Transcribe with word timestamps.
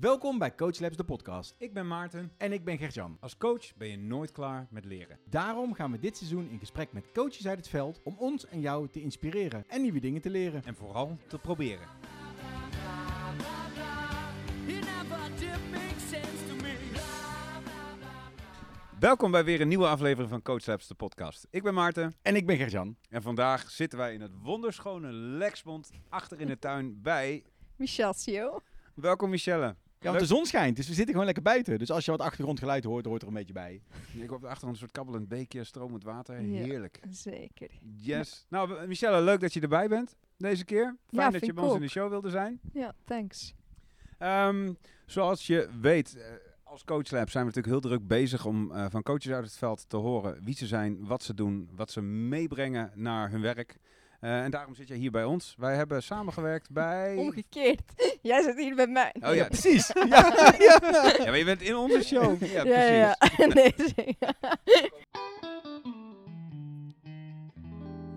Welkom 0.00 0.38
bij 0.38 0.54
Coach 0.54 0.78
Labs, 0.78 0.96
de 0.96 1.04
podcast. 1.04 1.54
Ik 1.58 1.72
ben 1.72 1.86
Maarten. 1.86 2.32
En 2.36 2.52
ik 2.52 2.64
ben 2.64 2.78
Gertjan. 2.78 3.16
Als 3.20 3.36
coach 3.36 3.76
ben 3.76 3.88
je 3.88 3.98
nooit 3.98 4.32
klaar 4.32 4.66
met 4.70 4.84
leren. 4.84 5.18
Daarom 5.24 5.74
gaan 5.74 5.90
we 5.92 5.98
dit 5.98 6.16
seizoen 6.16 6.48
in 6.48 6.58
gesprek 6.58 6.92
met 6.92 7.12
coaches 7.12 7.46
uit 7.46 7.58
het 7.58 7.68
veld 7.68 8.00
om 8.04 8.16
ons 8.18 8.46
en 8.46 8.60
jou 8.60 8.88
te 8.88 9.00
inspireren 9.00 9.64
en 9.68 9.82
nieuwe 9.82 10.00
dingen 10.00 10.20
te 10.20 10.30
leren. 10.30 10.62
En 10.64 10.74
vooral 10.74 11.18
te 11.28 11.38
proberen. 11.38 11.88
Welkom 18.98 19.30
bij 19.30 19.44
weer 19.44 19.60
een 19.60 19.68
nieuwe 19.68 19.86
aflevering 19.86 20.30
van 20.30 20.42
Coach 20.42 20.66
Labs, 20.66 20.86
de 20.86 20.94
podcast. 20.94 21.46
Ik 21.50 21.62
ben 21.62 21.74
Maarten 21.74 22.14
En 22.22 22.36
ik 22.36 22.46
ben 22.46 22.56
Gertjan. 22.56 22.96
en 23.08 23.22
vandaag 23.22 23.70
zitten 23.70 23.98
wij 23.98 24.14
in 24.14 24.20
het 24.20 24.32
wonderschone 24.42 25.12
Lexmond 25.12 25.90
achter 26.08 26.40
in 26.40 26.46
de 26.46 26.58
tuin 26.58 27.02
bij... 27.02 27.44
Michel 27.76 28.12
Sio. 28.12 28.60
Welkom 28.94 29.30
Michelle. 29.30 29.76
Ja, 30.02 30.08
want 30.08 30.20
de 30.20 30.34
zon 30.34 30.46
schijnt, 30.46 30.76
dus 30.76 30.86
we 30.86 30.92
zitten 30.92 31.10
gewoon 31.10 31.24
lekker 31.26 31.42
buiten. 31.42 31.78
Dus 31.78 31.90
als 31.90 32.04
je 32.04 32.10
wat 32.10 32.20
achtergrondgeluid 32.20 32.84
hoort, 32.84 33.04
hoort 33.04 33.22
er 33.22 33.28
een 33.28 33.34
beetje 33.34 33.52
bij. 33.52 33.82
Ik 34.12 34.26
hoor 34.26 34.36
op 34.36 34.40
de 34.40 34.46
achtergrond 34.46 34.72
een 34.72 34.78
soort 34.80 34.92
kabbelend 34.92 35.28
beekje, 35.28 35.64
stromend 35.64 36.04
water. 36.04 36.40
Ja. 36.40 36.62
Heerlijk. 36.64 37.00
Zeker. 37.10 37.68
Yes. 37.96 38.46
Nou, 38.48 38.86
Michelle, 38.86 39.20
leuk 39.20 39.40
dat 39.40 39.52
je 39.52 39.60
erbij 39.60 39.88
bent 39.88 40.16
deze 40.36 40.64
keer. 40.64 40.84
Fijn 40.84 41.22
Ja, 41.22 41.30
dat 41.30 41.46
je 41.46 41.52
bij 41.52 41.64
ons 41.64 41.74
in 41.74 41.80
de 41.80 41.88
show 41.88 42.08
wilde 42.08 42.30
zijn. 42.30 42.60
Ja, 42.72 42.94
thanks. 43.04 43.54
Ehm, 44.18 44.72
zoals 45.06 45.46
je 45.46 45.68
weet, 45.80 46.16
eh, 46.16 46.22
als 46.62 46.84
Coach 46.84 47.10
Lab 47.10 47.30
zijn 47.30 47.46
we 47.46 47.52
natuurlijk 47.52 47.66
heel 47.66 47.90
druk 47.90 48.06
bezig 48.06 48.46
om 48.46 48.72
eh, 48.72 48.86
van 48.90 49.02
coaches 49.02 49.32
uit 49.32 49.44
het 49.44 49.56
veld 49.56 49.88
te 49.88 49.96
horen 49.96 50.44
wie 50.44 50.54
ze 50.54 50.66
zijn, 50.66 51.06
wat 51.06 51.22
ze 51.22 51.34
doen, 51.34 51.70
wat 51.74 51.90
ze 51.90 52.00
meebrengen 52.02 52.90
naar 52.94 53.30
hun 53.30 53.40
werk. 53.40 53.76
Eh, 54.20 54.42
en 54.42 54.50
daarom 54.50 54.74
zit 54.74 54.88
je 54.88 54.94
hier 54.94 55.10
bij 55.10 55.24
ons. 55.24 55.54
Wij 55.58 55.76
hebben 55.76 56.02
samengewerkt 56.02 56.70
bij... 56.80 57.16
Omgekeerd. 57.16 57.82
Jij 58.22 58.42
zit 58.42 58.58
hier 58.58 58.74
bij 58.74 58.86
mij. 58.86 59.14
Oh 59.20 59.34
ja, 59.34 59.46
precies. 59.46 59.86
ja, 59.94 60.52
ja. 60.58 60.78
ja, 61.18 61.24
maar 61.24 61.38
je 61.38 61.44
bent 61.44 61.62
in 61.62 61.76
onze 61.76 62.02
show. 62.02 62.44
Ja, 62.44 62.64
ja, 62.64 62.84
ja. 62.84 63.16
precies. 63.18 63.54
nee, 63.54 63.74
zeker. 63.76 64.34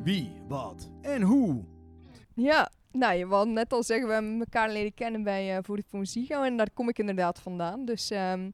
Wie, 0.04 0.32
wat 0.48 0.90
en 1.02 1.22
hoe. 1.22 1.64
ja, 2.34 2.72
nou, 2.92 3.16
je 3.16 3.28
wou 3.28 3.50
net 3.50 3.74
al 3.74 3.84
zeggen, 3.84 4.08
we 4.08 4.14
hebben 4.14 4.40
elkaar 4.40 4.70
leren 4.70 4.94
kennen 4.94 5.24
bij 5.24 5.58
uh, 5.58 5.58
Vodafone 5.62 6.06
Ziggo. 6.06 6.42
En 6.42 6.58
daar 6.58 6.70
kom 6.74 6.90
ik 6.90 7.00
inderdaad 7.00 7.40
vandaan. 7.40 7.86
Dus 7.86 8.10
ehm, 8.10 8.50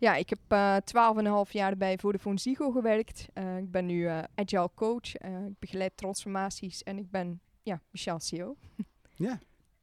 ja, 0.00 0.14
ik 0.14 0.28
heb 0.28 0.38
eh 0.48 0.76
12,5 1.46 1.50
jaar 1.50 1.76
bij 1.76 1.98
Vodafone 1.98 2.38
Ziggo 2.38 2.70
gewerkt. 2.70 3.26
Eh, 3.32 3.56
ik 3.56 3.70
ben 3.70 3.86
nu 3.86 4.06
eh, 4.06 4.22
agile 4.34 4.70
coach. 4.74 5.14
Ik 5.14 5.58
begeleid 5.58 5.96
transformaties. 5.96 6.82
En 6.82 6.98
ik 6.98 7.10
ben, 7.10 7.40
ja, 7.62 7.80
Michel 7.90 8.20
Sio. 8.20 8.56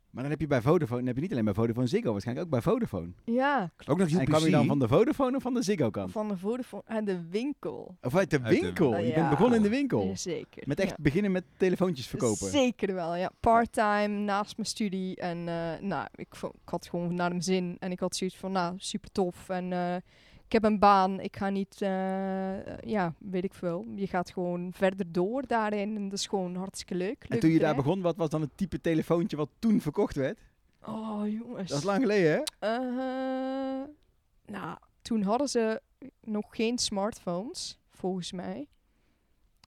Maar 0.09 0.21
dan 0.23 0.31
heb 0.31 0.41
je 0.41 0.47
bij 0.47 0.61
Vodafone, 0.61 0.97
dan 0.97 1.07
heb 1.07 1.15
je 1.15 1.21
niet 1.21 1.31
alleen 1.31 1.45
bij 1.45 1.53
Vodafone 1.53 1.87
Ziggo, 1.87 2.11
waarschijnlijk 2.11 2.45
ook 2.45 2.51
bij 2.51 2.61
Vodafone. 2.61 3.09
Ja, 3.23 3.71
Ook 3.85 3.97
nog 3.97 4.09
En 4.09 4.25
kwam 4.25 4.43
je 4.43 4.49
dan 4.49 4.65
van 4.65 4.79
de 4.79 4.87
Vodafone 4.87 5.35
of 5.35 5.41
van 5.41 5.53
de 5.53 5.61
Ziggo 5.61 5.89
kant? 5.89 6.11
van 6.11 6.27
de 6.27 6.37
Vodafone 6.37 6.83
en 6.85 7.05
de 7.05 7.27
winkel. 7.29 7.95
Of 8.01 8.15
uit 8.15 8.29
de 8.29 8.39
Uit 8.41 8.55
de 8.55 8.61
winkel. 8.61 8.89
winkel. 8.91 9.07
Je 9.07 9.13
bent 9.13 9.29
begonnen 9.29 9.57
in 9.57 9.63
de 9.63 9.69
winkel. 9.69 10.07
Ja, 10.07 10.15
zeker. 10.15 10.63
Met 10.65 10.79
echt 10.79 10.89
ja. 10.89 10.95
beginnen 10.99 11.31
met 11.31 11.43
telefoontjes 11.57 12.07
verkopen. 12.07 12.49
Zeker 12.49 12.93
wel, 12.93 13.15
ja. 13.15 13.31
Part-time, 13.39 14.07
naast 14.07 14.57
mijn 14.57 14.69
studie. 14.69 15.15
En 15.15 15.37
eh, 15.37 15.81
nou, 15.81 16.07
ik, 16.15 16.27
ik 16.35 16.69
had 16.69 16.87
gewoon 16.87 17.13
naar 17.15 17.29
mijn 17.29 17.43
zin. 17.43 17.75
En 17.79 17.91
ik 17.91 17.99
had 17.99 18.15
zoiets 18.15 18.37
van, 18.37 18.51
nou, 18.51 18.75
super 18.77 19.11
tof. 19.11 19.49
En 19.49 19.73
eh, 19.73 19.95
ik 20.47 20.53
heb 20.53 20.63
een 20.63 20.79
baan. 20.79 21.19
Ik 21.19 21.37
ga 21.37 21.49
niet, 21.49 21.81
eh, 21.81 22.77
ja, 22.79 23.13
weet 23.17 23.43
ik 23.43 23.53
veel. 23.53 23.85
Je 23.95 24.07
gaat 24.07 24.31
gewoon 24.31 24.73
verder 24.73 25.11
door 25.11 25.47
daarin. 25.47 25.95
En 25.95 26.09
dat 26.09 26.19
is 26.19 26.27
gewoon 26.27 26.55
hartstikke 26.55 26.95
leuk. 26.95 27.21
En 27.23 27.27
Leuk 27.29 27.39
toen 27.39 27.51
je 27.51 27.59
daar 27.59 27.75
begon, 27.75 28.01
wat 28.01 28.15
was 28.15 28.29
dan 28.29 28.41
het 28.41 28.57
type 28.57 28.81
telefoontje 28.81 29.37
wat 29.37 29.49
toen 29.59 29.81
verkocht 29.81 30.15
werd? 30.15 30.39
Oh, 30.85 31.21
jongens. 31.29 31.69
Dat 31.69 31.77
is 31.77 31.83
lang 31.83 32.01
geleden, 32.01 32.31
hè? 32.31 32.67
Eh, 32.67 33.87
nou, 34.45 34.77
toen 35.01 35.21
hadden 35.21 35.49
ze 35.49 35.81
nog 36.21 36.45
geen 36.49 36.77
smartphones, 36.77 37.79
volgens 37.89 38.31
mij. 38.31 38.67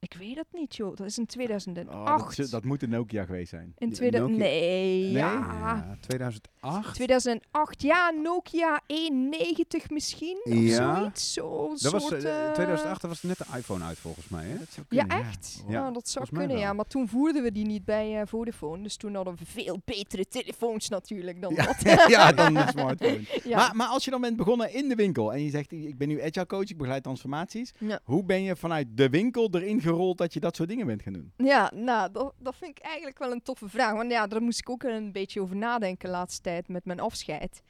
Ik 0.03 0.15
weet 0.19 0.37
het 0.37 0.47
niet, 0.53 0.77
joh. 0.77 0.97
Dat 0.97 1.07
is 1.07 1.19
in 1.19 1.27
2008. 1.27 2.23
Oh, 2.31 2.37
dat, 2.37 2.51
dat 2.51 2.65
moet 2.65 2.83
een 2.83 2.91
Nokia 2.91 3.25
geweest 3.25 3.51
zijn. 3.51 3.73
in 3.79 3.89
Die 3.89 3.97
2000 3.97 4.39
Nokia- 4.39 4.51
Nee, 4.51 5.03
Nee? 5.03 5.11
ja. 5.13 5.33
Ja, 5.33 5.97
2008. 6.01 6.95
2008, 6.95 7.83
ja, 7.83 8.11
Nokia 8.11 8.81
190 8.87 9.91
misschien, 9.91 10.41
of 10.45 10.53
Ja. 10.55 10.95
zoiets. 10.99 11.33
Zo, 11.33 11.69
Dat 11.81 11.93
was, 11.93 12.07
soort, 12.07 12.25
eh, 12.25 12.47
eh, 12.47 12.53
2008 12.53 13.03
was 13.03 13.23
net 13.23 13.39
de 13.39 13.45
iPhone 13.57 13.85
uit 13.85 13.99
volgens 13.99 14.29
mij, 14.29 14.45
hè? 14.47 14.59
Dat 14.59 14.69
zou 14.71 14.87
Ja, 14.89 15.05
kunnen, 15.05 15.27
echt? 15.27 15.63
Ja, 15.69 15.73
Ja, 15.73 15.91
dat 15.91 16.09
zou 16.09 16.27
kunnen, 16.33 16.59
ja. 16.59 16.73
Maar 16.73 16.87
toen 16.87 17.09
voerden 17.09 17.43
we 17.43 17.53
die 17.53 17.67
niet 17.67 17.85
bij 17.85 18.21
eh, 18.21 18.27
Vodafone. 18.27 18.83
Dus 18.83 18.97
toen 18.97 19.15
hadden 19.15 19.37
we 19.37 19.45
veel 19.47 19.81
betere 19.85 20.27
telefoons 20.29 20.89
natuurlijk 20.89 21.41
dan 21.41 21.55
Ja, 21.55 21.65
dat. 21.67 21.81
ja, 22.11 22.33
dan 22.33 22.57
een 22.57 22.69
smartphone. 22.69 23.21
Ja. 23.45 23.57
Maar, 23.57 23.77
maar 23.77 23.87
als 23.87 24.05
je 24.05 24.11
dan 24.11 24.21
bent 24.21 24.37
begonnen 24.37 24.73
in 24.75 24.89
de 24.89 24.95
winkel 24.95 25.33
en 25.33 25.45
je 25.45 25.51
zegt, 25.51 25.73
ik 25.73 25.99
ben 25.99 26.09
nu 26.09 26.23
agile 26.23 26.47
coach, 26.47 26.69
ik 26.71 26.77
begeleid 26.77 27.03
transformaties. 27.03 27.73
Ja. 27.79 28.01
Hoe 28.05 28.25
ben 28.25 28.43
je 28.43 28.57
vanuit 28.57 28.87
de 28.91 29.09
winkel 29.09 29.49
erin 29.51 29.81
gerold 29.91 30.19
dat 30.19 30.33
je 30.33 30.41
dat 30.41 30.57
soort 30.57 30.69
dingen 30.69 30.87
bent 30.87 31.03
gaan 31.03 31.13
doen? 31.13 31.33
Ja, 31.37 31.71
nou, 31.75 32.13
dat, 32.13 32.35
dat 32.39 32.57
vind 32.57 32.79
ik 32.79 32.85
eigenlijk 32.85 33.19
wel 33.19 33.33
een 33.33 33.43
toffe 33.43 33.69
vraag. 33.69 33.93
Want 33.93 34.11
ja, 34.11 34.27
daar 34.27 34.43
moest 34.43 34.59
ik 34.59 34.71
ook 34.71 34.83
een 34.83 35.13
beetje 35.13 35.41
over 35.41 35.57
nadenken 35.57 36.09
de 36.09 36.15
laatste 36.15 36.41
tijd 36.41 36.69
met 36.69 36.85
mijn 36.85 37.01
afscheid. 37.01 37.63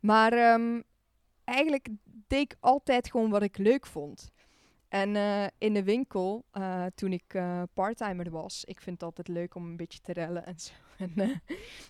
Maar 0.00 0.32
ehm, 0.32 0.80
eigenlijk 1.44 1.88
deed 2.04 2.40
ik 2.40 2.56
altijd 2.60 3.10
gewoon 3.10 3.30
wat 3.30 3.42
ik 3.42 3.58
leuk 3.58 3.86
vond. 3.86 4.30
En 4.92 5.16
eh, 5.16 5.44
in 5.58 5.74
de 5.74 5.82
winkel, 5.82 6.44
eh, 6.50 6.84
toen 6.94 7.12
ik 7.12 7.34
eh 7.34 7.62
parttimer 7.74 8.30
was, 8.30 8.64
ik 8.64 8.80
vind 8.80 9.00
het 9.00 9.04
altijd 9.04 9.28
leuk 9.28 9.54
om 9.54 9.64
een 9.64 9.76
beetje 9.76 10.00
te 10.00 10.12
rellen 10.12 10.46
en 10.46 10.58
zo. 10.58 10.72
En, 11.16 11.42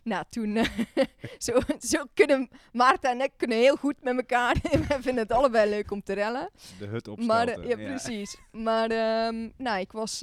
nou, 0.02 0.24
toen, 0.28 0.58
zo, 1.38 1.58
zo 1.78 2.04
kunnen 2.14 2.48
Maarten 2.72 3.10
en 3.10 3.20
ik 3.20 3.32
kunnen 3.36 3.58
heel 3.58 3.76
goed 3.76 4.02
met 4.02 4.16
elkaar. 4.16 4.54
We 4.88 4.96
vinden 5.00 5.22
het 5.22 5.32
allebei 5.32 5.70
leuk 5.70 5.90
om 5.90 6.02
te 6.02 6.12
rellen. 6.12 6.50
De 6.78 6.86
hut 6.86 7.06
Maar, 7.06 7.46
opstelten. 7.46 7.62
eh, 7.62 7.68
ja, 7.68 7.76
precies. 7.76 8.38
Maar 8.50 8.90
ehm, 8.90 9.50
nou, 9.56 9.80
ik 9.80 9.92
was, 9.92 10.22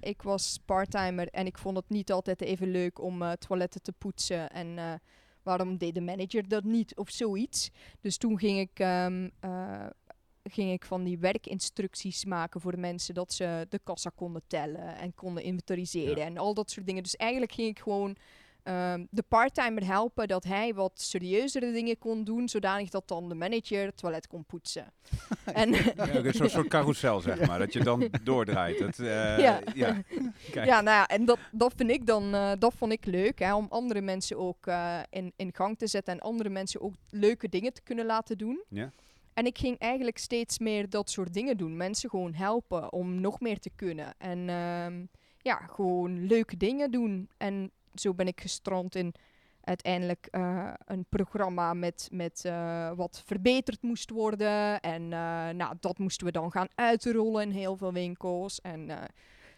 ik 0.00 0.22
was 0.22 0.58
parttimer 0.64 1.28
en 1.28 1.46
ik 1.46 1.58
vond 1.58 1.76
het 1.76 1.88
niet 1.88 2.12
altijd 2.12 2.40
even 2.40 2.70
leuk 2.70 3.00
om 3.00 3.22
toiletten 3.38 3.82
te 3.82 3.92
poetsen. 3.92 4.50
En 4.50 5.00
waarom 5.42 5.76
deed 5.76 5.94
de 5.94 6.00
manager 6.00 6.48
dat 6.48 6.64
niet 6.64 6.96
of 6.96 7.10
zoiets? 7.10 7.70
Dus 8.00 8.16
toen 8.16 8.38
ging 8.38 8.58
ik, 8.58 8.78
ehm, 8.78 9.28
eh, 9.40 9.86
ging 10.52 10.72
ik 10.72 10.84
van 10.84 11.04
die 11.04 11.18
werkinstructies 11.18 12.24
maken 12.24 12.60
voor 12.60 12.70
de 12.72 12.76
mensen. 12.78 13.14
Dat 13.14 13.32
ze 13.32 13.66
de 13.68 13.80
kassa 13.84 14.10
konden 14.14 14.42
tellen 14.46 14.96
en 14.96 15.14
konden 15.14 15.42
inventariseren 15.42 16.16
Ja. 16.18 16.24
en 16.24 16.38
al 16.38 16.54
dat 16.54 16.70
soort 16.70 16.86
dingen. 16.86 17.02
Dus 17.02 17.16
eigenlijk 17.16 17.52
ging 17.52 17.68
ik 17.68 17.78
gewoon... 17.78 18.16
ehm, 18.62 19.04
de 19.10 19.22
parttimer 19.28 19.86
helpen 19.86 20.28
dat 20.28 20.44
hij 20.44 20.74
wat 20.74 20.92
serieuzere 21.00 21.72
dingen 21.72 21.98
kon 21.98 22.24
doen, 22.24 22.48
zodanig 22.48 22.90
dat 22.90 23.08
dan 23.08 23.28
de 23.28 23.34
manager 23.34 23.84
het 23.86 23.96
toilet 23.96 24.26
kon 24.26 24.44
poetsen. 24.44 24.84
en, 25.44 25.72
Ja, 25.72 26.14
een 26.14 26.50
soort, 26.50 26.68
carousel, 26.68 27.20
zeg 27.20 27.46
maar. 27.46 27.58
Dat 27.58 27.72
je 27.72 27.82
dan 27.84 28.08
doordraait. 28.22 28.78
Het, 28.78 28.98
eh, 28.98 29.38
Ja. 29.38 29.60
ja. 29.74 30.02
Kijk. 30.52 30.66
Ja, 30.66 30.80
nou 30.80 30.96
ja, 30.96 31.06
en 31.08 31.24
dat, 31.24 31.38
dat 31.52 31.72
vind 31.76 31.90
ik 31.90 32.06
dan, 32.06 32.34
eh, 32.34 32.52
dat 32.58 32.74
vond 32.76 32.92
ik 32.92 33.04
leuk, 33.06 33.38
hè, 33.38 33.54
om 33.54 33.66
andere 33.70 34.00
mensen 34.00 34.38
ook 34.38 34.66
eh, 34.66 34.98
in, 35.10 35.32
in 35.36 35.54
gang 35.54 35.78
te 35.78 35.86
zetten 35.86 36.12
en 36.14 36.20
andere 36.20 36.48
mensen 36.48 36.80
ook 36.80 36.94
leuke 37.10 37.48
dingen 37.48 37.72
te 37.72 37.82
kunnen 37.82 38.06
laten 38.06 38.38
doen. 38.38 38.62
Ja. 38.68 38.90
En 39.38 39.46
ik 39.46 39.58
ging 39.58 39.78
eigenlijk 39.78 40.18
steeds 40.18 40.58
meer 40.58 40.90
dat 40.90 41.10
soort 41.10 41.34
dingen 41.34 41.56
doen. 41.56 41.76
Mensen 41.76 42.10
gewoon 42.10 42.34
helpen 42.34 42.92
om 42.92 43.20
nog 43.20 43.40
meer 43.40 43.58
te 43.58 43.70
kunnen. 43.74 44.14
En 44.18 44.48
ehm, 44.48 45.04
ja, 45.38 45.56
gewoon 45.56 46.26
leuke 46.26 46.56
dingen 46.56 46.90
doen. 46.90 47.28
En 47.36 47.70
zo 47.94 48.14
ben 48.14 48.26
ik 48.26 48.40
gestrand 48.40 48.94
in 48.94 49.14
uiteindelijk 49.60 50.28
eh, 50.30 50.72
een 50.84 51.04
programma 51.08 51.74
met, 51.74 52.08
met 52.12 52.44
eh, 52.44 52.92
wat 52.96 53.22
verbeterd 53.26 53.82
moest 53.82 54.10
worden. 54.10 54.80
En 54.80 55.02
eh, 55.02 55.48
nou, 55.48 55.76
dat 55.80 55.98
moesten 55.98 56.26
we 56.26 56.32
dan 56.32 56.50
gaan 56.50 56.68
uitrollen 56.74 57.42
in 57.42 57.50
heel 57.50 57.76
veel 57.76 57.92
winkels. 57.92 58.60
En 58.60 58.90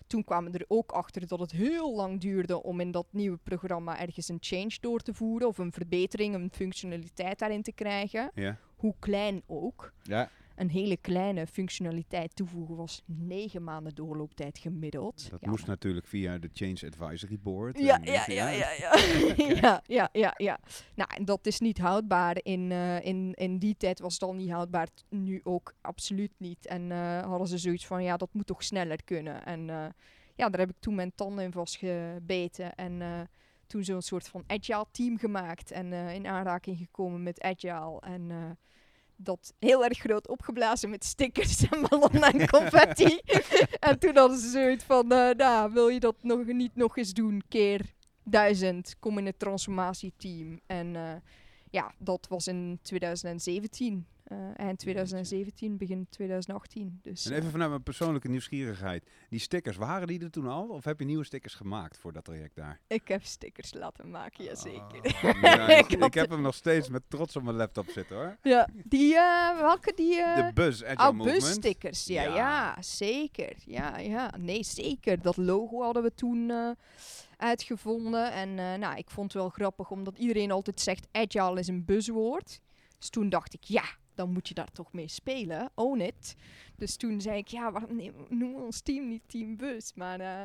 toen 0.07 0.25
kwamen 0.25 0.53
we 0.53 0.59
er 0.59 0.65
ook 0.69 0.93
achter 0.93 1.27
dat 1.27 1.41
het 1.41 1.51
heel 1.51 1.95
lang 1.95 2.21
duurde 2.21 2.63
om 2.63 2.81
in 2.81 2.91
dat 2.91 3.07
nieuwe 3.11 3.39
programma 3.43 4.01
ergens 4.01 4.29
een 4.29 4.39
change 4.41 4.77
door 4.81 5.01
te 5.01 5.15
voeren. 5.15 5.49
Of 5.49 5.59
een 5.59 5.73
verbetering, 5.73 6.35
een 6.35 6.51
functionaliteit 6.53 7.39
daarin 7.39 7.63
te 7.63 7.73
krijgen. 7.73 8.31
Ja. 8.35 8.59
Hoe 8.81 8.95
klein 8.99 9.43
ook. 9.47 9.93
Ja, 10.03 10.31
Een 10.57 10.71
hele 10.71 10.97
kleine 10.97 11.47
functionaliteit 11.47 12.37
toevoegen 12.37 12.77
was 12.77 13.03
negen 13.07 13.65
maanden 13.65 13.95
doorlooptijd 13.95 14.59
gemiddeld. 14.59 15.31
Dat 15.31 15.41
Ja, 15.41 15.51
moest 15.51 15.67
natuurlijk 15.67 16.07
via 16.07 16.39
de 16.39 16.49
Change 16.53 16.87
Advisory 16.87 17.39
Board. 17.43 17.79
ja, 17.79 17.99
ja, 18.03 18.25
ja, 18.27 18.49
ja, 18.49 18.71
ja. 18.79 18.99
ja, 19.63 19.83
ja, 19.87 20.09
ja, 20.13 20.35
ja. 20.37 20.59
Nou, 20.95 21.11
en 21.17 21.25
dat 21.25 21.47
is 21.47 21.61
niet 21.61 21.79
houdbaar. 21.79 22.39
In, 22.43 22.73
eh, 22.73 23.05
in, 23.05 23.35
in 23.35 23.59
die 23.59 23.77
tijd 23.77 24.01
was 24.01 24.13
het 24.13 24.23
al 24.23 24.35
niet 24.35 24.51
houdbaar. 24.51 24.89
Nu 25.09 25.41
ook 25.45 25.75
absoluut 25.81 26.33
niet. 26.37 26.67
En 26.67 26.93
eh, 26.93 27.23
hadden 27.23 27.49
ze 27.49 27.59
zoiets 27.59 27.87
van, 27.87 28.03
ja, 28.03 28.17
dat 28.17 28.33
moet 28.33 28.47
toch 28.47 28.63
sneller 28.63 29.05
kunnen. 29.05 29.45
En 29.45 29.71
eh, 29.71 29.87
ja, 30.35 30.49
daar 30.49 30.61
heb 30.61 30.71
ik 30.71 30.81
toen 30.81 30.95
mijn 30.95 31.13
tanden 31.15 31.45
in 31.45 31.53
vastgebeten. 31.53 32.75
En 32.75 33.29
toen 33.67 33.85
zo'n 33.85 34.03
soort 34.03 34.29
van 34.29 34.45
agile 34.47 34.87
team 34.91 35.19
gemaakt. 35.19 35.71
En 35.71 35.93
in 35.93 36.27
aanraking 36.27 36.79
gekomen 36.79 37.23
met 37.23 37.41
agile. 37.41 38.01
En... 38.01 38.59
dat 39.23 39.55
heel 39.59 39.85
erg 39.85 39.99
groot 39.99 40.29
opgeblazen 40.29 40.91
met 40.91 41.05
stickers 41.05 41.69
en 41.69 41.87
ballonnen 41.89 42.23
en 42.23 42.49
confetti. 42.49 43.21
en 43.89 43.99
toen 43.99 44.17
hadden 44.17 44.39
ze 44.39 44.49
zoiets 44.49 44.85
van, 44.85 45.13
eh, 45.13 45.31
nou, 45.37 45.73
wil 45.73 45.89
je 45.89 46.01
dat 46.01 46.17
nog 46.21 46.47
niet 46.47 46.77
nog 46.77 46.97
eens 46.97 47.13
doen, 47.13 47.43
keer 47.49 47.95
duizend, 48.25 48.97
kom 48.99 49.19
in 49.19 49.27
het 49.27 49.39
transformatieteam. 49.39 50.61
En 50.67 50.97
eh, 50.97 51.13
ja, 51.71 51.93
dat 51.99 52.27
was 52.29 52.47
in 52.47 52.79
2017. 52.83 54.07
Eh, 54.31 54.59
eind 54.67 54.79
2017, 54.79 55.77
begin 55.77 56.07
2018. 56.11 56.99
Dus, 57.03 57.25
En 57.27 57.31
eh, 57.33 57.39
even 57.39 57.51
vanuit 57.51 57.71
mijn 57.71 57.83
persoonlijke 57.83 58.29
nieuwsgierigheid. 58.29 59.05
Die 59.29 59.39
stickers, 59.41 59.77
waren 59.77 60.07
die 60.07 60.21
er 60.23 60.31
toen 60.31 60.47
al? 60.47 60.69
Of 60.69 60.85
heb 60.85 60.99
je 60.99 61.05
nieuwe 61.05 61.25
stickers 61.25 61.55
gemaakt 61.55 61.99
voor 61.99 62.13
dat 62.13 62.25
traject 62.25 62.55
daar? 62.57 62.81
ik 62.87 63.09
heb 63.09 63.25
stickers 63.25 63.75
laten 63.75 64.11
maken, 64.11 64.45
jazeker. 64.45 65.17
Ja, 65.43 65.69
ik, 65.79 65.87
Ik 65.93 66.05
ik 66.05 66.15
heb 66.15 66.31
hem 66.31 66.41
nog 66.43 66.55
steeds 66.55 66.89
met 66.89 67.03
trots 67.09 67.37
op 67.37 67.43
mijn 67.43 67.57
laptop 67.57 67.89
zitten 67.91 68.17
hoor. 68.17 68.37
Ja, 68.43 68.69
die, 68.85 69.17
eh, 69.17 69.59
welke 69.61 69.93
die... 69.97 70.21
eh, 70.23 70.47
De 70.47 70.53
Buzz 70.53 70.83
Agile 70.83 71.09
Oh, 71.09 71.23
busstickers. 71.23 72.07
Ja, 72.07 72.23
Ja. 72.23 72.35
ja, 72.35 72.83
zeker. 72.83 73.53
Ja, 73.67 73.99
ja, 73.99 74.33
nee, 74.39 74.65
zeker. 74.65 75.23
Dat 75.23 75.37
logo 75.37 75.83
hadden 75.83 76.03
we 76.03 76.15
toen 76.15 76.51
eh, 76.51 76.71
uitgevonden. 77.37 78.33
En 78.33 78.59
eh, 78.59 78.75
nou, 78.79 78.97
ik 78.97 79.11
vond 79.11 79.33
het 79.33 79.43
wel 79.43 79.51
grappig, 79.51 79.91
omdat 79.91 80.19
iedereen 80.19 80.51
altijd 80.51 80.81
zegt 80.81 81.07
agile 81.13 81.59
is 81.59 81.69
een 81.69 81.85
buzzwoord. 81.85 82.61
Dus 82.99 83.09
toen 83.11 83.29
dacht 83.29 83.55
ik, 83.55 83.65
ja, 83.65 83.85
dan 84.21 84.33
moet 84.33 84.49
je 84.49 84.55
daar 84.55 84.73
toch 84.73 84.93
mee 84.93 85.09
spelen. 85.09 85.71
Own 85.75 86.01
it. 86.01 86.37
Dus 86.77 86.97
toen 86.97 87.21
zei 87.21 87.39
ik, 87.39 87.49
ja, 87.49 87.73
waarom 87.73 87.97
nee, 87.97 88.13
noemen 88.29 88.59
we 88.59 88.65
ons 88.65 88.81
team 88.81 89.09
niet 89.09 89.23
Team 89.27 89.57
Bus? 89.57 89.93
Maar 89.95 90.21
eh, 90.21 90.45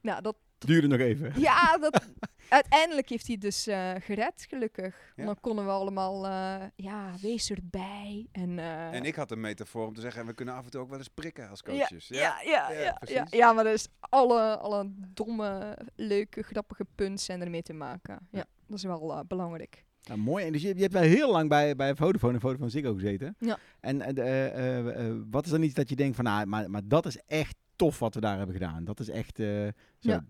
nou, 0.00 0.22
dat, 0.22 0.36
Duurde 0.58 0.86
nog 0.86 0.98
even. 0.98 1.32
ja, 1.48 1.78
dat, 1.78 2.08
uiteindelijk 2.48 3.08
heeft 3.08 3.26
hij 3.26 3.38
dus 3.38 3.66
eh, 3.66 3.92
gered, 3.98 4.46
gelukkig. 4.48 5.12
Ja. 5.16 5.24
Dan 5.24 5.40
konden 5.40 5.64
we 5.64 5.70
allemaal, 5.70 6.26
eh, 6.26 6.66
ja, 6.76 7.12
wees 7.20 7.50
erbij. 7.50 8.26
En, 8.32 8.58
eh, 8.58 8.94
En 8.94 9.04
ik 9.04 9.14
had 9.14 9.30
een 9.30 9.40
metafoor 9.40 9.86
om 9.86 9.94
te 9.94 10.00
zeggen, 10.00 10.26
we 10.26 10.32
kunnen 10.34 10.54
af 10.54 10.64
en 10.64 10.70
toe 10.70 10.80
ook 10.80 10.88
wel 10.88 10.98
eens 10.98 11.08
prikken 11.08 11.48
als 11.48 11.62
coaches. 11.62 12.08
Ja, 12.08 12.18
ja, 12.20 12.40
ja, 12.44 12.70
Ja, 12.70 12.72
ja, 12.72 12.80
ja, 12.82 12.92
precies. 12.92 13.30
ja, 13.30 13.52
maar 13.52 13.64
dus 13.64 13.88
alle, 14.00 14.56
alle 14.58 14.84
domme, 14.96 15.78
leuke, 15.94 16.42
grappige 16.42 16.86
punten 16.94 17.24
zijn 17.24 17.40
ermee 17.40 17.62
te 17.62 17.72
maken. 17.72 18.18
Ja, 18.30 18.38
Ja. 18.38 18.44
dat 18.66 18.76
is 18.76 18.84
wel 18.84 19.24
belangrijk. 19.26 19.84
Nou, 20.08 20.20
mooi. 20.20 20.44
En 20.44 20.52
dus 20.52 20.62
je, 20.62 20.74
je 20.74 20.80
hebt 20.80 20.92
wel 20.92 21.02
heel 21.02 21.30
lang 21.30 21.48
bij, 21.48 21.76
bij 21.76 21.94
Vodafone 21.94 22.34
en 22.34 22.40
Vodafone 22.40 22.70
Ziggo 22.70 22.94
gezeten. 22.94 23.36
Ja. 23.38 23.58
En 23.80 24.16
eh, 24.16 25.12
wat 25.30 25.44
is 25.44 25.50
dan 25.50 25.62
iets 25.62 25.74
dat 25.74 25.88
je 25.88 25.96
denkt 25.96 26.16
van, 26.16 26.24
nou, 26.24 26.46
maar, 26.46 26.70
maar 26.70 26.82
dat 26.84 27.06
is 27.06 27.18
echt 27.26 27.56
tof 27.76 27.98
wat 27.98 28.14
we 28.14 28.20
daar 28.20 28.36
hebben 28.36 28.54
gedaan. 28.56 28.84
Dat 28.84 29.00
is 29.00 29.08
echt 29.08 29.36
zo. 29.36 29.70
Ja. 29.98 30.24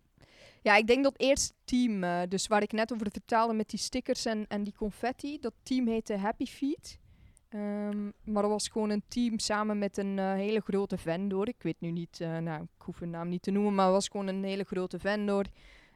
Ja, 0.62 0.76
ik 0.76 0.86
denk 0.86 1.04
dat 1.04 1.18
eerste 1.20 1.52
team, 1.64 2.04
dus 2.28 2.46
waar 2.46 2.62
ik 2.62 2.72
net 2.72 2.92
over 2.92 3.06
vertelde 3.10 3.54
met 3.54 3.70
die 3.70 3.78
stickers 3.78 4.24
en, 4.24 4.44
en 4.48 4.64
die 4.64 4.74
confetti, 4.76 5.38
dat 5.38 5.52
team 5.62 5.86
heette 5.86 6.16
Happy 6.16 6.46
Feet. 6.46 6.98
Ehm, 7.48 8.04
maar 8.24 8.42
dat 8.42 8.50
was 8.50 8.68
gewoon 8.68 8.90
een 8.90 9.02
team 9.08 9.38
samen 9.38 9.78
met 9.78 9.96
een 9.96 10.18
hele 10.18 10.60
grote 10.60 10.98
vendor. 10.98 11.48
Ik 11.48 11.62
weet 11.62 11.80
nu 11.80 11.90
niet, 11.90 12.18
nou, 12.18 12.62
ik 12.62 12.82
hoef 12.82 12.98
hun 12.98 13.10
naam 13.10 13.28
niet 13.28 13.42
te 13.42 13.50
noemen, 13.50 13.74
maar 13.74 13.84
het 13.84 13.94
was 13.94 14.08
gewoon 14.08 14.26
een 14.26 14.44
hele 14.44 14.64
grote 14.64 14.98
vendor. 14.98 15.46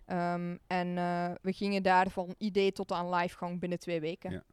Ehm, 0.04 0.56
en 0.66 0.98
eh, 0.98 1.32
we 1.42 1.52
gingen 1.52 1.82
daar 1.82 2.10
van 2.10 2.34
idee 2.38 2.72
tot 2.72 2.92
aan 2.92 3.14
livegang 3.14 3.60
binnen 3.60 3.78
twee 3.78 4.00
weken. 4.00 4.30
Ja. 4.30 4.44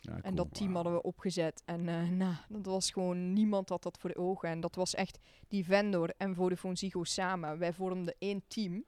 Ja, 0.00 0.12
En 0.14 0.22
cool. 0.22 0.34
dat 0.34 0.54
team 0.54 0.74
hadden 0.74 0.92
we 0.92 1.02
opgezet. 1.02 1.62
En 1.64 1.88
eh 1.88 2.08
nou, 2.22 2.34
dat 2.48 2.66
was 2.66 2.90
gewoon, 2.90 3.32
niemand 3.32 3.68
had 3.68 3.82
dat 3.82 3.98
voor 3.98 4.14
ogen. 4.14 4.48
En 4.48 4.60
dat 4.60 4.74
was 4.74 4.94
echt 4.94 5.18
die 5.48 5.64
vendor 5.64 6.14
en 6.16 6.34
Vodafone 6.34 6.76
Ziggo 6.76 7.04
samen. 7.04 7.58
Wij 7.58 7.72
vormden 7.72 8.14
één 8.18 8.42
team. 8.46 8.84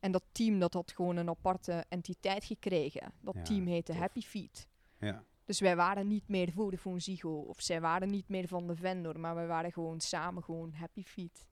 En 0.00 0.12
dat 0.12 0.22
team 0.32 0.58
dat 0.58 0.74
had 0.74 0.92
gewoon 0.92 1.16
een 1.16 1.28
aparte 1.28 1.84
entiteit 1.88 2.44
gekregen. 2.44 3.12
Dat 3.20 3.34
Ja, 3.34 3.42
team 3.42 3.66
heette 3.66 3.92
tof. 3.92 4.00
Happy 4.00 4.20
Feet. 4.20 4.68
Ja. 4.98 5.24
Dus 5.44 5.60
wij 5.60 5.76
waren 5.76 6.06
niet 6.06 6.28
meer 6.28 6.52
Vodafone 6.52 7.00
Ziggo. 7.00 7.38
Of 7.38 7.60
zij 7.60 7.80
waren 7.80 8.10
niet 8.10 8.28
meer 8.28 8.48
van 8.48 8.66
de 8.66 8.76
vendor. 8.76 9.20
Maar 9.20 9.34
wij 9.34 9.46
waren 9.46 9.72
gewoon 9.72 10.00
samen 10.00 10.42
gewoon 10.42 10.72
Happy 10.72 11.02
Feet. 11.02 11.46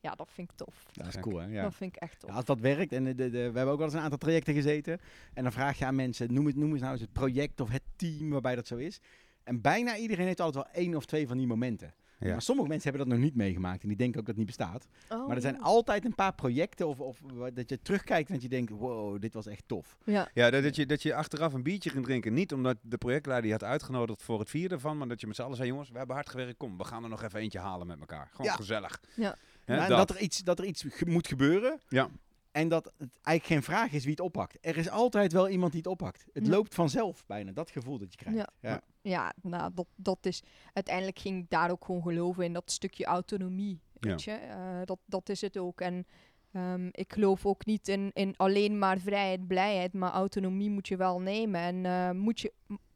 Ja, 0.00 0.14
dat 0.14 0.28
vind 0.32 0.50
ik 0.50 0.56
tof. 0.56 0.84
Dat 0.92 1.06
is 1.06 1.20
cool, 1.20 1.36
hè? 1.40 1.46
Ja. 1.46 1.62
Dat 1.62 1.74
vind 1.74 1.96
ik 1.96 2.02
echt 2.02 2.20
tof. 2.20 2.30
Ja, 2.30 2.36
als 2.36 2.44
dat 2.44 2.60
werkt, 2.60 2.92
en 2.92 3.04
de, 3.04 3.14
de, 3.14 3.28
we 3.30 3.38
hebben 3.38 3.66
ook 3.66 3.76
wel 3.76 3.86
eens 3.86 3.94
een 3.94 4.00
aantal 4.00 4.18
trajecten 4.18 4.54
gezeten. 4.54 4.98
En 5.34 5.42
dan 5.42 5.52
vraag 5.52 5.78
je 5.78 5.84
aan 5.84 5.94
mensen, 5.94 6.32
noem, 6.34 6.46
het, 6.46 6.56
noem 6.56 6.70
eens 6.72 6.80
nou 6.80 6.92
eens 6.92 7.00
het 7.00 7.12
project 7.12 7.60
of 7.60 7.70
het 7.70 7.82
team 7.96 8.30
waarbij 8.30 8.54
dat 8.54 8.66
zo 8.66 8.76
is. 8.76 9.00
En 9.44 9.60
bijna 9.60 9.96
iedereen 9.96 10.26
heeft 10.26 10.40
altijd 10.40 10.64
wel 10.64 10.74
één 10.74 10.94
of 10.94 11.04
twee 11.04 11.26
van 11.26 11.36
die 11.36 11.46
momenten. 11.46 11.94
Ja. 12.18 12.30
Maar 12.30 12.42
sommige 12.42 12.68
mensen 12.68 12.90
hebben 12.90 13.08
dat 13.08 13.16
nog 13.18 13.26
niet 13.26 13.34
meegemaakt 13.36 13.82
en 13.82 13.88
die 13.88 13.96
denken 13.96 14.20
ook 14.20 14.26
dat 14.26 14.36
het 14.36 14.46
niet 14.46 14.56
bestaat. 14.56 14.86
Oh, 15.08 15.26
Maar 15.26 15.36
er 15.36 15.42
zijn 15.42 15.54
ja. 15.54 15.60
altijd 15.60 16.04
een 16.04 16.14
paar 16.14 16.34
projecten 16.34 16.88
of, 16.88 17.00
of 17.00 17.20
dat 17.54 17.68
je 17.68 17.82
terugkijkt 17.82 18.28
en 18.28 18.34
dat 18.34 18.42
je 18.42 18.48
denkt, 18.48 18.70
wow, 18.70 19.20
dit 19.20 19.34
was 19.34 19.46
echt 19.46 19.62
tof. 19.66 19.98
Ja, 20.04 20.28
Ja, 20.34 20.50
dat, 20.50 20.62
dat 20.62 20.76
je, 20.76 20.86
dat 20.86 21.02
je 21.02 21.14
achteraf 21.14 21.52
een 21.52 21.62
biertje 21.62 21.90
ging 21.90 22.04
drinken. 22.04 22.32
Niet 22.32 22.52
omdat 22.52 22.76
de 22.82 22.98
projectleider 22.98 23.46
je 23.46 23.52
had 23.52 23.64
uitgenodigd 23.64 24.22
voor 24.22 24.38
het 24.38 24.50
vierde 24.50 24.78
van, 24.78 24.98
maar 24.98 25.08
dat 25.08 25.20
je 25.20 25.26
met 25.26 25.36
z'n 25.36 25.42
allen 25.42 25.56
zei, 25.56 25.68
jongens, 25.68 25.90
we 25.90 25.98
hebben 25.98 26.16
hard 26.16 26.28
gewerkt, 26.30 26.56
kom, 26.56 26.76
we 26.78 26.84
gaan 26.84 27.02
er 27.02 27.08
nog 27.08 27.22
even 27.22 27.40
eentje 27.40 27.58
halen 27.58 27.86
met 27.86 28.00
elkaar. 28.00 28.28
Gewoon 28.30 28.46
Ja. 28.46 28.56
gezellig. 28.56 29.00
Ja. 29.14 29.36
Hè, 29.70 29.76
Nou, 29.76 29.88
dat. 29.88 30.08
dat, 30.08 30.16
er 30.16 30.22
iets, 30.22 30.38
dat 30.38 30.58
er 30.58 30.64
iets 30.64 30.84
ge- 30.88 31.06
moet 31.06 31.26
gebeuren. 31.28 31.80
Ja. 31.88 32.08
En 32.50 32.68
dat 32.68 32.84
het 32.84 33.10
eigenlijk 33.22 33.46
geen 33.46 33.74
vraag 33.74 33.92
is 33.92 34.02
wie 34.02 34.10
het 34.10 34.20
oppakt. 34.20 34.58
Er 34.60 34.76
is 34.76 34.88
altijd 34.90 35.32
wel 35.32 35.48
iemand 35.48 35.72
die 35.72 35.80
het 35.80 35.90
oppakt. 35.90 36.24
Het 36.32 36.46
Ja. 36.46 36.52
loopt 36.52 36.74
vanzelf 36.74 37.26
bijna, 37.26 37.52
dat 37.52 37.70
gevoel 37.70 37.98
dat 37.98 38.10
je 38.12 38.16
krijgt. 38.18 38.38
Ja. 38.38 38.48
Ja. 38.60 38.82
ja, 39.02 39.32
nou, 39.42 39.70
dat, 39.74 39.86
dat 39.96 40.18
is... 40.26 40.42
Uiteindelijk 40.72 41.18
ging 41.18 41.42
ik 41.42 41.50
daar 41.50 41.70
ook 41.70 41.84
gewoon 41.84 42.02
geloven 42.02 42.44
in 42.44 42.52
dat 42.52 42.70
stukje 42.70 43.04
autonomie, 43.04 43.80
weet 44.00 44.22
je. 44.22 44.30
Eh, 44.32 44.80
dat, 44.84 44.98
dat 45.06 45.28
is 45.28 45.40
het 45.40 45.56
ook. 45.56 45.80
En 45.80 46.06
ehm, 46.52 46.88
ik 46.90 47.12
geloof 47.12 47.46
ook 47.46 47.66
niet 47.66 47.88
in, 47.88 48.10
in 48.12 48.34
alleen 48.36 48.78
maar 48.78 48.98
vrijheid, 48.98 49.46
blijheid, 49.46 49.92
maar 49.92 50.10
autonomie 50.12 50.70
moet 50.70 50.88
je 50.88 50.96
wel 50.96 51.20
nemen. 51.20 51.60
En 51.60 51.86
eh, 51.86 52.10
moet, 52.10 52.40
je, 52.40 52.52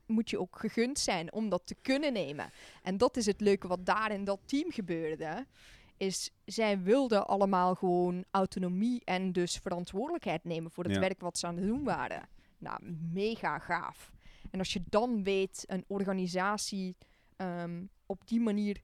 moet 0.07 0.31
je 0.31 0.39
ook 0.41 0.59
gegund 0.59 0.99
zijn 0.99 1.33
om 1.33 1.49
dat 1.49 1.63
te 1.65 1.77
kunnen 1.83 2.13
nemen. 2.13 2.51
En 2.83 2.97
dat 2.97 3.17
is 3.17 3.27
het 3.27 3.41
leuke 3.41 3.69
wat 3.69 3.87
daar 3.87 4.13
in 4.13 4.25
dat 4.25 4.41
team 4.45 4.71
gebeurde. 4.73 5.47
Is 5.97 6.31
zij 6.45 6.83
wilden 6.83 7.27
allemaal 7.27 7.75
gewoon 7.75 8.25
autonomie 8.31 9.05
en 9.05 9.33
dus 9.33 9.57
verantwoordelijkheid 9.59 10.45
nemen 10.45 10.71
voor 10.71 10.85
het 10.85 10.93
Ja. 10.93 11.01
werk 11.01 11.21
wat 11.21 11.39
ze 11.39 11.47
aan 11.47 11.57
het 11.57 11.67
doen 11.67 11.85
waren. 11.85 12.29
Nou, 12.59 12.83
mega 13.13 13.59
gaaf. 13.59 14.13
En 14.51 14.59
als 14.59 14.73
je 14.73 14.83
dan 14.89 15.23
weet 15.23 15.65
een 15.67 15.85
organisatie 15.87 16.97
ehm, 17.37 17.85
op 18.07 18.27
die 18.29 18.41
manier 18.41 18.83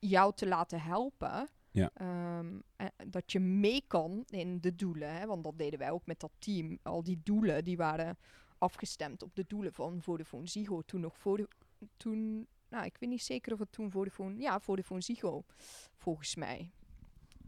jou 0.00 0.34
te 0.34 0.46
laten 0.46 0.80
helpen, 0.80 1.48
Ja. 1.70 1.90
ehm, 1.94 2.58
en 2.76 2.92
dat 3.06 3.32
je 3.32 3.40
mee 3.40 3.84
kan 3.86 4.24
in 4.28 4.60
de 4.60 4.74
doelen, 4.74 5.14
hè, 5.14 5.26
want 5.26 5.44
dat 5.44 5.58
deden 5.58 5.78
wij 5.78 5.90
ook 5.90 6.06
met 6.06 6.20
dat 6.20 6.32
team. 6.38 6.78
Al 6.82 7.02
die 7.02 7.20
doelen 7.24 7.64
die 7.64 7.76
waren 7.76 8.18
afgestemd 8.58 9.22
op 9.22 9.34
de 9.34 9.44
doelen 9.46 9.72
van 9.72 10.02
Vodafone 10.02 10.46
Ziggo. 10.48 10.82
Toen 10.82 11.00
nog 11.00 11.18
Vode 11.18 11.48
toen, 11.96 12.46
nou 12.68 12.84
ik 12.84 12.96
weet 12.98 13.10
niet 13.10 13.22
zeker 13.22 13.52
of 13.52 13.58
het 13.58 13.72
toen 13.72 13.90
Vodafone, 13.90 14.40
ja 14.40 14.60
Vodafone 14.60 15.00
Ziggo, 15.00 15.44
volgens 15.96 16.36
mij. 16.36 16.70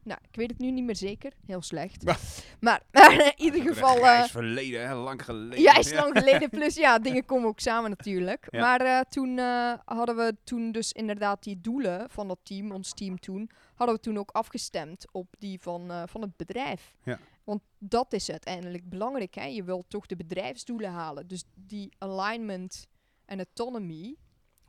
Nou, 0.03 0.21
ik 0.29 0.37
weet 0.37 0.51
het 0.51 0.59
nu 0.59 0.71
niet 0.71 0.85
meer 0.85 0.97
zeker, 0.97 1.33
heel 1.47 1.63
slecht. 1.63 2.05
Bah. 2.05 2.17
Maar, 2.61 2.83
maar 2.93 3.13
in 3.13 3.33
ieder 3.37 3.63
geval. 3.63 3.97
Eh, 3.97 4.03
grijs 4.03 4.31
verleden, 4.31 4.87
hè, 4.89 4.95
lang 4.95 5.25
geleden. 5.25 5.61
ja, 5.61 5.77
is 5.77 5.93
lang 5.93 6.19
geleden. 6.19 6.51
Plus 6.59 6.75
ja, 6.75 6.99
dingen 6.99 7.25
komen 7.25 7.49
ook 7.49 7.61
samen 7.61 7.91
natuurlijk. 7.91 8.47
Ja. 8.51 8.61
Maar 8.61 8.81
eh, 8.81 9.01
toen 9.01 9.39
eh, 9.39 9.73
hadden 9.85 10.17
we 10.17 10.37
toen 10.45 10.73
dus 10.73 10.93
inderdaad 10.93 11.43
die 11.43 11.61
doelen 11.61 12.11
van 12.11 12.29
dat 12.29 12.39
team, 12.43 12.73
ons 12.73 12.95
team 12.95 13.19
toen, 13.19 13.51
hadden 13.75 13.97
we 13.97 14.03
toen 14.03 14.19
ook 14.19 14.31
afgestemd 14.31 15.05
op 15.13 15.35
die 15.39 15.61
van, 15.61 15.91
eh, 15.91 16.03
van 16.07 16.21
het 16.21 16.37
bedrijf. 16.37 16.95
Ja. 17.05 17.19
Want 17.45 17.63
dat 17.79 18.13
is 18.13 18.31
uiteindelijk 18.31 18.89
belangrijk. 18.89 19.35
Hè? 19.35 19.45
Je 19.45 19.65
wilt 19.65 19.91
toch 19.91 20.07
de 20.07 20.17
bedrijfsdoelen 20.17 20.91
halen. 20.91 21.27
Dus 21.27 21.45
die 21.55 21.93
alignment 21.99 22.87
en 23.25 23.37
autonomy. 23.37 24.17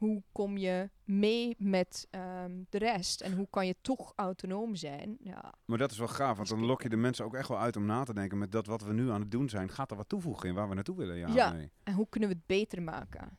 Hoe 0.01 0.23
kom 0.31 0.57
je 0.57 0.89
mee 1.03 1.55
met 1.57 2.07
ehm, 2.09 2.51
de 2.69 2.77
rest? 2.77 3.21
En 3.21 3.33
hoe 3.33 3.47
kan 3.49 3.67
je 3.67 3.75
toch 3.81 4.13
autonoom 4.15 4.75
zijn? 4.75 5.17
Ja, 5.19 5.53
Maar 5.65 5.77
dat 5.77 5.91
is 5.91 5.97
wel 5.97 6.07
gaaf, 6.07 6.35
want 6.37 6.49
dan 6.49 6.65
lok 6.65 6.81
je 6.81 6.89
de 6.89 6.95
mensen 6.97 7.25
ook 7.25 7.35
echt 7.35 7.47
wel 7.47 7.59
uit 7.59 7.75
om 7.75 7.85
na 7.85 8.03
te 8.03 8.13
denken 8.13 8.37
met 8.37 8.51
dat 8.51 8.65
wat 8.65 8.81
we 8.83 8.93
nu 8.93 9.11
aan 9.11 9.21
het 9.21 9.31
doen 9.31 9.49
zijn. 9.49 9.69
Gaat 9.69 9.91
er 9.91 9.97
wat 9.97 10.09
toevoegen 10.09 10.49
in 10.49 10.55
waar 10.55 10.69
we 10.69 10.75
naartoe 10.75 10.95
willen? 10.97 11.17
Ja, 11.17 11.27
Ja. 11.27 11.51
nee. 11.51 11.71
en 11.83 11.93
hoe 11.93 12.09
kunnen 12.09 12.29
we 12.29 12.35
het 12.35 12.45
beter 12.45 12.81
maken? 12.81 13.37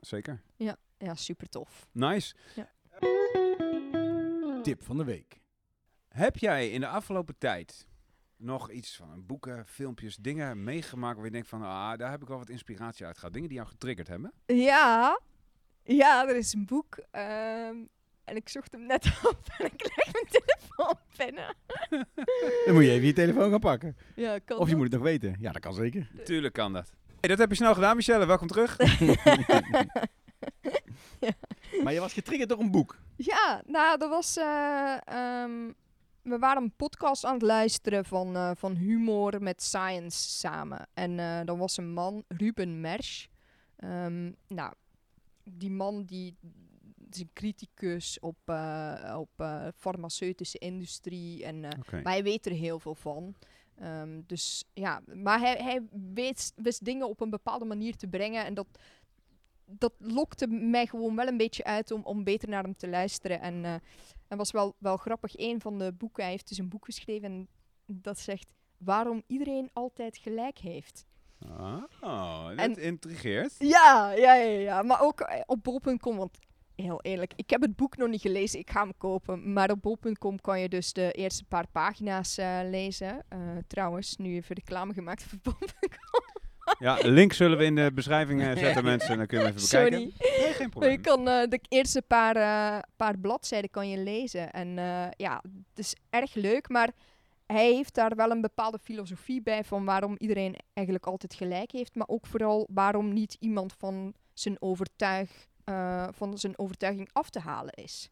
zeker. 0.00 0.42
Ja, 0.98 1.14
super 1.14 1.48
tof. 1.48 1.88
Nice. 1.92 2.34
Tip 4.62 4.82
van 4.82 4.96
de 4.96 5.04
week. 5.04 5.40
Heb 6.08 6.36
jij 6.36 6.70
in 6.70 6.80
de 6.80 6.88
afgelopen 6.88 7.38
tijd 7.38 7.88
nog 8.36 8.70
iets 8.70 8.96
van 8.96 9.26
boeken, 9.26 9.66
filmpjes, 9.66 10.16
dingen 10.16 10.64
meegemaakt 10.64 11.16
waar 11.16 11.24
je 11.24 11.30
denkt 11.30 11.48
van, 11.48 11.62
ah, 11.62 11.98
daar 11.98 12.10
heb 12.10 12.22
ik 12.22 12.28
wel 12.28 12.38
wat 12.38 12.48
inspiratie 12.48 13.06
uit 13.06 13.18
gehad. 13.18 13.32
Dingen 13.32 13.48
die 13.48 13.58
jou 13.58 13.70
getriggerd 13.70 14.08
hebben? 14.08 14.32
Ja, 14.46 15.20
ja, 15.96 16.28
er 16.28 16.36
is 16.36 16.52
een 16.52 16.64
boek. 16.66 16.98
ehm, 17.10 17.76
en 18.24 18.36
ik 18.36 18.48
zocht 18.48 18.72
hem 18.72 18.86
net 18.86 19.06
op 19.30 19.40
en 19.58 19.66
ik 19.66 19.82
leg 19.96 20.12
mijn 20.12 20.26
telefoon 20.28 20.94
binnen. 21.16 21.54
Dan 22.64 22.74
moet 22.74 22.84
je 22.84 22.90
even 22.90 23.06
je 23.06 23.12
telefoon 23.12 23.50
gaan 23.50 23.60
pakken. 23.60 23.96
Ja, 24.14 24.38
kan 24.38 24.58
Of 24.58 24.64
je 24.64 24.70
dat? 24.70 24.80
moet 24.82 24.92
het 24.92 25.00
nog 25.00 25.10
weten. 25.10 25.36
Ja, 25.40 25.52
dat 25.52 25.62
kan 25.62 25.74
zeker. 25.74 26.10
Tuurlijk 26.24 26.54
kan 26.54 26.72
dat. 26.72 26.92
Hey, 27.20 27.28
dat 27.28 27.38
heb 27.38 27.50
je 27.50 27.56
snel 27.56 27.74
gedaan, 27.74 27.96
Michelle. 27.96 28.26
Welkom 28.26 28.46
terug. 28.48 28.76
Maar 31.82 31.92
je 31.92 32.00
was 32.00 32.12
getriggerd 32.12 32.48
door 32.48 32.58
een 32.60 32.70
boek. 32.70 32.98
Ja, 33.16 33.62
nou, 33.66 33.98
dat 33.98 34.10
was... 34.10 34.36
eh, 34.36 34.96
ehm, 35.04 35.72
we 36.22 36.38
waren 36.38 36.62
een 36.62 36.72
podcast 36.76 37.24
aan 37.24 37.32
het 37.32 37.42
luisteren 37.42 38.04
van, 38.04 38.36
eh, 38.36 38.50
van 38.56 38.74
humor 38.74 39.42
met 39.42 39.62
science 39.62 40.28
samen. 40.28 40.86
En 40.94 41.18
eh 41.18 41.40
dan 41.44 41.58
was 41.58 41.76
een 41.76 41.92
man, 41.92 42.24
Ruben 42.28 42.80
Mersch. 42.80 43.26
Ehm, 43.76 44.30
nou, 44.48 44.72
die 45.52 45.70
man 45.70 46.04
die 46.04 46.36
is 47.10 47.20
een 47.20 47.30
criticus 47.32 48.18
op, 48.20 48.36
eh 48.44 49.16
op 49.18 49.30
eh, 49.36 49.66
farmaceutische 49.76 50.58
industrie. 50.58 51.44
En 51.44 51.64
eh, 51.64 51.78
Oké. 51.78 52.02
wij 52.02 52.22
weten 52.22 52.52
er 52.52 52.58
heel 52.58 52.78
veel 52.78 52.94
van. 52.94 53.34
Ehm, 53.74 54.20
dus 54.26 54.64
ja, 54.72 55.02
maar 55.14 55.40
hij, 55.40 55.56
hij 55.56 55.82
weet, 56.14 56.52
wist 56.56 56.84
dingen 56.84 57.08
op 57.08 57.20
een 57.20 57.30
bepaalde 57.30 57.64
manier 57.64 57.96
te 57.96 58.06
brengen. 58.06 58.44
En 58.44 58.54
dat, 58.54 58.66
dat 59.64 59.92
lokte 59.98 60.46
mij 60.46 60.86
gewoon 60.86 61.16
wel 61.16 61.26
een 61.26 61.36
beetje 61.36 61.64
uit 61.64 61.90
om, 61.90 62.02
om 62.02 62.24
beter 62.24 62.48
naar 62.48 62.62
hem 62.62 62.76
te 62.76 62.88
luisteren. 62.88 63.40
En 63.40 63.64
eh 63.64 63.74
en 64.30 64.36
was 64.36 64.50
wel, 64.50 64.74
wel 64.78 64.96
grappig. 64.96 65.38
Een 65.38 65.60
van 65.60 65.78
de 65.78 65.92
boeken, 65.92 66.22
hij 66.22 66.32
heeft 66.32 66.48
dus 66.48 66.58
een 66.58 66.68
boek 66.68 66.84
geschreven 66.84 67.28
en 67.28 67.48
dat 67.86 68.18
zegt 68.18 68.52
waarom 68.78 69.22
iedereen 69.26 69.70
altijd 69.72 70.16
gelijk 70.16 70.58
heeft. 70.58 71.04
Oh, 72.00 72.56
dat 72.56 72.76
intrigeert. 72.76 73.54
Ja, 73.58 74.12
ja, 74.16 74.34
ja, 74.34 74.58
ja. 74.58 74.82
Maar 74.82 75.02
ook 75.02 75.20
eh, 75.20 75.40
op 75.46 75.62
bol.com, 75.62 76.16
want 76.16 76.38
heel 76.74 77.02
eerlijk, 77.02 77.32
ik 77.36 77.50
heb 77.50 77.60
het 77.60 77.76
boek 77.76 77.96
nog 77.96 78.08
niet 78.08 78.20
gelezen, 78.20 78.58
ik 78.58 78.70
ga 78.70 78.80
hem 78.80 78.92
kopen. 78.98 79.52
Maar 79.52 79.70
op 79.70 79.82
bol.com 79.82 80.40
kan 80.40 80.60
je 80.60 80.68
dus 80.68 80.92
de 80.92 81.12
eerste 81.12 81.44
paar 81.44 81.66
pagina's 81.72 82.38
eh, 82.38 82.58
lezen. 82.64 83.24
Eh, 83.28 83.38
trouwens, 83.66 84.16
nu 84.16 84.34
even 84.34 84.56
reclame 84.56 84.92
gemaakt 84.92 85.22
voor 85.22 85.38
bol.com. 85.42 86.28
Ja, 86.78 86.98
link 87.02 87.32
zullen 87.32 87.58
we 87.58 87.64
in 87.64 87.74
de 87.74 87.90
beschrijving 87.94 88.42
zetten, 88.58 88.84
mensen. 88.84 89.16
Dan 89.16 89.26
kun 89.26 89.38
je 89.38 89.44
hem 89.44 89.54
even 89.54 89.68
bekijken. 89.68 90.12
Nee, 90.18 90.52
geen 90.52 90.70
probleem. 90.70 90.92
je 90.92 91.00
kan 91.00 91.24
de 91.24 91.60
eerste 91.68 92.02
paar, 92.02 92.34
paar 92.96 93.18
bladzijden 93.18 93.70
kan 93.70 93.88
je 93.88 93.98
lezen. 93.98 94.50
En 94.50 94.74
ja, 95.16 95.42
het 95.68 95.78
is 95.78 95.94
erg 96.10 96.34
leuk, 96.34 96.68
maar 96.68 96.90
hij 97.52 97.72
heeft 97.72 97.94
daar 97.94 98.16
wel 98.16 98.30
een 98.30 98.40
bepaalde 98.40 98.78
filosofie 98.78 99.42
bij 99.42 99.64
van 99.64 99.84
waarom 99.84 100.14
iedereen 100.18 100.56
eigenlijk 100.72 101.06
altijd 101.06 101.34
gelijk 101.34 101.72
heeft, 101.72 101.94
maar 101.94 102.08
ook 102.08 102.26
vooral 102.26 102.68
waarom 102.72 103.12
niet 103.12 103.36
iemand 103.40 103.72
van 103.72 104.14
zijn, 104.32 104.62
overtuig, 104.62 105.46
eh, 105.64 106.08
van 106.12 106.38
zijn 106.38 106.58
overtuiging 106.58 107.08
af 107.12 107.30
te 107.30 107.38
halen 107.38 107.74
is. 107.74 108.10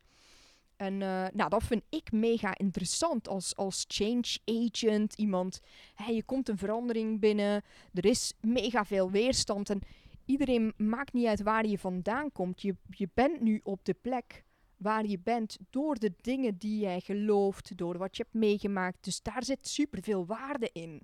En 0.76 1.02
eh, 1.02 1.26
nou, 1.32 1.48
dat 1.48 1.62
vind 1.62 1.82
ik 1.88 2.12
mega 2.12 2.56
interessant 2.56 3.28
als, 3.28 3.56
als 3.56 3.84
change 3.88 4.38
agent. 4.44 5.14
Iemand, 5.14 5.60
hè, 5.94 6.10
je 6.10 6.22
komt 6.22 6.48
een 6.48 6.58
verandering 6.58 7.20
binnen, 7.20 7.62
er 7.92 8.04
is 8.04 8.32
mega 8.40 8.84
veel 8.84 9.10
weerstand 9.10 9.70
en 9.70 9.80
iedereen 10.24 10.72
maakt 10.76 11.12
niet 11.12 11.26
uit 11.26 11.42
waar 11.42 11.66
je 11.66 11.78
vandaan 11.78 12.32
komt. 12.32 12.62
Je, 12.62 12.76
je 12.90 13.08
bent 13.14 13.40
nu 13.40 13.60
op 13.62 13.84
de 13.84 13.94
plek 13.94 14.44
waar 14.78 15.06
je 15.06 15.18
bent 15.18 15.56
door 15.70 15.98
de 15.98 16.12
dingen 16.20 16.56
die 16.56 16.80
jij 16.80 17.00
gelooft, 17.00 17.76
door 17.76 17.98
wat 17.98 18.16
je 18.16 18.22
hebt 18.22 18.34
meegemaakt. 18.34 19.04
Dus 19.04 19.22
daar 19.22 19.44
zit 19.44 19.68
superveel 19.68 20.26
waarde 20.26 20.70
in. 20.72 21.02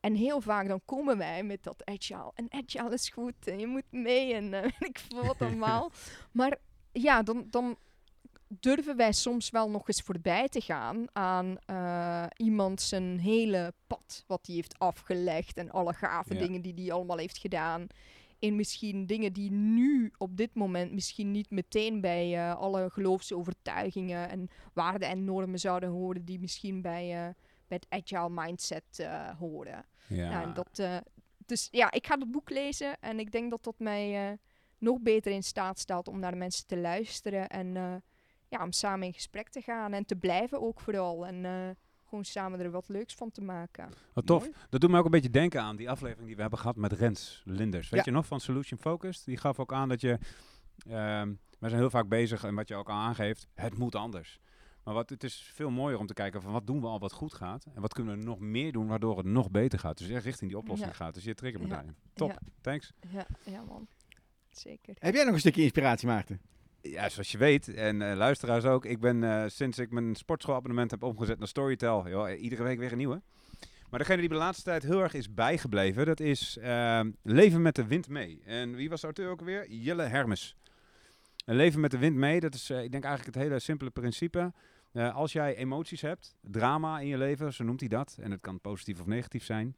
En 0.00 0.14
heel 0.14 0.40
vaak 0.40 0.68
dan 0.68 0.80
komen 0.84 1.18
wij 1.18 1.42
met 1.42 1.62
dat 1.62 1.84
agile. 1.84 2.30
En 2.34 2.46
agile 2.50 2.92
is 2.92 3.08
goed 3.08 3.46
en 3.46 3.58
je 3.58 3.66
moet 3.66 3.90
mee 3.92 4.34
en 4.34 4.54
eh, 4.54 4.70
ik 4.88 4.98
veel 4.98 5.24
wat 5.26 5.40
allemaal. 5.40 5.90
maar 6.32 6.58
ja, 6.92 7.22
dan, 7.22 7.46
dan 7.50 7.76
durven 8.48 8.96
wij 8.96 9.12
soms 9.12 9.50
wel 9.50 9.70
nog 9.70 9.88
eens 9.88 10.00
voorbij 10.00 10.48
te 10.48 10.60
gaan 10.60 11.06
aan 11.12 11.56
eh, 11.66 12.26
iemand 12.36 12.80
zijn 12.80 13.18
hele 13.18 13.74
pad 13.86 14.24
wat 14.26 14.46
hij 14.46 14.54
heeft 14.54 14.78
afgelegd 14.78 15.56
en 15.56 15.70
alle 15.70 15.92
gave 15.92 16.34
Ja. 16.34 16.40
dingen 16.40 16.62
die 16.62 16.74
hij 16.74 16.92
allemaal 16.92 17.16
heeft 17.18 17.38
gedaan. 17.38 17.86
In 18.42 18.56
misschien 18.56 19.06
dingen 19.06 19.32
die 19.32 19.50
nu 19.50 20.12
op 20.18 20.36
dit 20.36 20.54
moment 20.54 20.92
misschien 20.92 21.30
niet 21.30 21.50
meteen 21.50 22.00
bij 22.00 22.36
eh, 22.36 22.56
alle 22.56 22.90
geloofsovertuigingen 22.90 24.28
en 24.28 24.48
waarden 24.72 25.08
en 25.08 25.24
normen 25.24 25.58
zouden 25.58 25.88
horen 25.88 26.24
die 26.24 26.40
misschien 26.40 26.82
bij, 26.82 27.26
eh, 27.26 27.34
bij 27.66 27.80
het 27.80 27.86
agile 27.88 28.30
mindset 28.30 28.98
eh, 28.98 29.38
horen. 29.38 29.84
Ja. 30.08 30.42
En 30.42 30.54
dat, 30.54 31.02
dus 31.46 31.68
ja, 31.70 31.90
ik 31.90 32.06
ga 32.06 32.18
het 32.18 32.30
boek 32.30 32.50
lezen 32.50 33.00
en 33.00 33.18
ik 33.18 33.32
denk 33.32 33.50
dat 33.50 33.64
dat 33.64 33.78
mij 33.78 34.38
nog 34.78 35.00
beter 35.00 35.32
in 35.32 35.42
staat 35.42 35.78
stelt 35.78 36.08
om 36.08 36.18
naar 36.18 36.30
de 36.32 36.36
mensen 36.36 36.66
te 36.66 36.76
luisteren 36.76 37.48
en 37.48 37.72
ja, 38.48 38.62
om 38.62 38.72
samen 38.72 39.06
in 39.06 39.12
gesprek 39.12 39.48
te 39.48 39.60
gaan 39.60 39.92
en 39.92 40.04
te 40.04 40.16
blijven 40.16 40.62
ook 40.62 40.80
vooral. 40.80 41.26
En 41.26 41.76
gewoon 42.12 42.24
samen 42.24 42.60
er 42.60 42.70
wat 42.70 42.88
leuks 42.88 43.14
van 43.14 43.30
te 43.30 43.40
maken. 43.40 43.88
Wat 44.12 44.26
tof. 44.26 44.40
Mooi. 44.42 44.52
Dat 44.68 44.80
doet 44.80 44.90
me 44.90 44.98
ook 44.98 45.04
een 45.04 45.10
beetje 45.10 45.30
denken 45.30 45.60
aan 45.62 45.76
die 45.76 45.90
aflevering 45.90 46.26
die 46.26 46.34
we 46.34 46.40
hebben 46.40 46.58
gehad 46.58 46.76
met 46.76 46.92
Rens 46.92 47.42
Linders. 47.44 47.88
Weet 47.88 48.04
Ja. 48.04 48.10
je 48.10 48.16
nog, 48.16 48.26
van 48.26 48.40
Solution 48.40 48.78
Focused? 48.78 49.24
Die 49.24 49.36
gaf 49.36 49.58
ook 49.58 49.72
aan 49.72 49.88
dat 49.88 50.00
je... 50.00 50.18
ehm 50.88 51.32
we 51.58 51.68
zijn 51.68 51.80
heel 51.80 51.90
vaak 51.90 52.08
bezig, 52.08 52.44
en 52.44 52.54
wat 52.54 52.68
je 52.68 52.74
ook 52.74 52.88
al 52.88 52.94
aangeeft, 52.94 53.46
het 53.54 53.78
moet 53.78 53.94
anders. 53.94 54.40
Maar 54.84 54.94
wat, 54.94 55.10
het 55.10 55.24
is 55.24 55.50
veel 55.54 55.70
mooier 55.70 55.98
om 55.98 56.06
te 56.06 56.14
kijken 56.14 56.42
van 56.42 56.52
wat 56.52 56.66
doen 56.66 56.80
we 56.80 56.86
al 56.86 56.98
wat 56.98 57.12
goed 57.12 57.34
gaat. 57.34 57.66
En 57.74 57.80
wat 57.80 57.92
kunnen 57.94 58.18
we 58.18 58.24
nog 58.24 58.38
meer 58.38 58.72
doen 58.72 58.86
waardoor 58.86 59.16
het 59.16 59.26
nog 59.26 59.50
beter 59.50 59.78
gaat. 59.78 59.98
Dus 59.98 60.08
echt 60.08 60.24
richting 60.24 60.50
die 60.50 60.58
oplossing 60.58 60.90
Ja. 60.90 60.96
gaat. 60.96 61.14
Dus 61.14 61.24
je 61.24 61.34
trigger 61.34 61.60
me 61.60 61.66
Ja. 61.66 61.72
daarin. 61.74 61.96
Top, 62.14 62.28
Ja, 62.30 62.38
thanks. 62.60 62.92
ja, 63.10 63.26
ja 63.44 63.62
man. 63.64 63.86
Zeker. 64.50 64.94
Heb 64.98 65.14
jij 65.14 65.24
nog 65.24 65.32
een 65.34 65.40
stukje 65.40 65.62
inspiratie, 65.62 66.08
Maarten? 66.08 66.40
Ja, 66.82 67.08
zoals 67.08 67.32
je 67.32 67.38
weet, 67.38 67.74
en 67.74 68.02
eh, 68.02 68.16
luisteraars 68.16 68.64
ook, 68.64 68.84
ik 68.84 69.00
ben 69.00 69.24
eh, 69.24 69.44
sinds 69.46 69.78
ik 69.78 69.90
mijn 69.90 70.14
sportschoolabonnement 70.14 70.90
heb 70.90 71.02
omgezet 71.02 71.38
naar 71.38 71.48
Storytel, 71.48 72.08
joh, 72.08 72.40
iedere 72.40 72.62
week 72.62 72.78
weer 72.78 72.92
een 72.92 72.98
nieuwe. 72.98 73.22
Maar 73.90 74.00
degene 74.00 74.20
die 74.20 74.28
de 74.28 74.34
laatste 74.34 74.62
tijd 74.62 74.82
heel 74.82 75.02
erg 75.02 75.14
is 75.14 75.34
bijgebleven, 75.34 76.06
dat 76.06 76.20
is 76.20 76.56
ehm, 76.60 77.10
Leven 77.22 77.62
met 77.62 77.74
de 77.74 77.86
Wind 77.86 78.08
Mee. 78.08 78.42
En 78.44 78.74
wie 78.74 78.88
was 78.88 79.00
de 79.00 79.06
auteur 79.06 79.30
ook 79.30 79.38
alweer? 79.38 79.70
Jelle 79.70 80.02
Hermes. 80.02 80.56
En 81.44 81.56
Leven 81.56 81.80
met 81.80 81.90
de 81.90 81.98
Wind 81.98 82.16
Mee, 82.16 82.40
dat 82.40 82.54
is, 82.54 82.70
eh, 82.70 82.82
ik 82.82 82.92
denk 82.92 83.04
eigenlijk 83.04 83.34
het 83.34 83.44
hele 83.44 83.58
simpele 83.58 83.90
principe. 83.90 84.52
Eh, 84.92 85.14
als 85.14 85.32
jij 85.32 85.56
emoties 85.56 86.00
hebt, 86.00 86.36
drama 86.40 87.00
in 87.00 87.06
je 87.06 87.18
leven, 87.18 87.52
zo 87.52 87.64
noemt 87.64 87.80
hij 87.80 87.88
dat, 87.88 88.16
en 88.20 88.30
het 88.30 88.40
kan 88.40 88.60
positief 88.60 89.00
of 89.00 89.06
negatief 89.06 89.44
zijn. 89.44 89.76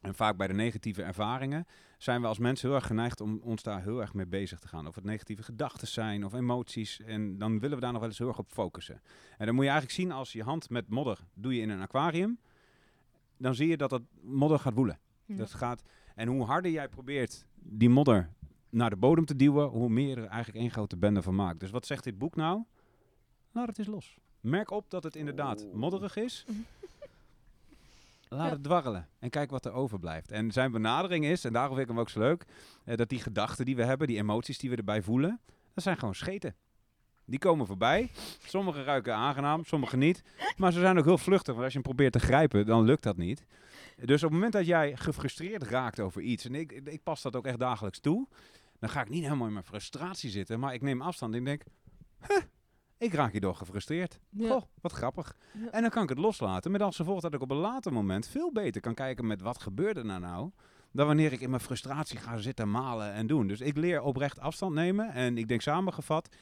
En 0.00 0.14
vaak 0.14 0.36
bij 0.36 0.46
de 0.46 0.54
negatieve 0.54 1.02
ervaringen 1.02 1.66
zijn 1.98 2.20
we 2.20 2.26
als 2.26 2.38
mensen 2.38 2.68
heel 2.68 2.76
erg 2.76 2.86
geneigd 2.86 3.20
om 3.20 3.40
ons 3.42 3.62
daar 3.62 3.82
heel 3.82 4.00
erg 4.00 4.14
mee 4.14 4.26
bezig 4.26 4.58
te 4.58 4.68
gaan. 4.68 4.86
Of 4.86 4.94
het 4.94 5.04
negatieve 5.04 5.42
gedachten 5.42 5.88
zijn 5.88 6.24
of 6.24 6.32
emoties. 6.32 7.00
En 7.00 7.38
dan 7.38 7.58
willen 7.58 7.76
we 7.76 7.82
daar 7.82 7.92
nog 7.92 8.00
wel 8.00 8.10
eens 8.10 8.18
heel 8.18 8.28
erg 8.28 8.38
op 8.38 8.52
focussen. 8.52 9.02
En 9.38 9.46
dan 9.46 9.54
moet 9.54 9.64
je 9.64 9.70
eigenlijk 9.70 10.00
zien 10.00 10.12
als 10.12 10.32
je 10.32 10.42
hand 10.42 10.70
met 10.70 10.88
modder 10.88 11.18
doe 11.34 11.54
je 11.54 11.60
in 11.60 11.70
een 11.70 11.80
aquarium. 11.80 12.38
Dan 13.36 13.54
zie 13.54 13.68
je 13.68 13.76
dat 13.76 13.90
dat 13.90 14.02
modder 14.20 14.58
gaat 14.58 14.74
woelen. 14.74 14.98
Ja. 15.24 15.36
Dat 15.36 15.54
gaat, 15.54 15.82
en 16.14 16.28
hoe 16.28 16.44
harder 16.44 16.70
jij 16.70 16.88
probeert 16.88 17.46
die 17.54 17.90
modder 17.90 18.30
naar 18.70 18.90
de 18.90 18.96
bodem 18.96 19.24
te 19.24 19.36
duwen, 19.36 19.68
hoe 19.68 19.88
meer 19.88 20.18
er 20.18 20.26
eigenlijk 20.26 20.58
één 20.58 20.70
grote 20.70 20.96
bende 20.96 21.22
van 21.22 21.34
maakt. 21.34 21.60
Dus 21.60 21.70
wat 21.70 21.86
zegt 21.86 22.04
dit 22.04 22.18
boek 22.18 22.36
nou? 22.36 22.62
Laat 23.52 23.66
het 23.66 23.78
eens 23.78 23.88
los. 23.88 24.18
Merk 24.40 24.70
op 24.70 24.90
dat 24.90 25.02
het 25.02 25.16
inderdaad 25.16 25.66
modderig 25.72 26.16
is. 26.16 26.46
Laat 28.28 28.46
Ja. 28.46 28.52
het 28.52 28.62
dwarrelen 28.62 29.08
en 29.18 29.30
kijk 29.30 29.50
wat 29.50 29.64
er 29.64 29.72
overblijft. 29.72 30.30
En 30.30 30.50
zijn 30.52 30.72
benadering 30.72 31.24
is, 31.24 31.44
en 31.44 31.52
daarom 31.52 31.76
vind 31.76 31.88
ik 31.88 31.92
hem 31.94 32.00
ook 32.02 32.08
zo 32.10 32.18
leuk, 32.18 32.44
eh, 32.84 32.96
dat 32.96 33.08
die 33.08 33.20
gedachten 33.20 33.64
die 33.64 33.76
we 33.76 33.84
hebben, 33.84 34.06
die 34.06 34.16
emoties 34.16 34.58
die 34.58 34.70
we 34.70 34.76
erbij 34.76 35.02
voelen, 35.02 35.40
dat 35.74 35.84
zijn 35.84 35.96
gewoon 35.98 36.14
scheten. 36.14 36.54
Die 37.24 37.38
komen 37.38 37.66
voorbij. 37.66 38.10
Sommige 38.44 38.82
ruiken 38.84 39.14
aangenaam, 39.14 39.64
sommige 39.64 39.96
niet. 39.96 40.22
Maar 40.56 40.72
ze 40.72 40.80
zijn 40.80 40.98
ook 40.98 41.04
heel 41.04 41.18
vluchtig. 41.18 41.52
Want 41.52 41.64
als 41.64 41.72
je 41.72 41.78
hem 41.78 41.88
probeert 41.88 42.12
te 42.12 42.18
grijpen, 42.18 42.66
dan 42.66 42.84
lukt 42.84 43.02
dat 43.02 43.16
niet. 43.16 43.44
Dus 43.96 44.16
op 44.22 44.22
het 44.22 44.30
moment 44.32 44.52
dat 44.52 44.66
jij 44.66 44.96
gefrustreerd 44.96 45.62
raakt 45.62 46.00
over 46.00 46.20
iets, 46.22 46.44
en 46.44 46.54
ik, 46.54 46.72
ik 46.72 47.02
pas 47.02 47.22
dat 47.22 47.36
ook 47.36 47.46
echt 47.46 47.58
dagelijks 47.58 47.98
toe, 48.00 48.26
dan 48.78 48.88
ga 48.90 49.00
ik 49.00 49.08
niet 49.08 49.22
helemaal 49.22 49.46
in 49.46 49.52
mijn 49.52 49.64
frustratie 49.64 50.30
zitten, 50.30 50.60
maar 50.60 50.74
ik 50.74 50.82
neem 50.82 51.02
afstand 51.02 51.34
en 51.34 51.44
denk, 51.44 51.62
huh, 52.28 52.36
ik 52.98 53.12
raak 53.12 53.32
hierdoor 53.32 53.54
gefrustreerd. 53.54 54.18
Ja. 54.30 54.48
Goh, 54.48 54.62
wat 54.80 54.92
grappig. 54.92 55.36
Ja. 55.52 55.70
En 55.70 55.80
dan 55.80 55.90
kan 55.90 56.02
ik 56.02 56.08
het 56.08 56.18
loslaten, 56.18 56.70
met 56.70 56.82
als 56.82 56.96
gevolg 56.96 57.20
dat 57.20 57.34
ik 57.34 57.40
op 57.42 57.50
een 57.50 57.56
later 57.56 57.92
moment 57.92 58.28
veel 58.28 58.52
beter 58.52 58.80
kan 58.80 58.94
kijken 58.94 59.26
met 59.26 59.40
wat 59.40 59.62
gebeurde 59.62 60.00
er 60.00 60.20
nou, 60.20 60.50
dan 60.92 61.06
wanneer 61.06 61.32
ik 61.32 61.40
in 61.40 61.50
mijn 61.50 61.62
frustratie 61.62 62.18
ga 62.18 62.36
zitten 62.36 62.70
malen 62.70 63.12
en 63.12 63.26
doen. 63.26 63.46
Dus 63.46 63.60
ik 63.60 63.76
leer 63.76 64.02
oprecht 64.02 64.38
afstand 64.38 64.74
nemen 64.74 65.12
en 65.12 65.38
ik 65.38 65.48
denk 65.48 65.60
samengevat, 65.60 66.36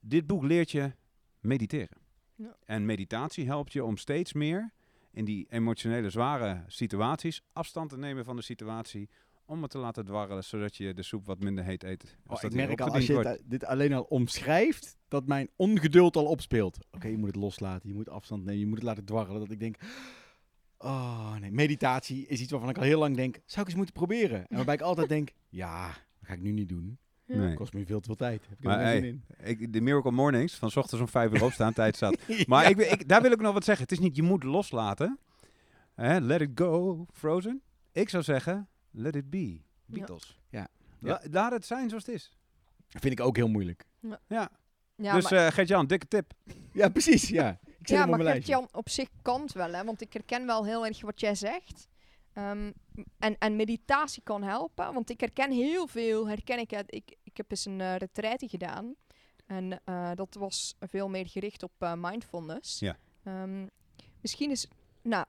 dit 0.00 0.26
boek 0.26 0.42
leert 0.42 0.70
je 0.70 0.92
mediteren. 1.40 1.98
Ja. 2.34 2.56
En 2.64 2.86
meditatie 2.86 3.46
helpt 3.46 3.72
je 3.72 3.84
om 3.84 3.96
steeds 3.96 4.32
meer 4.32 4.72
in 5.10 5.24
die 5.24 5.46
emotionele 5.48 6.10
zware 6.10 6.64
situaties 6.66 7.42
afstand 7.52 7.90
te 7.90 7.98
nemen 7.98 8.24
van 8.24 8.36
de 8.36 8.42
situatie. 8.42 9.08
Om 9.50 9.62
het 9.62 9.70
te 9.70 9.78
laten 9.78 10.04
dwarrelen, 10.04 10.44
zodat 10.44 10.76
je 10.76 10.94
de 10.94 11.02
soep 11.02 11.26
wat 11.26 11.40
minder 11.40 11.64
heet 11.64 11.82
eet. 11.82 12.02
Als 12.02 12.36
Oh, 12.36 12.42
dat 12.42 12.50
ik 12.50 12.66
merk 12.66 12.80
al, 12.80 12.94
als 12.94 13.06
je 13.06 13.18
het, 13.18 13.42
dit 13.44 13.64
alleen 13.64 13.92
al 13.92 14.02
omschrijft, 14.02 14.96
dat 15.08 15.26
mijn 15.26 15.48
ongeduld 15.56 16.16
al 16.16 16.24
opspeelt. 16.24 16.78
Oké, 16.90 17.08
je 17.08 17.16
moet 17.16 17.26
het 17.26 17.36
loslaten, 17.36 17.88
je 17.88 17.94
moet 17.94 18.08
afstand 18.08 18.44
nemen, 18.44 18.60
je 18.60 18.66
moet 18.66 18.76
het 18.76 18.86
laten 18.86 19.04
dwarrelen. 19.04 19.40
Dat 19.40 19.50
ik 19.50 19.60
denk, 19.60 19.76
oh 20.78 21.36
nee, 21.36 21.50
meditatie 21.50 22.26
is 22.26 22.40
iets 22.40 22.50
waarvan 22.50 22.70
ik 22.70 22.76
al 22.76 22.82
heel 22.82 22.98
lang 22.98 23.16
denk, 23.16 23.34
zou 23.44 23.60
ik 23.60 23.66
eens 23.66 23.74
moeten 23.74 23.94
proberen? 23.94 24.46
En 24.46 24.56
waarbij 24.56 24.74
ik 24.74 24.80
altijd 24.80 25.08
denk, 25.08 25.30
ja, 25.48 25.86
dat 25.86 26.28
ga 26.28 26.32
ik 26.32 26.42
nu 26.42 26.50
niet 26.50 26.68
doen. 26.68 26.98
Nee. 27.26 27.38
Het 27.38 27.54
kost 27.54 27.72
me 27.72 27.86
veel 27.86 28.00
te 28.00 28.06
veel 28.06 28.16
tijd. 28.16 28.46
Heb 28.48 28.58
ik 28.58 28.64
Maar 28.64 28.78
er 28.78 28.86
geen 28.86 29.02
hey, 29.02 29.10
zin 29.10 29.24
in. 29.38 29.60
Ik, 29.60 29.72
de 29.72 29.80
Miracle 29.80 30.12
Mornings, 30.12 30.54
van 30.54 30.70
's 30.70 30.76
ochtends 30.76 31.00
om 31.00 31.08
vijf 31.08 31.32
uur 31.32 31.44
opstaan, 31.44 31.72
tijd 31.72 31.96
zat. 31.96 32.18
Maar 32.46 32.70
ik, 32.70 32.78
ik, 32.78 33.08
daar 33.08 33.22
wil 33.22 33.32
ik 33.32 33.40
nog 33.40 33.52
wat 33.52 33.64
zeggen. 33.64 33.84
Het 33.84 33.92
is 33.92 33.98
niet 33.98 34.16
je 34.16 34.22
moet 34.22 34.42
loslaten. 34.42 35.18
Hè, 35.94 36.18
let 36.20 36.40
it 36.40 36.50
go, 36.54 37.06
Frozen. 37.12 37.62
Ik 37.92 38.08
zou 38.08 38.22
zeggen, 38.22 38.68
let 38.90 39.16
it 39.16 39.30
be, 39.30 39.60
Beatles. 39.86 40.38
Ja. 40.48 40.68
La- 40.98 41.22
laat 41.30 41.52
het 41.52 41.66
zijn 41.66 41.88
zoals 41.88 42.06
het 42.06 42.14
is. 42.14 42.36
Dat 42.88 43.02
vind 43.02 43.18
ik 43.18 43.26
ook 43.26 43.36
heel 43.36 43.48
moeilijk. 43.48 43.86
Ja. 44.28 44.50
Ja, 44.96 45.14
dus 45.14 45.30
maar, 45.30 45.46
eh 45.46 45.52
Gert-Jan, 45.52 45.86
dikke 45.86 46.08
tip. 46.08 46.32
Ja, 46.72 46.88
precies, 46.88 47.28
ja. 47.28 47.58
Ik 47.78 47.88
ja, 47.88 48.06
maar. 48.06 48.20
Gert-Jan, 48.20 48.68
op 48.72 48.88
zich 48.88 49.08
kan 49.22 49.40
het 49.40 49.52
wel, 49.52 49.72
hè, 49.72 49.84
want 49.84 50.00
ik 50.00 50.12
herken 50.12 50.46
wel 50.46 50.64
heel 50.64 50.86
erg 50.86 51.00
wat 51.00 51.20
jij 51.20 51.34
zegt. 51.34 51.88
Ehm, 52.32 52.72
en, 53.18 53.38
en 53.38 53.56
meditatie 53.56 54.22
kan 54.22 54.42
helpen, 54.42 54.94
want 54.94 55.10
ik 55.10 55.20
herken 55.20 55.50
heel 55.50 55.86
veel, 55.86 56.28
herken 56.28 56.58
ik 56.58 56.72
uit. 56.72 56.94
Ik, 56.94 57.16
ik 57.22 57.36
heb 57.36 57.50
eens 57.50 57.64
een 57.64 57.78
uh, 57.78 57.96
retraite 57.96 58.48
gedaan 58.48 58.94
en 59.46 59.80
eh, 59.84 60.10
dat 60.14 60.34
was 60.34 60.74
veel 60.80 61.08
meer 61.08 61.28
gericht 61.28 61.62
op 61.62 61.72
eh, 61.78 61.92
mindfulness. 61.96 62.78
Ja. 62.78 62.96
Ehm, 63.22 63.66
misschien 64.20 64.50
is, 64.50 64.68
nou, 65.02 65.26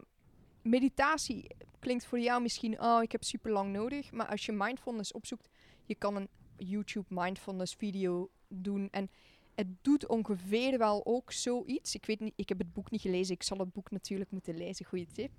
meditatie 0.64 1.48
klinkt 1.80 2.06
voor 2.06 2.20
jou 2.20 2.42
misschien, 2.42 2.82
oh, 2.82 3.04
ik 3.04 3.12
heb 3.12 3.24
super 3.24 3.52
lang 3.52 3.74
nodig. 3.74 4.12
Maar 4.12 4.28
als 4.28 4.46
je 4.46 4.52
mindfulness 4.52 5.12
opzoekt, 5.12 5.50
je 5.86 5.96
kan 5.96 6.16
een 6.16 6.30
YouTube 6.58 7.06
mindfulness 7.08 7.74
video 7.74 8.30
doen. 8.48 8.88
En 8.92 9.10
het 9.56 9.68
doet 9.82 10.08
ongeveer 10.08 10.78
wel 10.78 11.06
ook 11.06 11.32
zoiets. 11.32 11.96
Ik 11.96 12.06
weet 12.06 12.20
niet, 12.20 12.34
ik 12.36 12.50
heb 12.50 12.58
het 12.58 12.74
boek 12.74 12.92
niet 12.92 13.02
gelezen. 13.02 13.34
Ik 13.36 13.44
zal 13.44 13.58
het 13.58 13.74
boek 13.74 13.92
natuurlijk 13.92 14.32
moeten 14.32 14.58
lezen. 14.58 14.86
Goede 14.86 15.08
tip. 15.08 15.32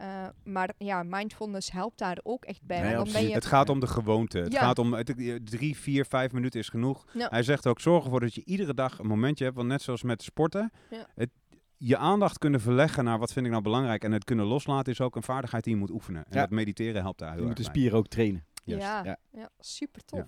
Uh, 0.00 0.26
maar 0.44 0.70
ja, 0.78 1.02
mindfulness 1.02 1.72
helpt 1.72 1.98
daar 1.98 2.18
ook 2.22 2.44
echt 2.44 2.62
bij. 2.62 2.80
Nee, 2.80 2.94
dan 2.94 3.12
ben 3.12 3.28
je, 3.28 3.34
Het 3.34 3.46
gaat 3.46 3.68
om 3.68 3.80
de 3.80 3.86
gewoonte. 3.86 4.38
Het 4.38 4.56
gaat 4.56 4.78
om 4.78 4.92
het, 4.94 5.14
drie, 5.44 5.76
vier, 5.76 6.04
vijf 6.04 6.32
minuten 6.32 6.60
is 6.60 6.68
genoeg. 6.68 7.06
Ja. 7.12 7.28
Hij 7.28 7.42
zegt 7.42 7.66
ook, 7.66 7.80
zorg 7.80 8.04
ervoor 8.04 8.20
dat 8.20 8.34
je 8.34 8.44
iedere 8.44 8.74
dag 8.74 8.98
een 8.98 9.06
momentje 9.06 9.44
hebt. 9.44 9.56
Want 9.56 9.68
net 9.68 9.82
zoals 9.82 10.02
met 10.02 10.22
sporten, 10.22 10.72
Ja. 10.90 11.06
het, 11.14 11.30
je 11.78 11.96
aandacht 11.96 12.38
kunnen 12.38 12.60
verleggen 12.60 13.04
naar 13.04 13.18
wat 13.18 13.32
vind 13.32 13.44
ik 13.46 13.50
nou 13.50 13.62
belangrijk. 13.64 14.04
En 14.04 14.12
het 14.12 14.24
kunnen 14.24 14.44
loslaten 14.46 14.92
is 14.92 15.00
ook 15.00 15.16
een 15.16 15.22
vaardigheid 15.22 15.64
die 15.64 15.72
je 15.72 15.78
moet 15.78 15.90
oefenen. 15.90 16.24
En 16.24 16.34
Ja. 16.34 16.40
dat 16.40 16.50
mediteren 16.50 17.02
helpt 17.02 17.18
daar 17.18 17.30
heel 17.32 17.40
Je 17.40 17.46
moet 17.46 17.56
de 17.56 17.62
bij. 17.62 17.70
spieren 17.72 17.98
ook 17.98 18.06
trainen. 18.08 18.44
Juist. 18.64 18.84
ja, 18.86 19.04
Ja. 19.04 19.16
ja. 19.32 19.48
super 19.60 20.04
tof. 20.04 20.24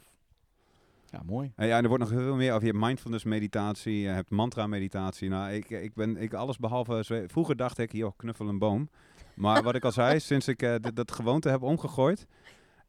Ja, 1.11 1.23
mooi. 1.26 1.52
En 1.57 1.67
ja, 1.67 1.76
en 1.76 1.83
er 1.83 1.88
wordt 1.88 2.02
nog 2.05 2.12
heel 2.12 2.23
veel 2.23 2.37
meer 2.37 2.52
over. 2.52 2.67
Je 2.67 2.73
hebt 2.73 2.85
mindfulness 2.85 3.25
meditatie, 3.25 3.99
je 4.00 4.09
hebt 4.09 4.31
mantra 4.31 4.67
meditatie. 4.67 5.28
Nou, 5.28 5.52
ik, 5.52 5.71
ik 5.71 5.95
ben 5.95 6.17
ik 6.17 6.35
alles 6.35 6.57
behalve... 6.59 7.25
Vroeger 7.26 7.57
dacht 7.57 7.78
ik, 7.78 7.93
joh, 7.93 8.12
knuffel 8.17 8.49
een 8.49 8.59
boom. 8.59 8.88
Maar 9.35 9.62
wat 9.62 9.75
ik 9.75 9.85
al 9.85 9.93
zei, 9.93 10.21
sinds 10.31 10.49
ik 10.49 10.62
eh, 10.62 10.75
dat 10.95 11.12
gewoonte 11.12 11.49
heb 11.49 11.62
omgegooid... 11.62 12.26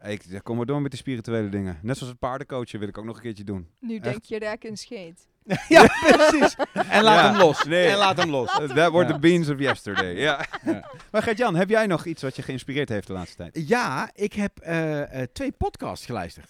Ik 0.03 0.25
ik 0.25 0.43
kom 0.43 0.57
maar 0.57 0.65
door 0.65 0.81
met 0.81 0.91
de 0.91 0.97
spirituele 0.97 1.49
dingen. 1.49 1.79
Net 1.81 1.95
zoals 1.97 2.11
het 2.11 2.19
paardencoachen 2.21 2.79
wil 2.79 2.87
ik 2.87 2.97
ook 2.97 3.05
nog 3.05 3.15
een 3.15 3.21
keertje 3.21 3.43
doen. 3.43 3.67
Nu 3.79 3.95
Echt. 3.95 4.03
denk 4.03 4.23
je 4.23 4.39
rek 4.39 4.63
en 4.63 4.77
scheet. 4.77 5.27
ja, 5.67 5.85
precies. 6.01 6.55
En 6.73 7.03
laat 7.03 7.23
Ja. 7.23 7.29
hem 7.31 7.37
los. 7.37 7.63
Nee. 7.63 7.87
En 7.87 7.97
laat 7.97 8.17
hem 8.17 8.29
los. 8.29 8.51
That 8.51 8.67
were 8.91 8.97
Ja. 9.05 9.05
the 9.13 9.19
beans 9.19 9.49
of 9.49 9.59
yesterday. 9.59 10.13
Ja. 10.15 10.45
Ja. 10.65 10.89
Maar 11.11 11.23
Gert-Jan, 11.23 11.55
heb 11.55 11.69
jij 11.69 11.87
nog 11.87 12.05
iets 12.05 12.21
wat 12.21 12.35
je 12.35 12.41
geïnspireerd 12.41 12.89
heeft 12.89 13.07
de 13.07 13.13
laatste 13.13 13.35
tijd? 13.37 13.67
Ja, 13.67 14.09
ik 14.13 14.33
heb 14.33 14.59
eh, 14.59 15.21
eh, 15.21 15.27
twee 15.33 15.51
podcasts 15.51 16.05
geluisterd. 16.05 16.49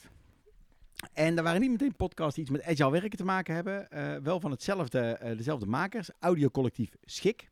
En 1.13 1.35
dat 1.35 1.43
waren 1.45 1.61
niet 1.61 1.69
meteen 1.71 1.95
podcasts 1.95 2.33
die 2.35 2.43
iets 2.43 2.51
met 2.53 2.63
agile 2.63 2.91
werken 2.91 3.17
te 3.17 3.23
maken 3.25 3.55
hebben. 3.55 3.89
eh, 3.91 4.15
wel 4.23 4.39
van 4.39 4.51
hetzelfde, 4.51 4.99
eh, 4.99 5.37
dezelfde 5.37 5.65
makers. 5.65 6.09
Audiocollectief 6.19 6.89
Schik. 7.05 7.49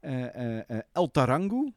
Eh, 0.00 0.34
eh, 0.34 0.58
eh, 0.70 0.78
El 0.92 1.10
Tarangu. 1.10 1.72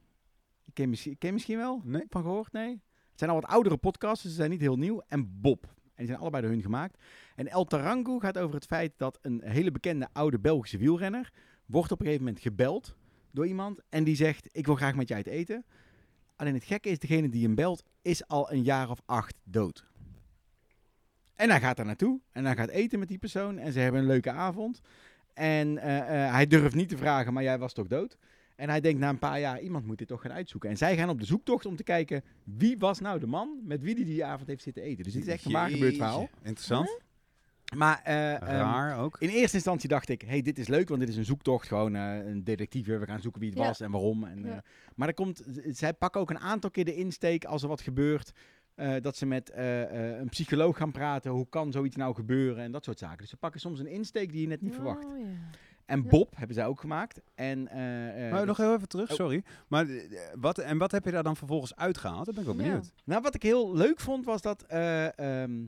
Ken 0.74 0.84
je, 0.84 0.88
misschien- 0.90 1.18
ken 1.18 1.28
je 1.28 1.34
misschien 1.34 1.58
wel 1.58 1.82
Nee. 1.84 2.04
van 2.10 2.22
gehoord? 2.22 2.52
Nee. 2.52 2.70
Het 3.10 3.20
zijn 3.24 3.30
al 3.30 3.42
wat 3.42 3.50
oudere 3.50 3.78
podcasts, 3.78 4.22
dus 4.24 4.32
ze 4.32 4.38
zijn 4.38 4.50
niet 4.50 4.60
heel 4.62 4.76
nieuw. 4.78 5.02
En 5.08 5.42
Bob. 5.42 5.64
En 5.64 5.72
die 5.96 6.06
zijn 6.08 6.20
allebei 6.20 6.42
door 6.44 6.52
hun 6.52 6.62
gemaakt. 6.62 6.98
En 7.36 7.48
El 7.48 7.66
Tarangu 7.66 8.20
gaat 8.20 8.38
over 8.38 8.56
het 8.56 8.66
feit 8.66 8.94
dat 8.98 9.20
een 9.22 9.42
hele 9.44 9.72
bekende 9.72 10.08
oude 10.12 10.40
Belgische 10.40 10.78
wielrenner... 10.78 11.32
wordt 11.66 11.92
op 11.92 12.00
een 12.00 12.06
gegeven 12.06 12.26
moment 12.26 12.44
gebeld 12.44 12.96
door 13.32 13.48
iemand. 13.48 13.80
En 13.90 14.04
die 14.04 14.16
zegt, 14.16 14.50
ik 14.52 14.66
wil 14.66 14.76
graag 14.76 14.96
met 14.96 15.08
je 15.08 15.14
uit 15.14 15.28
eten. 15.28 15.66
Alleen 16.36 16.54
het 16.54 16.64
gekke 16.64 16.90
is, 16.90 17.00
degene 17.00 17.30
die 17.30 17.44
hem 17.44 17.56
belt, 17.56 17.84
is 18.02 18.28
al 18.28 18.52
een 18.52 18.64
jaar 18.64 18.90
of 18.90 19.02
acht 19.06 19.36
dood. 19.44 19.86
En 21.36 21.50
hij 21.50 21.60
gaat 21.60 21.78
daar 21.78 21.86
naartoe 21.86 22.20
en 22.32 22.46
hij 22.46 22.56
gaat 22.56 22.70
eten 22.70 23.00
met 23.00 23.08
die 23.08 23.18
persoon 23.18 23.58
en 23.58 23.72
ze 23.72 23.80
hebben 23.80 24.02
een 24.02 24.08
leuke 24.08 24.32
avond. 24.32 24.82
En 25.34 25.78
eh, 25.78 26.26
eh, 26.26 26.34
hij 26.34 26.48
durft 26.48 26.76
niet 26.76 26.90
te 26.90 26.98
vragen, 26.98 27.34
maar 27.34 27.44
jij 27.44 27.58
was 27.58 27.74
toch 27.74 27.88
dood? 27.88 28.18
En 28.56 28.70
hij 28.70 28.82
denkt 28.82 29.00
na 29.00 29.10
een 29.10 29.20
paar 29.20 29.40
jaar, 29.40 29.60
iemand 29.60 29.86
moet 29.86 29.98
dit 29.98 30.08
toch 30.08 30.22
gaan 30.22 30.32
uitzoeken. 30.32 30.70
En 30.70 30.78
zij 30.78 30.98
gaan 30.98 31.10
op 31.10 31.20
de 31.20 31.26
zoektocht 31.26 31.66
om 31.66 31.76
te 31.76 31.84
kijken, 31.84 32.24
wie 32.44 32.78
was 32.78 33.00
nou 33.00 33.20
de 33.20 33.28
man 33.28 33.60
met 33.64 33.82
wie 33.82 33.96
die 33.96 34.06
die 34.06 34.26
avond 34.26 34.48
heeft 34.48 34.64
zitten 34.64 34.84
eten. 34.84 35.04
Dus 35.04 35.14
dit 35.14 35.22
is 35.22 35.34
echt 35.34 35.46
een 35.46 35.52
waar 35.52 35.70
gebeurd 35.70 35.96
verhaal. 35.96 36.30
Interessant. 36.44 37.00
Maar 37.76 38.02
eh, 38.04 38.42
ehm, 38.90 39.00
ook. 39.00 39.16
in 39.20 39.30
eerste 39.30 39.56
instantie 39.56 39.90
dacht 39.90 40.10
ik, 40.10 40.22
hey, 40.22 40.42
dit 40.42 40.60
is 40.60 40.68
leuk, 40.68 40.88
want 40.88 41.00
dit 41.00 41.10
is 41.10 41.18
een 41.18 41.26
zoektocht. 41.26 41.68
Gewoon 41.68 41.96
eh, 41.96 42.26
een 42.26 42.44
detectief, 42.44 42.86
we 42.86 43.06
gaan 43.06 43.22
zoeken 43.22 43.42
wie 43.42 43.50
het 43.50 43.60
Ja. 43.60 43.66
was 43.66 43.80
en 43.80 43.92
waarom. 43.92 44.24
En, 44.24 44.44
Ja. 44.44 44.52
eh, 44.56 44.58
maar 44.96 45.08
er 45.08 45.14
komt, 45.14 45.44
zij 45.72 45.94
pakken 45.94 46.22
ook 46.22 46.30
een 46.30 46.40
aantal 46.40 46.72
keer 46.72 46.86
de 46.86 46.96
insteek 46.96 47.46
als 47.46 47.62
er 47.64 47.68
wat 47.70 47.82
gebeurt. 47.82 48.32
eh, 48.76 48.94
dat 49.02 49.16
ze 49.18 49.26
met 49.26 49.50
eh, 49.50 49.82
eh, 50.14 50.20
een 50.20 50.30
psycholoog 50.30 50.78
gaan 50.78 50.92
praten. 50.92 51.32
Hoe 51.32 51.50
kan 51.50 51.72
zoiets 51.72 51.96
nou 51.96 52.16
gebeuren? 52.16 52.64
En 52.64 52.72
dat 52.72 52.84
soort 52.84 53.00
zaken. 53.00 53.18
Dus 53.18 53.30
ze 53.30 53.38
pakken 53.38 53.60
soms 53.60 53.80
een 53.80 53.88
insteek 53.88 54.32
die 54.32 54.42
je 54.42 54.48
net 54.48 54.62
niet 54.62 54.74
verwacht. 54.74 55.06
Oh, 55.06 55.20
ja. 55.20 55.26
En 55.86 56.02
Ja. 56.02 56.08
Bob 56.10 56.34
hebben 56.38 56.56
zij 56.56 56.66
ook 56.66 56.80
gemaakt. 56.80 57.22
En, 57.36 57.68
eh, 57.68 58.26
eh, 58.26 58.32
Maar 58.32 58.46
nog 58.46 58.58
heel 58.58 58.74
even 58.76 58.88
terug, 58.88 59.10
Oh. 59.10 59.16
sorry. 59.16 59.44
Maar 59.68 59.88
wat, 60.40 60.58
en 60.58 60.78
wat 60.78 60.92
heb 60.92 61.06
je 61.06 61.12
daar 61.12 61.24
dan 61.24 61.36
vervolgens 61.36 61.76
uitgehaald? 61.76 62.26
Dat 62.26 62.36
ben 62.36 62.44
ik 62.44 62.50
wel 62.50 62.60
Ja. 62.60 62.64
benieuwd. 62.68 62.94
Nou, 63.06 63.22
wat 63.22 63.36
ik 63.36 63.44
heel 63.44 63.76
leuk 63.76 64.00
vond 64.00 64.26
was 64.26 64.42
dat. 64.42 64.62
eh, 64.64 65.42
ehm, 65.44 65.66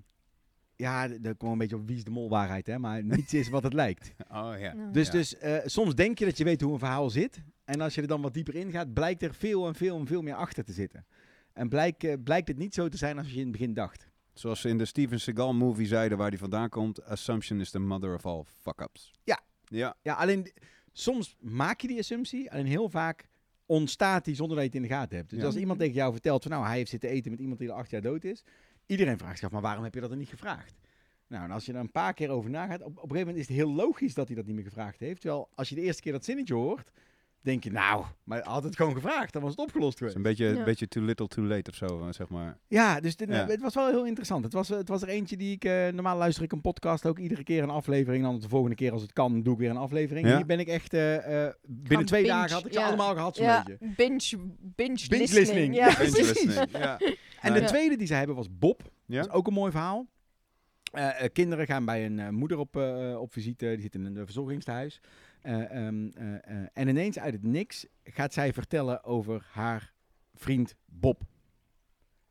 ja, 0.77 1.07
daar 1.07 1.35
kwam 1.35 1.51
een 1.51 1.57
beetje 1.57 1.75
op 1.75 1.87
wie 1.87 1.95
is 1.97 2.03
de 2.03 2.11
mol 2.11 2.29
waarheid, 2.29 2.67
hè? 2.67 2.79
Maar 2.79 3.03
niets 3.03 3.33
is 3.33 3.49
wat 3.49 3.63
het 3.63 3.73
lijkt. 3.73 4.11
Oh 4.31 4.53
ja. 4.59 4.73
Dus, 4.91 5.05
Ja. 5.05 5.11
dus 5.11 5.37
eh, 5.37 5.57
soms 5.65 5.95
denk 5.95 6.19
je 6.19 6.25
dat 6.25 6.37
je 6.37 6.43
weet 6.43 6.61
hoe 6.61 6.73
een 6.73 6.79
verhaal 6.79 7.09
zit. 7.09 7.41
En 7.65 7.81
als 7.81 7.95
je 7.95 8.01
er 8.01 8.07
dan 8.07 8.21
wat 8.21 8.33
dieper 8.33 8.55
in 8.55 8.71
gaat, 8.71 8.93
blijkt 8.93 9.23
er 9.23 9.33
veel 9.33 9.67
en 9.67 9.75
veel 9.75 9.99
en 9.99 10.07
veel 10.07 10.21
meer 10.21 10.35
achter 10.35 10.63
te 10.63 10.71
zitten. 10.73 11.05
En 11.53 11.69
blijkt, 11.69 12.03
eh, 12.03 12.13
blijkt 12.23 12.47
het 12.47 12.57
niet 12.57 12.73
zo 12.73 12.87
te 12.89 12.97
zijn 12.97 13.17
als 13.17 13.27
je 13.27 13.33
in 13.35 13.41
het 13.41 13.51
begin 13.51 13.73
dacht. 13.73 14.07
Zoals 14.33 14.61
ze 14.61 14.69
in 14.69 14.77
de 14.77 14.85
Steven 14.85 15.19
Seagal 15.19 15.53
movie 15.53 15.87
zeiden 15.87 16.17
waar 16.17 16.29
die 16.29 16.39
vandaan 16.39 16.69
komt. 16.69 17.03
Assumption 17.05 17.59
is 17.59 17.69
the 17.69 17.79
mother 17.79 18.13
of 18.13 18.25
all 18.25 18.43
fuck-ups. 18.61 19.11
Ja. 19.23 19.39
Ja. 19.65 19.95
Ja, 20.01 20.13
alleen 20.13 20.51
soms 20.91 21.35
maak 21.39 21.81
je 21.81 21.87
die 21.87 21.99
assumptie. 21.99 22.51
Alleen 22.51 22.65
heel 22.65 22.89
vaak 22.89 23.27
ontstaat 23.65 24.25
die 24.25 24.35
zonder 24.35 24.55
dat 24.57 24.65
je 24.65 24.71
het 24.71 24.81
in 24.83 24.87
de 24.89 24.95
gaten 24.95 25.17
hebt. 25.17 25.29
Dus 25.29 25.39
Ja. 25.39 25.45
als 25.45 25.55
iemand 25.55 25.79
tegen 25.79 25.93
jou 25.93 26.11
vertelt 26.11 26.41
van 26.41 26.51
nou, 26.51 26.65
hij 26.65 26.77
heeft 26.77 26.89
zitten 26.89 27.09
eten 27.09 27.31
met 27.31 27.39
iemand 27.39 27.59
die 27.59 27.71
al 27.71 27.77
acht 27.77 27.89
jaar 27.89 28.01
dood 28.01 28.23
is. 28.23 28.43
Iedereen 28.87 29.17
vraagt 29.17 29.37
zich 29.37 29.45
af, 29.45 29.51
maar 29.51 29.61
waarom 29.61 29.83
heb 29.83 29.93
je 29.93 29.99
dat 29.99 30.09
dan 30.09 30.17
niet 30.17 30.29
gevraagd? 30.29 30.73
Nou, 31.27 31.43
en 31.43 31.51
als 31.51 31.65
je 31.65 31.73
er 31.73 31.79
een 31.79 31.91
paar 31.91 32.13
keer 32.13 32.29
over 32.29 32.49
nagaat, 32.49 32.81
op, 32.81 32.87
op 32.87 32.93
een 32.93 33.01
gegeven 33.01 33.19
moment 33.19 33.37
is 33.37 33.47
het 33.47 33.57
heel 33.57 33.73
logisch 33.73 34.13
dat 34.13 34.27
hij 34.27 34.35
dat 34.35 34.45
niet 34.45 34.55
meer 34.55 34.63
gevraagd 34.63 34.99
heeft. 34.99 35.21
Terwijl 35.21 35.49
als 35.55 35.69
je 35.69 35.75
de 35.75 35.81
eerste 35.81 36.01
keer 36.01 36.11
dat 36.11 36.25
zinnetje 36.25 36.53
hoort, 36.53 36.91
denk 37.47 37.63
je 37.63 37.71
nou, 37.71 38.05
maar 38.23 38.43
had 38.43 38.63
het 38.63 38.75
gewoon 38.75 38.93
gevraagd, 38.93 39.33
dan 39.33 39.41
was 39.41 39.51
het 39.51 39.59
opgelost 39.59 39.99
Het 39.99 40.07
is 40.07 40.13
geweest. 40.13 40.15
een 40.15 40.21
beetje, 40.21 40.53
Ja. 40.53 40.59
een 40.59 40.65
beetje 40.65 40.87
too 40.87 41.03
little 41.03 41.27
too 41.27 41.45
late 41.45 41.69
of 41.69 41.75
zo, 41.75 41.85
eh, 41.99 42.07
zeg 42.13 42.29
maar. 42.29 42.57
Ja, 42.67 42.99
dus 42.99 43.15
dit- 43.15 43.29
Ja. 43.29 43.47
het 43.47 43.61
was 43.61 43.73
wel 43.75 43.87
heel 43.87 44.05
interessant. 44.05 44.43
Het 44.43 44.53
was, 44.53 44.67
het 44.69 44.87
was 44.87 45.01
er 45.01 45.07
eentje 45.07 45.37
die 45.37 45.51
ik, 45.51 45.63
eh, 45.65 45.87
normaal 45.87 46.17
luister 46.17 46.43
ik 46.43 46.51
een 46.51 46.61
podcast 46.61 47.05
ook 47.05 47.19
iedere 47.19 47.43
keer 47.43 47.63
een 47.63 47.69
aflevering. 47.69 48.23
Dan 48.23 48.39
de 48.39 48.49
volgende 48.49 48.75
keer 48.75 48.91
als 48.91 49.01
het 49.01 49.13
kan, 49.13 49.41
doe 49.43 49.53
ik 49.53 49.59
weer 49.59 49.69
een 49.69 49.77
aflevering. 49.77 50.27
Ja. 50.27 50.35
Hier 50.35 50.45
ben 50.45 50.59
ik 50.59 50.67
echt, 50.67 50.93
eh, 50.93 51.15
eh, 51.45 51.53
binnen 51.65 51.97
Gaan 51.97 52.05
twee 52.05 52.21
binge, 52.21 52.33
dagen 52.33 52.55
had 52.55 52.65
ik 52.65 52.73
ze 52.73 52.79
ja. 52.79 52.85
allemaal 52.87 53.13
gehad 53.13 53.35
zo'n 53.35 53.45
ja, 53.45 53.63
beetje. 53.63 53.77
binge, 53.95 54.29
binge, 54.59 54.75
Binge 54.75 54.97
listening. 55.07 55.29
listening. 55.33 55.75
Ja, 55.75 55.87
Ja, 55.87 55.97
Binge 55.97 56.11
precies. 56.11 56.43
listening, 56.43 56.71
Ja. 56.83 56.99
En 57.41 57.53
Ja. 57.53 57.59
de 57.59 57.65
tweede 57.65 57.95
die 57.95 58.07
ze 58.07 58.13
hebben 58.13 58.35
was 58.35 58.47
Bob. 58.59 58.81
Ja? 59.05 59.17
Dat 59.21 59.27
is 59.27 59.33
ook 59.33 59.47
een 59.47 59.53
mooi 59.53 59.71
verhaal. 59.71 60.07
Eh, 60.91 61.23
eh, 61.23 61.29
kinderen 61.33 61.65
gaan 61.65 61.85
bij 61.85 62.05
een 62.05 62.19
eh, 62.19 62.29
moeder 62.29 62.57
op, 62.57 62.77
eh, 62.77 63.17
op 63.19 63.33
visite. 63.33 63.65
Die 63.65 63.81
zit 63.81 63.95
in 63.95 64.05
een 64.05 64.17
eh, 64.17 64.23
verzorgingstehuis. 64.23 65.01
Eh, 65.47 65.71
ehm, 65.87 66.07
eh, 66.13 66.33
eh, 66.33 66.67
en 66.73 66.87
ineens 66.87 67.19
uit 67.19 67.33
het 67.33 67.43
niks 67.43 67.85
gaat 68.03 68.33
zij 68.33 68.53
vertellen 68.53 69.03
over 69.03 69.47
haar 69.51 69.93
vriend 70.35 70.75
Bob. 70.85 71.21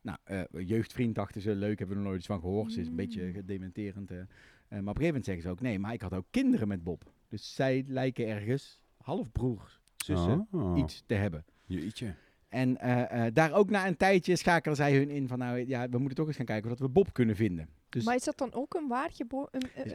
Nou, 0.01 0.19
eh, 0.25 0.43
jeugdvriend 0.51 1.15
dachten 1.15 1.41
ze, 1.41 1.55
leuk, 1.55 1.79
hebben 1.79 1.97
we 1.97 2.03
er 2.03 2.09
nooit 2.09 2.19
iets 2.19 2.27
van 2.29 2.41
gehoord. 2.41 2.73
Ze 2.73 2.81
is 2.81 2.87
een 2.87 2.97
beetje 2.97 3.23
Mm. 3.35 3.47
dementerend. 3.47 4.11
eh. 4.11 4.19
Eh, 4.19 4.27
maar 4.69 4.79
op 4.79 4.79
een 4.79 4.85
gegeven 4.87 5.07
moment 5.07 5.25
zeggen 5.25 5.43
ze 5.43 5.49
ook, 5.51 5.61
nee, 5.61 5.79
maar 5.79 5.93
ik 5.93 6.01
had 6.03 6.13
ook 6.15 6.27
kinderen 6.31 6.69
met 6.69 6.85
Bob. 6.85 7.11
Dus 7.29 7.55
zij 7.55 7.85
lijken 7.87 8.27
ergens 8.29 8.81
halfbroers, 8.97 9.81
zussen, 9.97 10.49
Oh. 10.51 10.79
iets 10.79 11.03
te 11.07 11.15
hebben. 11.15 11.45
Jeetje. 11.67 12.15
En 12.49 12.77
eh, 12.79 13.27
eh, 13.27 13.35
daar 13.35 13.53
ook 13.53 13.71
na 13.71 13.87
een 13.87 13.97
tijdje 13.97 14.37
schakelen 14.37 14.77
zij 14.77 14.97
hun 14.97 15.11
in 15.11 15.29
van, 15.29 15.39
nou 15.39 15.67
ja, 15.69 15.89
we 15.89 15.99
moeten 15.99 16.17
toch 16.17 16.27
eens 16.27 16.37
gaan 16.37 16.47
kijken 16.47 16.71
of 16.71 16.79
we 16.79 16.89
Bob 16.89 17.13
kunnen 17.13 17.37
vinden. 17.37 17.69
Dus 17.89 18.05
Maar 18.05 18.15
is 18.15 18.25
dat 18.25 18.39
dan 18.39 18.53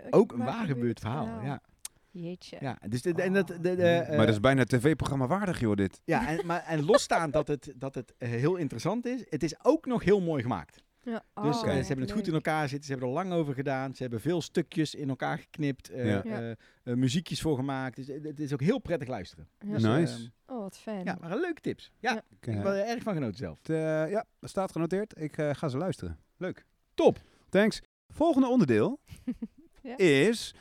ook 0.09 0.31
een 0.31 0.37
waar 0.37 0.65
gebeurd 0.65 0.99
verhaal. 0.99 1.25
Ja, 1.25 1.61
Jeetje. 2.11 2.57
ja. 2.59 2.77
Dus 2.87 3.01
de, 3.01 3.13
de- 3.13 3.21
en 3.21 3.33
dat, 3.33 3.47
de, 3.47 3.59
de, 3.59 3.83
eh, 3.83 4.09
maar 4.17 4.25
dat 4.25 4.35
is 4.35 4.39
bijna 4.39 4.63
tv-programma 4.63 5.27
waardig, 5.27 5.59
joh, 5.59 5.75
dit. 5.75 6.01
ja, 6.05 6.27
en, 6.27 6.45
maar, 6.45 6.63
en 6.63 6.85
losstaand 6.85 7.33
dat 7.33 7.47
het, 7.47 7.73
dat 7.75 7.95
het 7.95 8.13
eh, 8.17 8.29
heel 8.29 8.55
interessant 8.55 9.05
is, 9.05 9.23
het 9.29 9.43
is 9.43 9.55
ook 9.65 9.85
nog 9.85 10.03
heel 10.03 10.21
mooi 10.21 10.41
gemaakt. 10.41 10.83
Ja. 11.03 11.23
Dus 11.41 11.61
Oh, 11.61 11.67
eh, 11.67 11.79
ze 11.79 11.85
hebben 11.87 12.05
het 12.05 12.11
goed 12.11 12.27
in 12.27 12.33
elkaar 12.33 12.67
zitten, 12.69 12.85
ze 12.85 12.91
hebben 12.91 13.09
er 13.09 13.15
lang 13.15 13.31
over 13.31 13.53
gedaan, 13.53 13.93
ze 13.93 14.01
hebben 14.01 14.21
veel 14.21 14.41
stukjes 14.41 14.95
in 14.95 15.09
elkaar 15.09 15.37
geknipt, 15.37 15.89
eh, 15.89 16.05
Ja. 16.05 16.23
Eh, 16.23 16.51
eh, 16.51 16.57
muziekjes 16.83 17.41
voor 17.41 17.55
gemaakt. 17.55 17.95
Dus 17.95 18.07
eh, 18.09 18.23
het 18.23 18.39
is 18.39 18.53
ook 18.53 18.61
heel 18.61 18.79
prettig 18.79 19.07
luisteren. 19.07 19.47
Ja. 19.59 19.73
Dus, 19.73 19.83
Nice. 19.83 20.29
Oh, 20.45 20.59
wat 20.59 20.77
fijn. 20.77 21.05
ja, 21.05 21.17
maar 21.21 21.37
leuke 21.37 21.61
tips. 21.61 21.91
Ja, 21.99 22.11
Ja. 22.13 22.21
Ik, 22.39 22.47
eh, 22.47 22.55
heb 22.55 22.65
er 22.65 22.75
erg 22.85 23.03
van 23.03 23.13
genoten 23.13 23.37
zelf. 23.37 23.59
eh, 23.69 23.75
ja, 24.11 24.25
dat 24.39 24.49
staat 24.49 24.71
genoteerd. 24.71 25.19
Ik 25.21 25.37
eh, 25.37 25.49
ga 25.53 25.67
ze 25.67 25.77
luisteren. 25.77 26.19
Leuk. 26.37 26.65
Top. 26.93 27.19
Thanks. 27.49 27.81
Volgende 28.09 28.47
onderdeel 28.47 28.99
Ja. 29.83 29.97
is... 29.97 30.53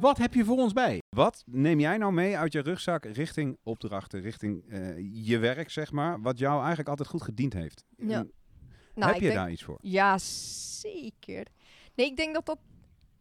Wat 0.00 0.18
heb 0.18 0.34
je 0.34 0.44
voor 0.44 0.56
ons 0.58 0.72
bij? 0.72 0.98
Wat 1.16 1.42
neem 1.46 1.80
jij 1.80 1.96
nou 1.96 2.12
mee 2.12 2.36
uit 2.38 2.52
je 2.52 2.60
rugzak 2.60 3.04
richting 3.04 3.58
opdrachten, 3.62 4.20
richting 4.20 4.64
eh, 4.68 5.26
je 5.26 5.38
werk, 5.38 5.70
zeg 5.70 5.92
maar, 5.92 6.20
wat 6.20 6.38
jou 6.38 6.58
eigenlijk 6.58 6.88
altijd 6.88 7.08
goed 7.08 7.22
gediend 7.22 7.52
heeft? 7.52 7.84
Ja. 7.96 8.18
En 8.18 8.32
Nou, 8.94 9.12
heb 9.12 9.20
je 9.20 9.26
denk- 9.26 9.38
daar 9.38 9.50
iets 9.50 9.62
voor? 9.62 9.78
Ja, 9.80 10.18
zeker. 10.18 11.46
Nee, 11.94 12.06
ik 12.06 12.16
denk 12.16 12.34
dat 12.34 12.46
dat 12.46 12.58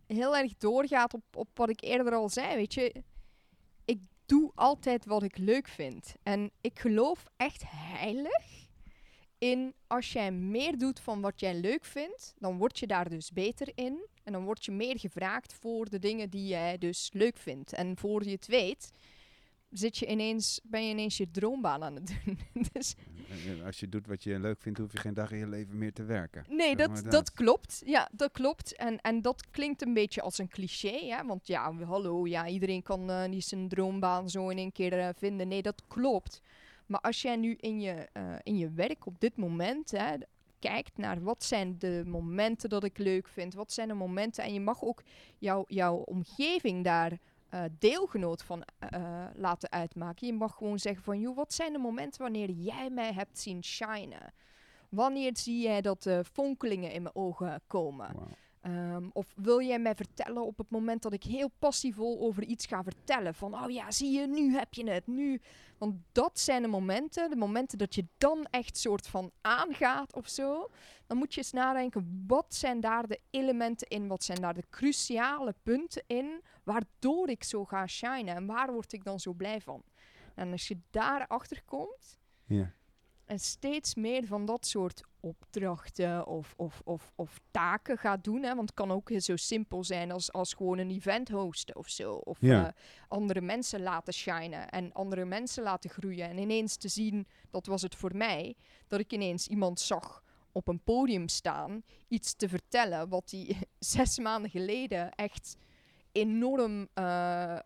heel 0.07 0.37
erg 0.37 0.53
doorgaat 0.57 1.13
op, 1.13 1.23
op 1.33 1.47
wat 1.53 1.69
ik 1.69 1.81
eerder 1.83 2.13
al 2.13 2.29
zei. 2.29 2.55
Weet 2.55 2.73
je, 2.73 3.03
ik 3.85 3.99
doe 4.25 4.51
altijd 4.55 5.05
wat 5.05 5.23
ik 5.23 5.37
leuk 5.37 5.67
vind. 5.67 6.15
En 6.23 6.51
ik 6.61 6.79
geloof 6.79 7.23
echt 7.37 7.63
heilig 7.67 8.62
in 9.43 9.73
als 9.87 10.11
jij 10.11 10.31
meer 10.31 10.77
doet 10.77 10.99
van 10.99 11.21
wat 11.21 11.39
jij 11.39 11.55
leuk 11.55 11.85
vindt, 11.85 12.33
dan 12.37 12.57
word 12.57 12.79
je 12.79 12.87
daar 12.87 13.09
dus 13.09 13.31
beter 13.31 13.71
in. 13.75 14.05
En 14.23 14.33
dan 14.33 14.43
word 14.43 14.65
je 14.65 14.71
meer 14.71 14.99
gevraagd 14.99 15.53
voor 15.53 15.89
de 15.89 15.99
dingen 15.99 16.29
die 16.29 16.47
jij 16.47 16.77
dus 16.77 17.09
leuk 17.13 17.37
vindt. 17.37 17.73
En 17.73 17.97
voor 17.97 18.23
je 18.23 18.31
het 18.31 18.47
weet, 18.47 18.91
zit 19.69 19.97
je 19.97 20.05
ineens, 20.05 20.59
ben 20.63 20.85
je 20.85 20.89
ineens 20.89 21.17
je 21.17 21.31
droombaan 21.31 21.83
aan 21.83 21.95
het 21.95 22.07
doen. 22.25 22.39
dus, 22.73 22.95
En, 23.47 23.63
Als 23.65 23.79
je 23.79 23.89
doet 23.89 24.07
wat 24.07 24.23
je 24.23 24.39
leuk 24.39 24.61
vindt, 24.61 24.79
hoef 24.79 24.91
je 24.91 24.97
geen 24.97 25.13
dag 25.13 25.31
in 25.31 25.37
je 25.37 25.47
leven 25.47 25.77
meer 25.77 25.93
te 25.93 26.03
werken. 26.03 26.45
nee, 26.49 26.75
dat, 26.75 27.03
dat 27.09 27.31
klopt. 27.31 27.81
Ja, 27.85 28.09
dat 28.11 28.31
klopt. 28.31 28.75
En, 28.75 29.01
en 29.01 29.21
dat 29.21 29.49
klinkt 29.51 29.81
een 29.81 29.93
beetje 29.93 30.21
als 30.21 30.37
een 30.37 30.49
cliché, 30.49 31.05
hè? 31.05 31.25
Want 31.25 31.47
ja, 31.47 31.73
hallo, 31.73 32.27
ja, 32.27 32.47
iedereen 32.47 32.83
kan 32.83 33.09
eh, 33.09 33.25
niet 33.25 33.45
zijn 33.45 33.67
droombaan 33.67 34.29
zo 34.29 34.49
in 34.49 34.57
één 34.57 34.71
keer 34.71 34.99
eh, 34.99 35.09
vinden. 35.15 35.47
Nee, 35.47 35.61
dat 35.61 35.83
klopt. 35.87 36.41
Maar 36.85 36.99
als 36.99 37.21
jij 37.21 37.35
nu 37.35 37.55
in 37.59 37.81
je, 37.81 38.07
eh, 38.13 38.35
in 38.43 38.57
je 38.57 38.71
werk 38.71 39.05
op 39.05 39.19
dit 39.19 39.37
moment 39.37 39.91
hè, 39.91 40.15
kijkt 40.59 40.97
naar 40.97 41.23
wat 41.23 41.43
zijn 41.43 41.77
de 41.77 42.03
momenten 42.05 42.69
dat 42.69 42.83
ik 42.83 42.97
leuk 42.97 43.27
vind, 43.27 43.53
wat 43.53 43.71
zijn 43.71 43.87
de 43.87 43.93
momenten, 43.93 44.43
en 44.43 44.53
je 44.53 44.61
mag 44.61 44.83
ook 44.83 45.03
jouw 45.37 45.63
jouw 45.67 45.95
omgeving 45.95 46.83
daar 46.83 47.19
eh, 47.49 47.63
deelgenoot 47.79 48.43
van 48.43 48.63
eh, 48.79 49.25
laten 49.35 49.71
uitmaken. 49.71 50.27
Je 50.27 50.33
mag 50.33 50.55
gewoon 50.55 50.79
zeggen 50.79 51.03
van, 51.03 51.19
joh, 51.19 51.35
wat 51.35 51.53
zijn 51.53 51.73
de 51.73 51.79
momenten 51.79 52.21
wanneer 52.21 52.49
jij 52.49 52.89
mij 52.89 53.13
hebt 53.13 53.39
zien 53.39 53.63
shinen? 53.63 54.33
Wanneer 54.89 55.37
zie 55.37 55.61
jij 55.61 55.81
dat 55.81 56.03
de 56.03 56.23
fonkelingen 56.31 56.91
in 56.91 57.01
mijn 57.01 57.15
ogen 57.15 57.61
komen? 57.67 58.15
Ehm, 58.61 59.09
of 59.13 59.33
wil 59.35 59.61
jij 59.61 59.79
mij 59.79 59.95
vertellen 59.95 60.45
op 60.45 60.57
het 60.57 60.69
moment 60.69 61.01
dat 61.01 61.13
ik 61.13 61.23
heel 61.23 61.51
passievol 61.59 62.19
over 62.19 62.43
iets 62.43 62.65
ga 62.65 62.83
vertellen? 62.83 63.33
Van, 63.33 63.53
oh 63.63 63.69
ja, 63.69 63.91
zie 63.91 64.19
je, 64.19 64.27
nu 64.27 64.53
heb 64.53 64.73
je 64.73 64.89
het, 64.89 65.07
nu. 65.07 65.41
Want 65.83 66.01
dat 66.11 66.39
zijn 66.39 66.61
de 66.61 66.67
momenten, 66.67 67.29
de 67.29 67.35
momenten 67.35 67.77
dat 67.77 67.95
je 67.95 68.05
dan 68.17 68.47
echt 68.49 68.77
soort 68.77 69.07
van 69.07 69.31
aangaat 69.41 70.13
of 70.13 70.27
zo. 70.29 70.69
Dan 71.07 71.17
moet 71.17 71.33
je 71.33 71.39
eens 71.39 71.51
nadenken, 71.51 72.23
wat 72.27 72.55
zijn 72.55 72.79
daar 72.79 73.07
de 73.07 73.19
elementen 73.29 73.87
in? 73.87 74.07
Wat 74.07 74.23
zijn 74.23 74.41
daar 74.41 74.53
de 74.53 74.63
cruciale 74.69 75.55
punten 75.63 76.03
in? 76.07 76.41
Waardoor 76.63 77.29
ik 77.29 77.43
zo 77.43 77.65
ga 77.65 77.87
shinen 77.87 78.35
en 78.35 78.45
waar 78.45 78.71
word 78.71 78.93
ik 78.93 79.03
dan 79.03 79.19
zo 79.19 79.33
blij 79.33 79.61
van? 79.61 79.83
En 80.35 80.51
als 80.51 80.67
je 80.67 80.77
daarachter 80.89 81.63
komt, 81.65 82.17
Ja. 82.45 82.73
en 83.25 83.39
steeds 83.39 83.95
meer 83.95 84.25
van 84.25 84.45
dat 84.45 84.65
soort 84.65 85.03
opdrachten 85.23 86.27
of, 86.27 86.53
of, 86.57 86.81
of, 86.83 87.11
of 87.15 87.39
taken 87.51 87.97
gaat 87.97 88.23
doen. 88.23 88.43
Hè? 88.43 88.47
Want 88.55 88.69
het 88.69 88.73
kan 88.73 88.91
ook 88.91 89.09
heel 89.09 89.21
zo 89.21 89.35
simpel 89.35 89.83
zijn 89.83 90.11
als, 90.11 90.31
als 90.31 90.53
gewoon 90.53 90.77
een 90.77 90.89
event 90.91 91.29
hosten 91.29 91.75
of 91.75 91.89
zo. 91.89 92.13
Of 92.13 92.37
Ja. 92.41 92.65
eh, 92.67 92.73
andere 93.07 93.41
mensen 93.41 93.81
laten 93.81 94.13
shinen 94.13 94.69
en 94.69 94.93
andere 94.93 95.25
mensen 95.25 95.63
laten 95.63 95.89
groeien. 95.89 96.29
En 96.29 96.37
ineens 96.37 96.75
te 96.75 96.87
zien, 96.87 97.27
dat 97.51 97.65
was 97.65 97.81
het 97.81 97.95
voor 97.95 98.15
mij, 98.15 98.55
dat 98.87 98.99
ik 98.99 99.11
ineens 99.13 99.47
iemand 99.47 99.79
zag 99.79 100.23
op 100.51 100.67
een 100.67 100.83
podium 100.83 101.27
staan, 101.27 101.83
iets 102.07 102.33
te 102.35 102.49
vertellen 102.49 103.09
wat 103.09 103.31
hij 103.31 103.57
zes 103.79 104.19
maanden 104.19 104.49
geleden 104.51 105.11
echt 105.15 105.55
enorm 106.11 106.87
eh, 106.93 107.59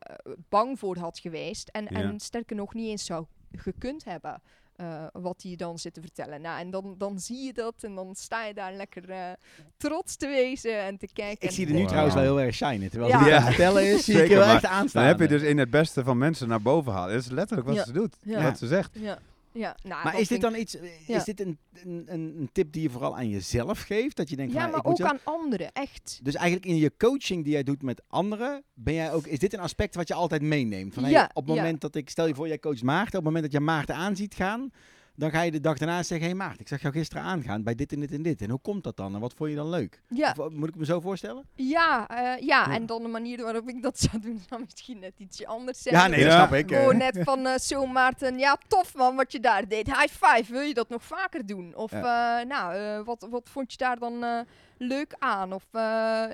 bang 0.50 0.80
voor 0.80 0.98
had 0.98 1.20
geweest. 1.20 1.70
En, 1.70 1.84
Ja. 1.84 1.90
en 1.90 2.20
sterker 2.20 2.56
nog, 2.56 2.74
niet 2.74 2.90
eens 2.90 3.06
zou 3.06 3.26
gekund 3.52 4.04
hebben. 4.04 4.42
Eh, 4.78 5.04
wat 5.12 5.42
hij 5.44 5.56
dan 5.56 5.80
zit 5.80 5.94
te 5.94 6.02
vertellen. 6.02 6.42
Nou, 6.42 6.60
en 6.60 6.70
dan, 6.70 6.96
dan 6.98 7.20
zie 7.20 7.46
je 7.46 7.54
dat 7.54 7.74
en 7.82 7.96
dan 7.96 8.16
sta 8.16 8.46
je 8.46 8.54
daar 8.54 8.74
lekker 8.74 9.10
eh, 9.10 9.30
trots 9.78 10.16
te 10.16 10.28
wezen 10.28 10.80
en 10.82 10.98
te 10.98 11.08
kijken. 11.14 11.42
Ik 11.42 11.50
en- 11.50 11.54
zie 11.56 11.66
er 11.66 11.72
nu 11.72 11.78
Wow. 11.80 11.88
trouwens 11.88 12.16
wel 12.16 12.24
heel 12.24 12.42
erg 12.42 12.56
shinen. 12.56 12.90
Terwijl 12.90 13.12
Ja. 13.12 13.24
het 13.24 13.44
vertellen 13.44 13.84
is, 13.94 14.04
zie 14.06 14.24
ik 14.24 14.30
heel 14.30 14.42
echt 14.44 14.66
aanstaan. 14.66 15.02
Dan 15.02 15.12
heb 15.12 15.20
je 15.20 15.28
dus 15.38 15.42
in 15.42 15.58
het 15.58 15.70
beste 15.70 16.04
van 16.04 16.18
mensen 16.18 16.48
naar 16.48 16.62
boven 16.62 16.92
halen. 16.94 17.14
Dat 17.16 17.24
is 17.24 17.30
letterlijk 17.32 17.68
wat 17.68 17.78
Ja. 17.78 17.84
ze 17.86 17.92
doet. 17.92 18.18
Ja. 18.22 18.44
Wat 18.44 18.58
ze 18.58 18.68
zegt. 18.68 18.90
Ja, 18.94 19.18
ja. 19.52 19.76
Nou, 19.84 20.04
Maar 20.04 20.20
is 20.20 20.28
dit 20.28 20.42
dan 20.42 20.56
iets, 20.56 20.76
is 20.76 20.82
Ja. 21.08 21.24
dit 21.24 21.40
een, 21.42 21.58
een, 21.84 22.04
een 22.08 22.50
tip 22.52 22.72
die 22.74 22.82
je 22.82 22.90
vooral 22.90 23.16
aan 23.16 23.30
jezelf 23.30 23.82
geeft? 23.82 24.16
Dat 24.18 24.30
je 24.30 24.36
denkt, 24.36 24.54
Ja, 24.54 24.68
maar 24.68 24.80
ik 24.80 24.88
ook 24.88 24.98
zelf- 24.98 25.10
aan 25.10 25.20
anderen, 25.24 25.72
echt. 25.74 26.20
Dus 26.24 26.36
eigenlijk 26.36 26.66
in 26.66 26.76
je 26.78 26.92
coaching 26.98 27.44
die 27.44 27.54
jij 27.54 27.64
doet 27.64 27.82
met 27.82 28.02
anderen, 28.08 28.64
ben 28.74 28.94
jij 28.94 29.14
ook, 29.14 29.28
is 29.28 29.40
dit 29.40 29.54
een 29.54 29.60
aspect 29.60 29.96
wat 29.96 30.08
je 30.08 30.14
altijd 30.14 30.42
meeneemt? 30.42 30.94
Van, 30.94 31.04
hey, 31.04 31.30
op 31.34 31.46
het 31.48 31.56
ja. 31.56 31.62
moment 31.62 31.82
dat 31.82 31.96
ik, 31.96 32.10
stel 32.10 32.28
je 32.28 32.36
voor, 32.36 32.48
jij 32.48 32.60
coacht 32.60 32.84
Maarten, 32.84 33.08
op 33.20 33.26
het 33.26 33.34
moment 33.34 33.44
dat 33.44 33.52
je 33.54 33.60
Maarten 33.60 33.96
aanziet 33.96 34.36
gaan, 34.36 34.72
dan 35.18 35.32
ga 35.32 35.42
je 35.42 35.52
de 35.52 35.60
dag 35.60 35.78
daarna 35.78 36.04
zeggen, 36.04 36.20
hé 36.20 36.26
hey 36.26 36.34
Maarten, 36.36 36.60
ik 36.62 36.68
zag 36.68 36.82
jou 36.82 36.94
gisteren 36.94 37.24
aangaan 37.24 37.64
bij 37.64 37.76
dit 37.76 37.94
en 37.94 38.00
dit 38.00 38.12
en 38.12 38.22
dit. 38.22 38.42
En 38.42 38.50
hoe 38.50 38.60
komt 38.60 38.84
dat 38.84 38.98
dan? 38.98 39.14
En 39.14 39.20
wat 39.20 39.34
vond 39.34 39.50
je 39.50 39.56
dan 39.56 39.70
leuk? 39.70 40.02
Ja, 40.08 40.34
Of, 40.38 40.50
moet 40.50 40.70
ik 40.70 40.76
me 40.76 40.86
zo 40.86 41.00
voorstellen? 41.00 41.46
ja, 41.56 42.08
eh, 42.10 42.18
ja, 42.48 42.66
Ja. 42.68 42.74
en 42.74 42.86
dan 42.86 43.02
de 43.02 43.08
manier 43.08 43.44
waarop 43.44 43.68
ik 43.70 43.82
dat 43.82 44.00
zou 44.00 44.20
doen, 44.22 44.42
zou 44.50 44.62
misschien 44.66 45.00
net 45.00 45.14
ietsje 45.18 45.48
anders 45.48 45.82
zijn. 45.82 45.96
Ja, 45.96 46.08
nee, 46.08 46.24
dat 46.24 46.32
Ja. 46.32 46.38
snap 46.48 46.54
ik. 46.60 46.72
eh. 46.72 46.78
Gewoon 46.78 46.98
net 46.98 47.20
van 47.24 47.46
eh, 47.46 47.58
zo 47.58 47.86
Maarten, 47.86 48.38
ja 48.40 48.58
tof 48.68 48.96
man 48.96 49.16
wat 49.16 49.32
je 49.32 49.40
daar 49.40 49.68
deed. 49.68 49.86
High 49.88 50.14
five, 50.26 50.52
wil 50.52 50.62
je 50.62 50.74
dat 50.74 50.90
nog 50.90 51.04
vaker 51.04 51.46
doen? 51.46 51.76
Of 51.76 51.92
eh, 51.92 52.02
nou, 52.48 52.74
eh, 52.76 53.06
wat, 53.06 53.28
wat 53.30 53.50
vond 53.50 53.72
je 53.72 53.78
daar 53.78 54.00
dan 54.00 54.24
eh, 54.24 54.40
leuk 54.78 55.16
aan? 55.20 55.54
Of 55.54 55.64
eh, 55.72 55.82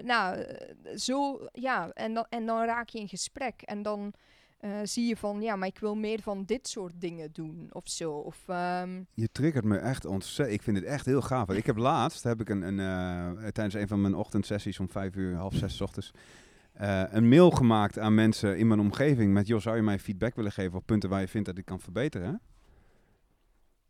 nou, 0.04 0.38
eh, 0.38 0.98
zo, 0.98 1.48
ja, 1.54 1.90
en 1.94 2.14
dan, 2.14 2.26
en 2.30 2.46
dan 2.46 2.64
raak 2.66 2.90
je 2.90 3.00
in 3.00 3.08
gesprek. 3.08 3.62
En 3.62 3.82
dan 3.82 4.14
eh, 4.64 4.72
zie 4.84 5.08
je 5.08 5.18
van, 5.18 5.42
ja, 5.42 5.56
maar 5.56 5.68
ik 5.68 5.80
wil 5.80 5.96
meer 5.96 6.22
van 6.22 6.44
dit 6.46 6.68
soort 6.68 6.94
dingen 7.02 7.30
doen 7.32 7.68
of 7.72 7.90
zo. 7.90 8.12
Of, 8.12 8.44
ehm, 8.48 9.02
Je 9.14 9.30
triggert 9.32 9.66
me 9.66 9.78
echt 9.78 10.06
ontzettend. 10.06 10.58
Ik 10.58 10.64
vind 10.64 10.78
het 10.78 10.86
echt 10.86 11.06
heel 11.06 11.22
gaaf. 11.22 11.50
Ik 11.50 11.66
heb 11.66 11.78
laatst, 11.78 12.24
heb 12.24 12.42
ik 12.42 12.50
een, 12.50 12.62
een, 12.62 12.80
eh, 12.80 13.48
tijdens 13.48 13.74
een 13.76 13.88
van 13.88 14.02
mijn 14.02 14.16
ochtendsessies 14.16 14.80
om 14.80 14.90
vijf 14.90 15.16
uur, 15.16 15.36
half 15.36 15.54
zes 15.54 15.82
ochtends, 15.82 16.12
eh, 16.74 17.04
een 17.10 17.30
mail 17.30 17.52
gemaakt 17.52 18.00
aan 18.00 18.14
mensen 18.14 18.58
in 18.58 18.68
mijn 18.68 18.80
omgeving 18.80 19.34
met, 19.34 19.48
joh, 19.48 19.60
zou 19.60 19.76
je 19.76 19.82
mij 19.82 20.00
feedback 20.00 20.36
willen 20.36 20.52
geven 20.52 20.78
op 20.78 20.86
punten 20.86 21.10
waar 21.10 21.22
je 21.22 21.28
vindt 21.28 21.48
dat 21.48 21.58
ik 21.58 21.66
kan 21.66 21.80
verbeteren? 21.80 22.42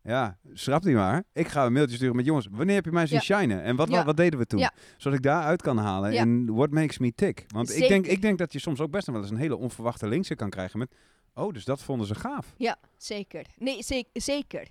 Ja, 0.03 0.37
schrap 0.53 0.81
die 0.83 0.95
maar. 0.95 1.23
Ik 1.33 1.47
ga 1.47 1.65
een 1.65 1.73
mailtje 1.73 1.95
sturen 1.95 2.15
met, 2.15 2.25
jongens, 2.25 2.47
wanneer 2.51 2.75
heb 2.75 2.85
je 2.85 2.91
mij 2.91 3.07
zien 3.07 3.17
Ja. 3.17 3.23
shinen? 3.23 3.63
En 3.63 3.75
wat, 3.75 3.89
Ja. 3.89 3.95
wat, 3.95 4.05
wat 4.05 4.17
deden 4.17 4.39
we 4.39 4.45
toen? 4.45 4.59
Ja. 4.59 4.71
Zodat 4.97 5.17
ik 5.17 5.23
daaruit 5.23 5.61
kan 5.61 5.77
halen 5.77 6.11
en 6.11 6.53
what 6.55 6.71
makes 6.71 6.97
me 6.97 7.13
tick. 7.15 7.45
Want 7.47 7.75
ik 7.75 7.87
denk, 7.87 8.05
ik 8.05 8.21
denk 8.21 8.37
dat 8.37 8.53
je 8.53 8.59
soms 8.59 8.79
ook 8.81 8.91
best 8.91 9.07
wel 9.07 9.15
eens 9.21 9.29
een 9.29 9.37
hele 9.37 9.55
onverwachte 9.55 10.07
linkse 10.07 10.35
kan 10.35 10.49
krijgen 10.49 10.79
met, 10.79 10.95
oh, 11.33 11.53
dus 11.53 11.65
dat 11.65 11.83
vonden 11.83 12.07
ze 12.07 12.15
gaaf. 12.15 12.53
Ja, 12.57 12.77
zeker. 12.97 13.45
Nee, 13.57 13.81
ze- 13.83 14.05
zeker. 14.13 14.67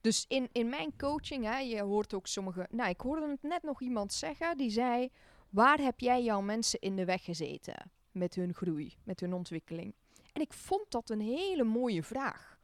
Dus 0.00 0.24
in, 0.28 0.48
in 0.52 0.68
mijn 0.68 0.96
coaching, 0.96 1.44
hè, 1.44 1.58
je 1.58 1.82
hoort 1.82 2.14
ook 2.14 2.26
sommige... 2.26 2.66
Nou, 2.70 2.88
ik 2.90 3.00
hoorde 3.00 3.28
het 3.30 3.42
net 3.42 3.62
nog 3.62 3.82
iemand 3.82 4.12
zeggen, 4.12 4.56
die 4.56 4.70
zei... 4.70 5.08
Waar 5.50 5.78
heb 5.78 6.00
jij 6.00 6.22
jouw 6.22 6.40
mensen 6.40 6.78
in 6.80 6.96
de 6.96 7.04
weg 7.04 7.24
gezeten 7.24 7.90
met 8.12 8.34
hun 8.34 8.54
groei, 8.54 8.94
met 9.04 9.20
hun 9.20 9.32
ontwikkeling? 9.32 9.94
En 10.32 10.40
ik 10.42 10.52
vond 10.52 10.90
dat 10.90 11.10
een 11.10 11.20
hele 11.20 11.64
mooie 11.64 12.02
vraag. 12.02 12.55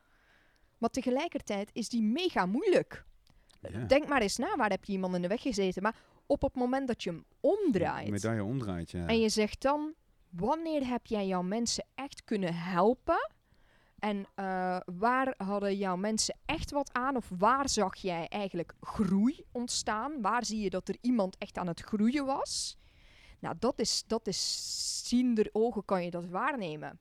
Maar 0.83 0.91
tegelijkertijd 0.91 1.71
is 1.73 1.89
die 1.89 2.03
mega 2.03 2.47
moeilijk. 2.47 3.05
Ja. 3.61 3.85
Denk 3.85 4.09
maar 4.09 4.21
eens 4.21 4.37
na, 4.37 4.57
waar 4.57 4.71
heb 4.71 4.85
je 4.85 4.93
iemand 4.93 5.15
in 5.15 5.23
de 5.23 5.29
weg 5.29 5.43
gezeten? 5.43 5.83
Maar 5.83 5.97
op 6.27 6.43
het 6.43 6.55
moment 6.55 6.87
dat 6.87 7.03
je 7.03 7.11
hem 7.11 7.25
omdraait... 7.41 8.11
Medaille 8.11 8.45
omdraait, 8.45 8.91
ja. 8.91 9.07
En 9.07 9.21
je 9.21 9.29
zegt 9.29 9.63
dan, 9.63 9.95
wanneer 10.31 10.87
heb 10.87 11.07
jij 11.07 11.27
jouw 11.27 11.43
mensen 11.43 11.85
echt 11.95 12.25
kunnen 12.25 12.55
helpen? 12.55 13.31
En 13.99 14.27
eh, 14.35 14.81
waar 14.85 15.35
hadden 15.37 15.77
jouw 15.77 15.97
mensen 15.97 16.37
echt 16.47 16.71
wat 16.71 16.93
aan? 16.93 17.17
Of 17.17 17.31
waar 17.39 17.69
zag 17.69 17.97
jij 17.97 18.29
eigenlijk 18.29 18.75
groei 18.81 19.45
ontstaan? 19.53 20.21
Waar 20.21 20.45
zie 20.45 20.61
je 20.61 20.71
dat 20.71 20.89
er 20.89 20.97
iemand 21.01 21.39
echt 21.39 21.59
aan 21.59 21.67
het 21.67 21.81
groeien 21.81 22.27
was? 22.27 22.77
Nou, 23.39 23.55
dat 23.59 23.79
is, 23.79 24.05
dat 24.07 24.27
is 24.27 25.09
ziender 25.09 25.49
ogen 25.53 25.85
kan 25.85 26.05
je 26.05 26.11
dat 26.11 26.27
waarnemen. 26.27 27.01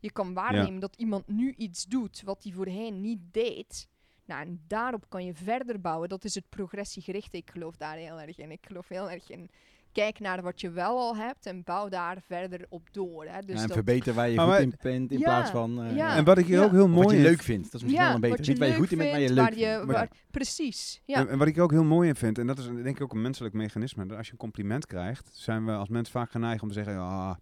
Je 0.00 0.12
kan 0.12 0.34
waarnemen 0.34 0.80
dat 0.80 0.94
iemand 0.96 1.28
nu 1.28 1.54
iets 1.56 1.84
doet 1.84 2.22
wat 2.24 2.42
hij 2.42 2.52
voorheen 2.52 3.00
niet 3.00 3.18
deed. 3.32 3.88
Nou, 4.24 4.42
en 4.42 4.60
daarop 4.66 5.04
kan 5.08 5.24
je 5.24 5.34
verder 5.34 5.80
bouwen. 5.80 6.08
Dat 6.08 6.24
is 6.24 6.34
het 6.34 6.44
progressiegerichte. 6.48 7.36
Ik 7.36 7.50
geloof 7.50 7.76
daar 7.76 7.96
heel 7.96 8.20
erg 8.20 8.38
in. 8.38 8.50
Ik 8.50 8.66
geloof 8.66 8.88
heel 8.88 9.10
erg 9.10 9.30
in. 9.30 9.50
Kijk 9.92 10.18
naar 10.20 10.42
wat 10.42 10.60
je 10.60 10.70
wel 10.70 10.98
al 10.98 11.16
hebt 11.16 11.46
en 11.46 11.62
bouw 11.64 11.88
daar 11.88 12.16
verder 12.26 12.66
op 12.68 12.88
door. 12.92 13.24
Hè. 13.26 13.40
Dus 13.40 13.54
Ja, 13.56 13.60
en 13.60 13.66
dat- 13.66 13.72
verbeter 13.76 14.14
waar 14.14 14.28
je 14.28 14.34
Maar 14.36 14.44
goed 14.44 14.54
wij- 14.54 14.62
in 14.62 14.74
bent 14.82 15.10
in 15.12 15.18
Ja, 15.18 15.24
plaats 15.24 15.50
van... 15.50 15.82
eh, 15.84 15.96
ja. 15.96 16.16
En 16.16 16.24
wat 16.24 16.38
ik 16.38 16.46
hier 16.46 16.58
Ja. 16.58 16.64
ook 16.64 16.70
heel 16.70 16.88
mooi 16.88 17.02
wat 17.02 17.10
je 17.10 17.16
in- 17.16 17.22
leuk 17.22 17.42
vindt. 17.42 17.64
Dat 17.64 17.74
is 17.74 17.82
misschien 17.82 18.04
wel 18.06 18.14
een 18.14 18.20
beter. 18.20 18.48
Niet 18.48 18.58
waar 18.58 18.68
je 18.68 18.74
goed 18.74 18.92
in 18.92 18.98
bent, 18.98 19.10
maar 19.10 19.20
je 19.20 19.28
leuk 19.28 19.36
waar 19.44 19.58
je, 19.58 19.74
vindt. 19.76 19.92
waar- 19.92 20.10
Precies, 20.30 21.00
ja. 21.04 21.16
En, 21.18 21.28
en 21.28 21.38
wat 21.38 21.46
ik 21.46 21.58
ook 21.58 21.70
heel 21.70 21.84
mooi 21.84 22.08
in 22.08 22.14
vind, 22.16 22.38
en 22.38 22.46
dat 22.46 22.58
is 22.58 22.64
denk 22.66 22.86
ik 22.86 23.00
ook 23.02 23.12
een 23.12 23.22
menselijk 23.22 23.54
mechanisme, 23.54 24.06
dat 24.06 24.16
als 24.16 24.26
je 24.26 24.32
een 24.32 24.38
compliment 24.38 24.86
krijgt, 24.86 25.30
zijn 25.32 25.64
we 25.66 25.72
als 25.72 25.88
mens 25.88 26.10
vaak 26.10 26.30
geneigd 26.30 26.62
om 26.62 26.68
te 26.68 26.74
zeggen, 26.74 26.98
ah, 26.98 27.34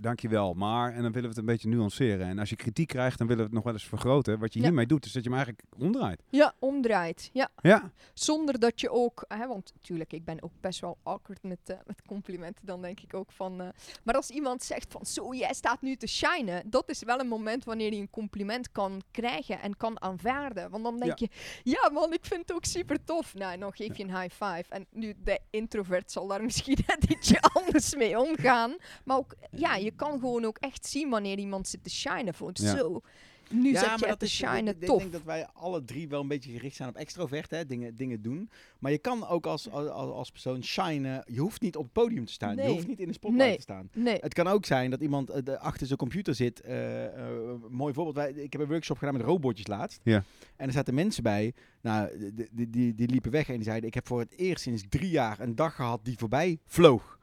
dankjewel, 0.00 0.54
maar, 0.54 0.88
en 0.92 1.02
dan 1.02 1.12
willen 1.12 1.22
we 1.22 1.28
het 1.28 1.36
een 1.38 1.44
beetje 1.44 1.68
nuanceren. 1.68 2.26
En 2.26 2.38
als 2.38 2.48
je 2.50 2.56
kritiek 2.56 2.88
krijgt, 2.88 3.18
dan 3.18 3.26
willen 3.26 3.42
we 3.42 3.48
het 3.48 3.56
nog 3.56 3.64
wel 3.64 3.72
eens 3.72 3.88
vergroten. 3.88 4.38
Wat 4.38 4.52
je 4.52 4.58
Ja. 4.58 4.64
hiermee 4.64 4.86
doet, 4.86 5.04
is 5.04 5.12
dat 5.12 5.22
je 5.24 5.28
hem 5.30 5.38
eigenlijk 5.38 5.68
omdraait. 5.78 6.22
Ja, 6.30 6.52
omdraait. 6.58 7.30
Ja. 7.32 7.48
Ja, 7.62 7.90
Zonder 8.14 8.58
dat 8.58 8.80
je 8.80 8.90
ook, 8.90 9.24
hè, 9.28 9.46
want 9.46 9.72
natuurlijk, 9.74 10.12
ik 10.12 10.24
ben 10.24 10.42
ook 10.42 10.52
best 10.60 10.80
wel 10.80 10.98
awkward 11.02 11.42
met, 11.42 11.58
eh, 11.64 11.76
met 11.86 12.02
complimenten. 12.06 12.66
Dan 12.66 12.82
denk 12.82 13.00
ik 13.00 13.14
ook 13.14 13.32
van. 13.32 13.60
eh, 13.60 13.68
maar 14.04 14.14
als 14.14 14.30
iemand 14.30 14.62
zegt 14.62 14.92
van 14.92 15.06
zo, 15.06 15.34
jij 15.34 15.54
staat 15.54 15.82
nu 15.82 15.96
te 15.96 16.06
shinen. 16.06 16.70
Dat 16.70 16.88
is 16.90 17.02
wel 17.02 17.20
een 17.20 17.28
moment 17.28 17.64
wanneer 17.64 17.92
je 17.92 18.00
een 18.00 18.10
compliment 18.10 18.72
kan 18.72 19.02
krijgen 19.10 19.60
en 19.60 19.76
kan 19.76 20.00
aanvaarden. 20.02 20.70
Want 20.70 20.84
dan 20.84 20.98
denk 20.98 21.18
je, 21.18 21.28
ja 21.62 21.90
man, 21.92 22.12
ik 22.12 22.24
vind 22.24 22.40
het 22.40 22.52
ook 22.52 22.64
super 22.64 23.04
tof. 23.04 23.34
Nou, 23.34 23.52
en 23.52 23.60
dan 23.60 23.72
geef 23.72 23.96
je 23.96 24.02
een 24.04 24.20
high 24.20 24.34
five. 24.44 24.64
En 24.68 24.86
nu, 24.90 25.14
de 25.24 25.38
introvert 25.50 26.12
zal 26.12 26.26
daar 26.26 26.42
misschien 26.50 26.78
net 26.86 27.04
ietsje 27.10 27.40
anders 27.40 27.94
mee 27.94 28.18
omgaan. 28.20 28.76
Maar 29.04 29.16
ook, 29.16 29.34
ja, 29.50 29.75
je 29.76 29.90
kan 29.96 30.18
gewoon 30.18 30.44
ook 30.44 30.58
echt 30.58 30.86
zien 30.86 31.10
wanneer 31.10 31.38
iemand 31.38 31.68
zit 31.68 31.84
te 31.84 31.90
shinen. 31.90 32.34
Van 32.34 32.50
Ja. 32.52 32.76
zo. 32.76 33.00
nu 33.50 33.72
Ja, 33.72 33.78
zet 33.78 33.88
maar 33.88 33.98
je 33.98 34.06
dat 34.06 34.18
te 34.18 34.24
is, 34.24 34.40
ik- 34.40 34.48
shinen 34.48 34.74
ik, 34.80 34.86
tof. 34.86 34.98
denk 34.98 35.12
dat 35.12 35.22
wij 35.22 35.46
alle 35.52 35.84
drie 35.84 36.08
wel 36.08 36.20
een 36.20 36.28
beetje 36.28 36.52
gericht 36.52 36.76
zijn 36.76 36.88
op 36.88 36.96
extrovert, 36.96 37.50
hè, 37.50 37.66
dingen, 37.66 37.94
dingen 37.96 38.22
doen. 38.22 38.50
Maar 38.78 38.90
je 38.92 38.98
kan 38.98 39.26
ook 39.28 39.46
als, 39.46 39.70
als, 39.70 39.88
als 39.90 40.30
persoon 40.30 40.64
shinen. 40.64 41.22
Je 41.32 41.40
hoeft 41.40 41.60
niet 41.60 41.76
op 41.76 41.82
het 41.84 41.92
podium 41.92 42.24
te 42.26 42.32
staan. 42.32 42.56
Nee. 42.56 42.66
Je 42.66 42.72
hoeft 42.72 42.86
niet 42.86 43.00
in 43.00 43.06
de 43.06 43.12
spotlight 43.12 43.46
Nee. 43.48 43.56
te 43.56 43.62
staan. 43.62 43.88
Nee. 43.94 44.18
Het 44.20 44.34
kan 44.34 44.46
ook 44.46 44.64
zijn 44.66 44.90
dat 44.90 45.00
iemand 45.00 45.30
eh, 45.30 45.54
achter 45.56 45.86
zijn 45.86 45.98
computer 45.98 46.34
zit. 46.34 46.60
eh, 46.60 47.04
eh, 47.04 47.12
mooi 47.70 47.94
voorbeeld. 47.94 48.16
Wij, 48.16 48.30
ik 48.42 48.52
heb 48.52 48.62
een 48.62 48.68
workshop 48.68 48.98
gedaan 48.98 49.14
met 49.16 49.22
robotjes 49.22 49.66
laatst. 49.66 50.00
Ja. 50.02 50.24
En 50.56 50.66
er 50.66 50.72
zaten 50.72 50.94
mensen 50.94 51.22
bij. 51.22 51.52
Nou, 51.80 52.30
die, 52.34 52.48
die, 52.52 52.70
die, 52.70 52.94
die 52.94 53.08
liepen 53.08 53.30
weg 53.30 53.48
en 53.48 53.54
die 53.54 53.64
zeiden: 53.64 53.88
Ik 53.88 53.94
heb 53.94 54.06
voor 54.06 54.20
het 54.20 54.32
eerst 54.38 54.62
sinds 54.62 54.82
drie 54.88 55.10
jaar 55.10 55.40
een 55.40 55.54
dag 55.54 55.74
gehad 55.74 56.00
die 56.04 56.18
voorbij 56.18 56.58
vloog. 56.66 57.15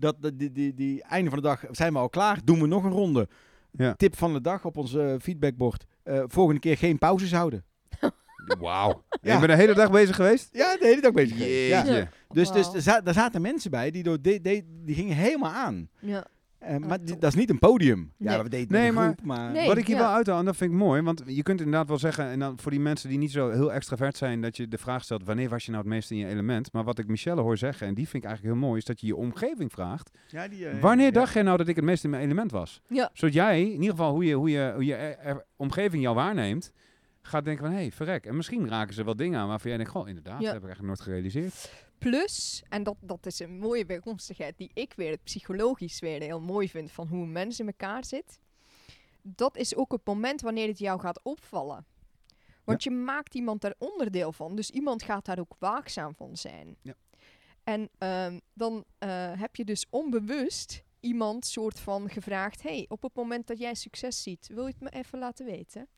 Dat, 0.00 0.16
die, 0.34 0.52
die, 0.52 0.74
die 0.74 1.02
einde 1.02 1.30
van 1.30 1.38
de 1.38 1.44
dag 1.44 1.64
zijn 1.70 1.92
we 1.92 1.98
al 1.98 2.08
klaar. 2.08 2.38
Doen 2.44 2.60
we 2.60 2.66
nog 2.66 2.84
een 2.84 2.90
ronde. 2.90 3.28
Ja. 3.70 3.94
Tip 3.94 4.16
van 4.16 4.32
de 4.32 4.40
dag 4.40 4.64
op 4.64 4.76
ons 4.76 4.94
eh, 4.94 5.14
feedbackbord. 5.20 5.84
eh, 6.02 6.22
volgende 6.26 6.60
keer 6.60 6.76
geen 6.76 6.98
pauzes 6.98 7.32
houden. 7.32 7.64
Wauw. 8.60 9.04
Ja. 9.22 9.32
Je 9.32 9.38
bent 9.38 9.50
de 9.52 9.56
hele 9.56 9.74
dag 9.74 9.90
bezig 9.90 10.16
geweest? 10.16 10.48
Ja, 10.52 10.76
de 10.76 10.86
hele 10.86 11.00
dag 11.00 11.12
bezig. 11.12 11.36
geweest. 11.36 11.68
Ja. 11.86 12.08
Dus, 12.28 12.52
dus 12.52 12.86
er, 12.86 13.00
er 13.04 13.12
zaten 13.14 13.40
mensen 13.42 13.70
bij 13.70 13.90
die, 13.90 14.02
door 14.02 14.20
de, 14.22 14.40
de- 14.40 14.64
die 14.84 14.94
gingen 14.94 15.16
helemaal 15.16 15.52
aan. 15.52 15.88
Ja. 15.98 16.24
Eh, 16.60 16.76
maar 16.76 16.98
die- 16.98 17.06
top. 17.08 17.20
dat 17.20 17.30
is 17.32 17.38
niet 17.38 17.50
een 17.50 17.58
podium. 17.58 18.12
Ja, 18.16 18.42
we 18.42 18.48
deden 18.48 18.72
Nee, 18.72 18.92
maar- 18.92 19.04
groep, 19.04 19.24
maar... 19.24 19.50
Nee. 19.52 19.66
Wat 19.66 19.76
ik 19.76 19.86
hier 19.86 19.96
ja. 19.96 20.02
wel 20.02 20.10
uithaal, 20.12 20.38
en 20.38 20.44
dat 20.44 20.56
vind 20.56 20.70
ik 20.72 20.76
mooi, 20.78 21.02
want 21.02 21.22
je 21.26 21.42
kunt 21.42 21.58
inderdaad 21.60 21.88
wel 21.88 21.98
zeggen, 21.98 22.24
en 22.24 22.38
dan 22.38 22.58
voor 22.60 22.70
die 22.70 22.80
mensen 22.80 23.08
die 23.08 23.18
niet 23.18 23.30
zo 23.30 23.50
heel 23.50 23.72
extravert 23.72 24.16
zijn, 24.16 24.40
dat 24.40 24.56
je 24.56 24.68
de 24.68 24.78
vraag 24.78 25.02
stelt, 25.04 25.24
wanneer 25.24 25.48
was 25.48 25.64
je 25.64 25.70
nou 25.70 25.82
het 25.82 25.92
meest 25.92 26.10
in 26.10 26.16
je 26.16 26.26
element? 26.26 26.72
Maar 26.72 26.84
wat 26.84 26.98
ik 26.98 27.06
Michelle 27.06 27.40
hoor 27.40 27.58
zeggen, 27.58 27.86
en 27.86 27.94
die 27.94 28.08
vind 28.08 28.22
ik 28.22 28.28
eigenlijk 28.28 28.58
heel 28.58 28.66
mooi, 28.68 28.78
is 28.80 28.84
dat 28.86 29.00
je 29.00 29.06
je 29.06 29.16
omgeving 29.16 29.72
vraagt, 29.72 30.18
Ja, 30.28 30.48
die, 30.48 30.66
eh, 30.66 30.80
wanneer 30.80 31.06
ja. 31.06 31.10
dacht 31.12 31.32
jij 31.34 31.42
nou 31.42 31.56
dat 31.56 31.68
ik 31.68 31.76
het 31.76 31.84
meest 31.84 32.04
in 32.04 32.10
mijn 32.10 32.22
element 32.22 32.50
was? 32.50 32.80
Ja. 32.88 33.10
Zodat 33.12 33.34
jij, 33.34 33.62
in 33.62 33.70
ieder 33.72 33.90
geval 33.90 34.12
hoe 34.12 34.24
je, 34.24 34.34
hoe 34.34 34.50
je, 34.50 34.70
hoe 34.74 34.84
je 34.84 34.94
er- 34.94 35.18
er- 35.18 35.44
omgeving 35.56 36.02
jou 36.02 36.14
waarneemt, 36.14 36.72
gaat 37.30 37.44
denken 37.44 37.64
van, 37.64 37.74
hé, 37.74 37.80
hey, 37.80 37.92
verrek. 37.92 38.26
En 38.26 38.36
misschien 38.36 38.68
raken 38.68 38.94
ze 38.94 39.04
wel 39.04 39.16
dingen 39.16 39.40
aan 39.40 39.48
waarvan 39.48 39.68
jij 39.68 39.78
denkt, 39.78 39.92
goh, 39.92 40.08
inderdaad, 40.08 40.40
dat 40.40 40.52
heb 40.52 40.62
ik 40.62 40.68
eigenlijk 40.68 40.86
nooit 40.86 41.00
gerealiseerd. 41.00 41.72
Plus, 41.98 42.62
en 42.68 42.82
dat, 42.82 42.96
dat 43.00 43.26
is 43.26 43.38
een 43.38 43.58
mooie 43.58 43.86
bijkomstigheid 43.86 44.58
die 44.58 44.70
ik 44.74 44.92
weer 44.96 45.18
psychologisch 45.18 46.00
weer 46.00 46.22
heel 46.22 46.40
mooi 46.40 46.68
vind 46.68 46.90
van 46.90 47.06
hoe 47.06 47.22
een 47.22 47.32
mens 47.32 47.60
in 47.60 47.66
elkaar 47.66 48.04
zit. 48.04 48.38
Dat 49.22 49.56
is 49.56 49.76
ook 49.76 49.92
het 49.92 50.06
moment 50.06 50.40
wanneer 50.40 50.68
het 50.68 50.78
jou 50.78 51.00
gaat 51.00 51.20
opvallen. 51.22 51.86
Want 52.64 52.82
je 52.82 52.90
maakt 52.90 53.34
iemand 53.34 53.60
daar 53.60 53.74
onderdeel 53.78 54.32
van. 54.32 54.56
Dus 54.56 54.70
iemand 54.70 55.02
gaat 55.02 55.24
daar 55.24 55.38
ook 55.38 55.56
waakzaam 55.58 56.14
van 56.14 56.36
zijn. 56.36 56.76
Ja. 56.82 56.94
En 57.64 57.88
ehm, 57.98 58.38
dan 58.52 58.84
eh, 58.98 59.08
heb 59.40 59.56
je 59.56 59.64
dus 59.64 59.86
onbewust 59.90 60.84
iemand 61.00 61.46
soort 61.46 61.80
van 61.80 62.08
gevraagd... 62.08 62.62
hey, 62.62 62.86
op 62.88 63.02
het 63.02 63.14
moment 63.14 63.46
dat 63.46 63.58
jij 63.58 63.74
succes 63.74 64.22
ziet, 64.22 64.48
wil 64.52 64.66
je 64.66 64.72
het 64.78 64.80
me 64.80 64.90
even 64.90 65.18
laten 65.18 65.46
weten? 65.46 65.88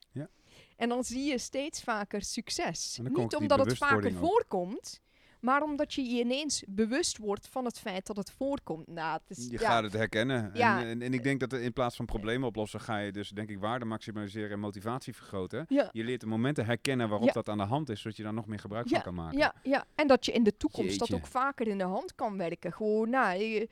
En 0.82 0.88
dan 0.88 1.04
zie 1.04 1.24
je 1.24 1.38
steeds 1.38 1.82
vaker 1.82 2.22
succes. 2.22 2.98
Niet 3.02 3.36
omdat 3.36 3.58
het 3.58 3.78
vaker 3.78 4.12
voorkomt... 4.12 5.00
Maar 5.40 5.62
omdat 5.62 5.94
je 5.94 6.02
je 6.02 6.20
ineens 6.20 6.62
bewust 6.66 7.18
wordt 7.18 7.48
van 7.48 7.64
het 7.64 7.78
feit 7.78 8.06
dat 8.06 8.16
het 8.16 8.30
voorkomt. 8.30 8.86
Nou, 8.86 9.20
het 9.26 9.38
is, 9.38 9.46
Je 9.46 9.50
ja, 9.50 9.70
gaat 9.70 9.82
het 9.82 9.92
herkennen. 9.92 10.50
Ja. 10.54 10.80
En, 10.80 10.86
en, 10.86 11.02
en 11.02 11.14
ik 11.14 11.22
denk 11.22 11.40
dat 11.40 11.52
in 11.52 11.72
plaats 11.72 11.96
van 11.96 12.06
problemen 12.06 12.48
oplossen, 12.48 12.80
ga 12.80 12.98
je 12.98 13.12
dus 13.12 13.28
denk 13.28 13.50
ik 13.50 13.58
waarde 13.58 13.84
maximaliseren 13.84 14.50
en 14.50 14.60
motivatie 14.60 15.14
vergroten. 15.14 15.64
Ja, 15.68 15.88
Je 15.92 16.04
leert 16.04 16.20
de 16.20 16.26
momenten 16.26 16.64
herkennen 16.64 17.08
waarop 17.08 17.32
dat 17.32 17.48
aan 17.48 17.58
de 17.58 17.64
hand 17.64 17.88
is, 17.88 18.00
zodat 18.00 18.16
je 18.16 18.22
daar 18.22 18.32
nog 18.32 18.46
meer 18.46 18.58
gebruik 18.58 18.88
van 18.88 19.02
kan 19.02 19.14
maken. 19.14 19.38
ja, 19.38 19.54
ja, 19.62 19.84
en 19.94 20.06
dat 20.06 20.26
je 20.26 20.32
in 20.32 20.42
de 20.42 20.56
toekomst 20.56 20.98
dat 20.98 21.14
ook 21.14 21.26
vaker 21.26 21.66
in 21.68 21.78
de 21.78 21.84
hand 21.84 22.14
kan 22.14 22.36
werken. 22.36 22.72
Gewoon, 22.72 23.10
nou, 23.10 23.40
eh, 23.40 23.66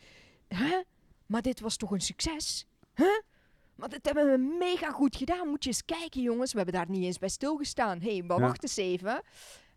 hè? 0.48 0.82
Maar 1.26 1.42
dit 1.42 1.60
was 1.60 1.76
toch 1.76 1.90
een 1.90 2.00
succes? 2.00 2.66
Huh? 2.94 3.20
Maar 3.80 3.88
dit 3.88 4.04
hebben 4.06 4.30
we 4.30 4.56
mega 4.58 4.90
goed 4.90 5.16
gedaan. 5.16 5.48
Moet 5.48 5.64
je 5.64 5.70
eens 5.70 5.84
kijken, 5.84 6.22
jongens. 6.22 6.50
We 6.52 6.56
hebben 6.56 6.74
daar 6.76 6.90
niet 6.90 7.04
eens 7.04 7.18
bij 7.18 7.28
stilgestaan. 7.28 8.00
Hé, 8.00 8.12
hey, 8.12 8.22
maar 8.22 8.38
Ja. 8.38 8.42
wacht 8.46 8.62
eens 8.62 8.76
even. 8.76 9.22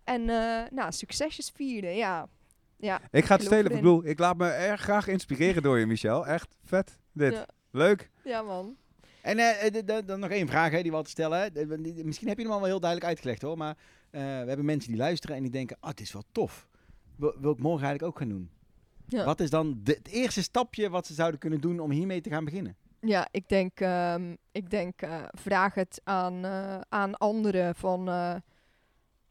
En, 0.03 0.29
eh, 0.29 0.61
nou, 0.71 0.91
succesjes 0.91 1.51
vieren, 1.55 1.95
ja. 1.95 2.27
Ja, 2.77 3.01
Ik 3.11 3.25
ga 3.25 3.35
het 3.35 3.43
stelen. 3.43 3.71
Ik 3.71 3.77
bedoel, 3.77 4.05
ik 4.05 4.19
laat 4.19 4.37
me 4.37 4.47
erg 4.49 4.81
graag 4.81 5.07
inspireren 5.07 5.63
door 5.63 5.79
je, 5.79 5.85
Michel. 5.85 6.27
Echt 6.27 6.55
vet. 6.63 6.99
Dit. 7.13 7.33
Ja. 7.33 7.45
Leuk. 7.71 8.09
ja 8.23 8.41
man. 8.41 8.75
En 9.21 9.37
eh, 9.39 9.75
eh, 9.97 10.05
dan 10.05 10.19
nog 10.19 10.29
één 10.29 10.47
vraag 10.47 10.71
hè, 10.71 10.81
die 10.81 10.91
we 10.91 10.97
altijd 10.97 11.13
stellen. 11.17 11.51
Misschien 12.05 12.27
heb 12.27 12.37
je 12.37 12.43
hem 12.43 12.51
al 12.53 12.59
wel 12.59 12.67
heel 12.67 12.79
duidelijk 12.79 13.09
uitgelegd 13.09 13.41
hoor. 13.41 13.57
Maar 13.57 13.77
eh, 14.09 14.21
we 14.21 14.27
hebben 14.27 14.65
mensen 14.65 14.89
die 14.89 14.99
luisteren 14.99 15.35
en 15.35 15.41
die 15.41 15.51
denken... 15.51 15.77
Ah, 15.79 15.89
het 15.89 15.99
is 16.01 16.11
wel 16.13 16.23
tof. 16.31 16.67
Wil, 17.15 17.35
wil 17.39 17.51
ik 17.51 17.59
morgen 17.59 17.85
eigenlijk 17.87 18.13
ook 18.13 18.19
gaan 18.19 18.29
doen. 18.29 18.49
Ja. 19.07 19.25
Wat 19.25 19.39
is 19.39 19.49
dan 19.49 19.79
de- 19.83 19.91
het 20.03 20.07
eerste 20.07 20.41
stapje 20.41 20.89
wat 20.89 21.07
ze 21.07 21.13
zouden 21.13 21.39
kunnen 21.39 21.61
doen 21.61 21.79
om 21.79 21.91
hiermee 21.91 22.21
te 22.21 22.29
gaan 22.29 22.45
beginnen? 22.45 22.75
Ja, 23.05 23.27
ik 23.31 23.49
denk, 23.49 23.79
ehm, 23.79 24.35
ik 24.51 24.69
denk 24.69 25.01
eh, 25.01 25.23
vraag 25.31 25.73
het 25.73 26.01
aan, 26.03 26.45
eh, 26.45 26.79
aan 26.89 27.17
anderen 27.17 27.75
van... 27.75 28.07
eh, 28.07 28.35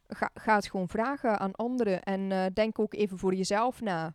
ga, 0.09 0.31
ga 0.35 0.55
het 0.55 0.71
gewoon 0.71 0.89
vragen 0.89 1.39
aan 1.39 1.53
anderen 1.55 2.03
en 2.03 2.53
denk 2.55 2.79
ook 2.79 2.95
even 2.95 3.19
voor 3.19 3.35
jezelf 3.35 3.81
na. 3.81 4.15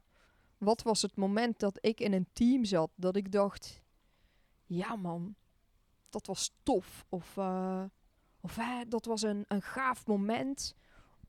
Wat 0.57 0.81
was 0.81 1.01
het 1.01 1.15
moment 1.15 1.59
dat 1.59 1.77
ik 1.81 1.99
in 1.99 2.13
een 2.13 2.27
team 2.33 2.65
zat 2.65 2.89
dat 2.95 3.15
ik 3.15 3.31
dacht... 3.31 3.81
Ja 4.65 4.95
man, 4.95 5.35
dat 6.09 6.27
was 6.27 6.53
tof. 6.63 7.05
Of, 7.09 7.37
of 8.41 8.59
dat 8.87 9.05
was 9.05 9.21
een, 9.21 9.45
een 9.47 9.61
gaaf 9.61 10.07
moment. 10.07 10.75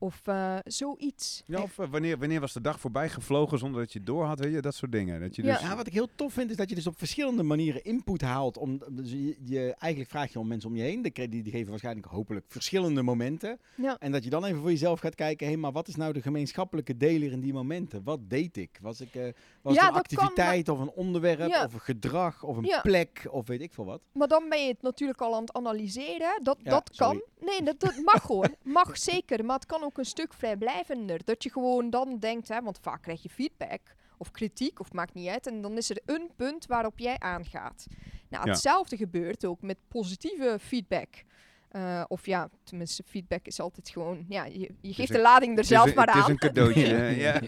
Of 0.01 0.21
eh, 0.27 0.55
zoiets. 0.65 1.43
Ja, 1.45 1.61
of 1.61 1.79
eh, 1.79 1.87
wanneer, 1.89 2.17
wanneer 2.17 2.39
was 2.39 2.53
de 2.53 2.61
dag 2.61 2.79
voorbij 2.79 3.09
gevlogen 3.09 3.57
zonder 3.59 3.81
dat 3.81 3.91
je 3.91 3.97
het 3.97 4.07
door 4.07 4.23
had, 4.25 4.39
weet 4.39 4.53
je? 4.53 4.61
Dat 4.61 4.75
soort 4.75 4.91
dingen. 4.91 5.19
Dat 5.19 5.35
je 5.35 5.43
Ja. 5.43 5.53
dus, 5.57 5.61
Ja, 5.67 5.75
wat 5.75 5.87
ik 5.87 5.93
heel 5.93 6.07
tof 6.15 6.33
vind 6.33 6.49
is 6.49 6.55
dat 6.55 6.69
je 6.69 6.75
dus 6.75 6.87
op 6.87 6.97
verschillende 6.97 7.43
manieren 7.43 7.83
input 7.83 8.21
haalt. 8.21 8.57
Om, 8.57 8.81
dus 8.89 9.11
je, 9.11 9.37
je- 9.43 9.73
eigenlijk 9.77 10.11
vraag 10.11 10.31
je 10.33 10.39
om 10.39 10.47
mensen 10.47 10.69
om 10.69 10.75
je 10.75 10.81
heen. 10.83 11.01
Die, 11.01 11.29
die, 11.29 11.51
geven 11.51 11.69
waarschijnlijk 11.69 12.07
hopelijk 12.07 12.45
verschillende 12.47 13.01
momenten. 13.01 13.59
Ja, 13.75 13.97
En 13.99 14.11
dat 14.11 14.23
je 14.23 14.29
dan 14.29 14.45
even 14.45 14.59
voor 14.59 14.69
jezelf 14.69 14.99
gaat 14.99 15.15
kijken. 15.15 15.47
Hé, 15.47 15.55
maar 15.55 15.71
wat 15.71 15.87
is 15.87 15.95
nou 15.95 16.13
de 16.13 16.21
gemeenschappelijke 16.21 16.97
deler 16.97 17.31
in 17.31 17.39
die 17.39 17.53
momenten? 17.53 18.03
Wat 18.03 18.19
deed 18.29 18.57
ik? 18.57 18.77
Was, 18.81 19.01
ik, 19.01 19.15
eh, 19.15 19.23
was 19.61 19.73
Ja, 19.75 19.79
het 19.79 20.11
een 20.11 20.17
kan, 20.17 20.25
activiteit 20.27 20.69
of 20.69 20.79
een 20.79 20.91
onderwerp 20.91 21.49
Ja. 21.49 21.65
of 21.65 21.73
een 21.73 21.79
gedrag 21.79 22.43
of 22.43 22.57
een 22.57 22.63
Ja. 22.65 22.81
plek 22.81 23.27
of 23.31 23.47
weet 23.47 23.61
ik 23.61 23.73
veel 23.73 23.85
wat? 23.85 24.01
Maar 24.11 24.27
dan 24.27 24.49
ben 24.49 24.61
je 24.61 24.67
het 24.71 24.81
natuurlijk 24.81 25.21
al 25.21 25.35
aan 25.35 25.41
het 25.41 25.53
analyseren. 25.53 26.39
Dat, 26.43 26.57
Ja, 26.63 26.69
dat 26.69 26.89
sorry. 26.93 27.19
kan. 27.37 27.45
Nee, 27.47 27.63
dat, 27.63 27.79
dat 27.79 27.95
mag 28.03 28.23
hoor. 28.23 28.49
Mag 28.63 28.97
zeker. 28.97 29.45
Maar 29.45 29.55
het 29.55 29.65
kan 29.65 29.83
ook 29.83 29.88
een 29.97 30.05
stuk 30.05 30.33
vrijblijvender. 30.33 31.21
Dat 31.23 31.43
je 31.43 31.51
gewoon 31.51 31.89
dan 31.89 32.19
denkt, 32.19 32.47
hè, 32.47 32.61
want 32.61 32.79
vaak 32.81 33.01
krijg 33.01 33.23
je 33.23 33.29
feedback 33.29 33.81
of 34.17 34.31
kritiek, 34.31 34.79
of 34.79 34.93
maakt 34.93 35.13
niet 35.13 35.27
uit. 35.27 35.47
En 35.47 35.61
dan 35.61 35.77
is 35.77 35.89
er 35.89 36.01
een 36.05 36.29
punt 36.35 36.65
waarop 36.65 36.99
jij 36.99 37.19
aangaat. 37.19 37.85
Nou, 38.29 38.45
Ja. 38.45 38.51
hetzelfde 38.51 38.97
gebeurt 38.97 39.45
ook 39.45 39.61
met 39.61 39.77
positieve 39.87 40.57
feedback. 40.61 41.23
Eh, 41.69 42.03
of 42.07 42.25
ja, 42.25 42.49
tenminste, 42.63 43.03
feedback 43.05 43.45
is 43.45 43.59
altijd 43.59 43.89
gewoon, 43.89 44.25
ja, 44.29 44.45
je, 44.45 44.71
je 44.81 44.93
geeft 44.93 45.09
een- 45.09 45.15
de 45.15 45.21
lading 45.21 45.57
er 45.57 45.63
zelf 45.63 45.87
een- 45.89 45.95
maar 45.95 46.07
Het 46.07 46.15
is 46.15 46.23
aan. 46.23 46.29
een 46.29 46.37
cadeautje. 46.37 46.87
ja. 47.25 47.41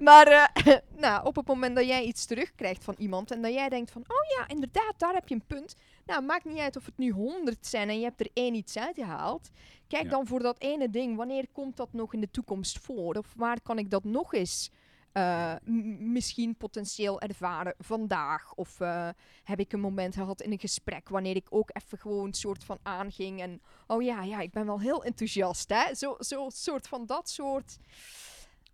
Maar 0.00 0.26
eh, 0.26 0.74
nou, 1.04 1.26
op 1.26 1.36
het 1.36 1.46
moment 1.46 1.76
dat 1.76 1.86
jij 1.86 2.02
iets 2.04 2.26
terugkrijgt 2.26 2.84
van 2.84 2.94
iemand 2.98 3.30
en 3.30 3.42
dat 3.42 3.52
jij 3.52 3.68
denkt 3.68 3.90
van, 3.90 4.02
oh 4.02 4.38
ja, 4.38 4.48
inderdaad, 4.54 4.94
daar 4.96 5.14
heb 5.14 5.28
je 5.28 5.34
een 5.34 5.44
punt. 5.46 5.74
Nou, 6.06 6.22
maakt 6.22 6.44
niet 6.44 6.58
uit 6.58 6.76
of 6.76 6.84
het 6.86 6.98
nu 6.98 7.10
honderd 7.10 7.66
zijn 7.66 7.88
en 7.88 7.98
je 7.98 8.04
hebt 8.04 8.20
er 8.20 8.28
één 8.32 8.54
iets 8.54 8.78
uitgehaald. 8.78 9.50
Kijk 9.88 10.02
Ja. 10.04 10.10
dan 10.10 10.26
voor 10.26 10.40
dat 10.42 10.60
ene 10.60 10.90
ding, 10.90 11.16
wanneer 11.16 11.46
komt 11.52 11.76
dat 11.76 11.92
nog 11.92 12.14
in 12.14 12.20
de 12.20 12.30
toekomst 12.30 12.78
voor? 12.78 13.14
Of 13.14 13.32
waar 13.36 13.60
kan 13.62 13.78
ik 13.78 13.90
dat 13.90 14.04
nog 14.04 14.34
eens 14.34 14.70
eh, 15.14 15.54
misschien 15.98 16.56
potentieel 16.56 17.20
ervaren 17.20 17.74
vandaag? 17.78 18.54
Of 18.54 18.80
eh, 18.80 19.08
heb 19.44 19.58
ik 19.58 19.72
een 19.72 19.80
moment 19.80 20.14
gehad 20.14 20.42
in 20.42 20.52
een 20.52 20.58
gesprek 20.58 21.08
wanneer 21.08 21.36
ik 21.36 21.46
ook 21.50 21.70
even 21.72 21.98
gewoon 21.98 22.26
een 22.26 22.34
soort 22.34 22.64
van 22.64 22.78
aanging 22.82 23.40
en, 23.40 23.62
oh 23.86 24.02
ja, 24.02 24.22
ja, 24.22 24.40
ik 24.40 24.50
ben 24.50 24.66
wel 24.66 24.80
heel 24.80 25.04
enthousiast, 25.04 25.68
hè? 25.68 25.94
Zo, 25.94 26.16
zo 26.18 26.48
soort 26.48 26.88
van 26.88 27.06
dat 27.06 27.28
soort 27.28 27.78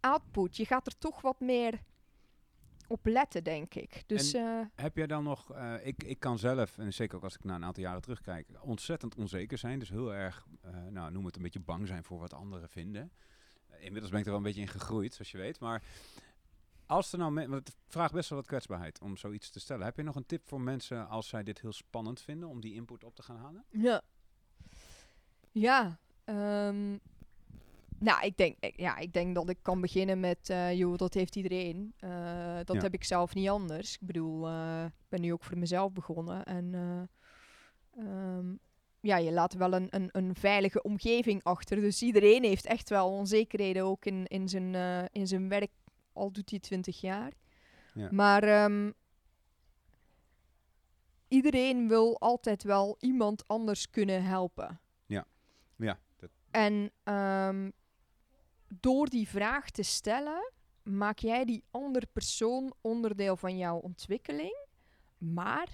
output. 0.00 0.56
Je 0.56 0.66
gaat 0.66 0.86
er 0.86 0.98
toch 0.98 1.20
wat 1.20 1.40
meer 1.40 1.80
op 2.88 3.06
letten, 3.06 3.44
denk 3.44 3.74
ik. 3.74 4.02
Dus 4.06 4.34
eh, 4.34 4.60
Heb 4.74 4.96
jij 4.96 5.06
dan 5.06 5.24
nog, 5.24 5.54
ik, 5.82 6.02
ik 6.04 6.20
kan 6.20 6.38
zelf, 6.38 6.78
en 6.78 6.92
zeker 6.92 7.16
ook 7.16 7.24
als 7.24 7.34
ik 7.34 7.44
naar 7.44 7.56
een 7.56 7.64
aantal 7.64 7.82
jaren 7.82 8.02
terugkijk, 8.02 8.48
ontzettend 8.60 9.14
onzeker 9.14 9.58
zijn. 9.58 9.78
Dus 9.78 9.88
heel 9.88 10.14
erg, 10.14 10.46
nou 10.90 11.12
noem 11.12 11.24
het 11.24 11.36
een 11.36 11.42
beetje 11.42 11.60
bang 11.60 11.86
zijn 11.86 12.04
voor 12.04 12.18
wat 12.18 12.34
anderen 12.34 12.68
vinden. 12.68 13.12
Inmiddels 13.78 14.10
ben 14.10 14.20
ik 14.20 14.24
er 14.24 14.30
wel 14.30 14.40
een 14.40 14.46
beetje 14.46 14.60
in 14.60 14.68
gegroeid, 14.68 15.14
zoals 15.14 15.30
je 15.30 15.38
weet. 15.38 15.60
Maar 15.60 15.82
als 16.90 17.12
er 17.12 17.18
nou, 17.18 17.34
want 17.34 17.68
het 17.68 17.76
vraagt 17.88 18.12
best 18.12 18.28
wel 18.28 18.38
wat 18.38 18.46
kwetsbaarheid 18.46 19.00
om 19.00 19.16
zoiets 19.16 19.50
te 19.50 19.60
stellen. 19.60 19.84
Heb 19.84 19.96
je 19.96 20.02
nog 20.02 20.16
een 20.16 20.26
tip 20.26 20.48
voor 20.48 20.60
mensen 20.60 21.08
als 21.08 21.28
zij 21.28 21.42
dit 21.42 21.60
heel 21.60 21.72
spannend 21.72 22.20
vinden 22.20 22.48
om 22.48 22.60
die 22.60 22.74
input 22.74 23.04
op 23.04 23.14
te 23.14 23.22
gaan 23.22 23.36
halen? 23.36 23.64
ja. 23.70 24.02
Ja. 25.52 25.98
ehm, 26.24 26.96
nou, 27.98 28.24
ik 28.26 28.36
denk, 28.36 28.56
ik- 28.60 28.80
ja, 28.80 28.96
ik 28.96 29.12
denk 29.12 29.34
dat 29.34 29.48
ik 29.48 29.58
kan 29.62 29.80
beginnen 29.80 30.20
met, 30.20 30.50
eh 30.50 30.72
joh, 30.78 30.96
dat 30.96 31.14
heeft 31.14 31.36
iedereen. 31.36 31.92
Eh, 31.98 32.56
dat 32.64 32.76
Ja. 32.76 32.82
heb 32.82 32.94
ik 32.94 33.04
zelf 33.04 33.34
niet 33.34 33.48
anders. 33.48 33.94
Ik 33.94 34.06
bedoel, 34.06 34.46
eh, 34.48 34.84
ik 34.84 35.08
ben 35.08 35.20
nu 35.20 35.32
ook 35.32 35.44
voor 35.44 35.58
mezelf 35.58 35.92
begonnen. 35.92 36.44
En 36.44 36.74
eh, 36.74 37.02
ehm, 38.04 38.54
ja, 39.00 39.16
je 39.16 39.32
laat 39.32 39.54
wel 39.54 39.72
een, 39.72 39.86
een, 39.90 40.08
een 40.12 40.34
veilige 40.34 40.82
omgeving 40.82 41.44
achter. 41.44 41.80
Dus 41.80 42.02
iedereen 42.02 42.44
heeft 42.44 42.66
echt 42.66 42.88
wel 42.88 43.10
onzekerheden 43.10 43.84
ook 43.84 44.04
in, 44.04 44.26
in, 44.26 44.48
zijn, 44.48 44.74
in 45.12 45.26
zijn 45.26 45.48
werk. 45.48 45.70
Al 46.12 46.32
doet 46.32 46.50
hij 46.50 46.58
20 46.58 47.00
jaar. 47.00 47.32
Ja. 47.94 48.08
Maar 48.10 48.42
ehm, 48.42 48.90
iedereen 51.28 51.88
wil 51.88 52.20
altijd 52.20 52.62
wel 52.62 52.96
iemand 53.00 53.48
anders 53.48 53.90
kunnen 53.90 54.24
helpen. 54.24 54.80
Ja, 55.76 55.98
dat, 56.16 56.30
En 56.50 56.92
ehm, 57.02 57.70
door 58.68 59.08
die 59.08 59.28
vraag 59.28 59.70
te 59.70 59.82
stellen, 59.82 60.52
maak 60.82 61.18
jij 61.18 61.44
die 61.44 61.64
andere 61.70 62.06
persoon 62.12 62.72
onderdeel 62.80 63.36
van 63.36 63.58
jouw 63.58 63.76
ontwikkeling. 63.76 64.66
Maar 65.18 65.68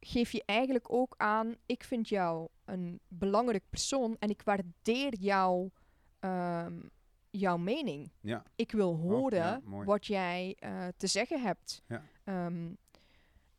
geef 0.00 0.32
je 0.32 0.42
eigenlijk 0.46 0.92
ook 0.92 1.14
aan, 1.16 1.56
ik 1.66 1.84
vind 1.84 2.08
jou 2.08 2.48
een 2.64 3.00
belangrijk 3.08 3.64
persoon 3.70 4.16
en 4.18 4.30
ik 4.30 4.42
waardeer 4.42 5.14
jou, 5.14 5.70
ehm, 6.18 6.80
jouw 7.38 7.56
mening. 7.56 8.12
ja. 8.20 8.42
Ik 8.56 8.72
wil 8.72 8.96
horen 8.96 9.38
ja, 9.38 9.60
mooi. 9.64 9.86
wat 9.86 10.06
jij 10.06 10.56
eh, 10.58 10.86
te 10.96 11.06
zeggen 11.06 11.42
hebt. 11.42 11.82
Ja. 11.88 12.02
Ehm, 12.24 12.72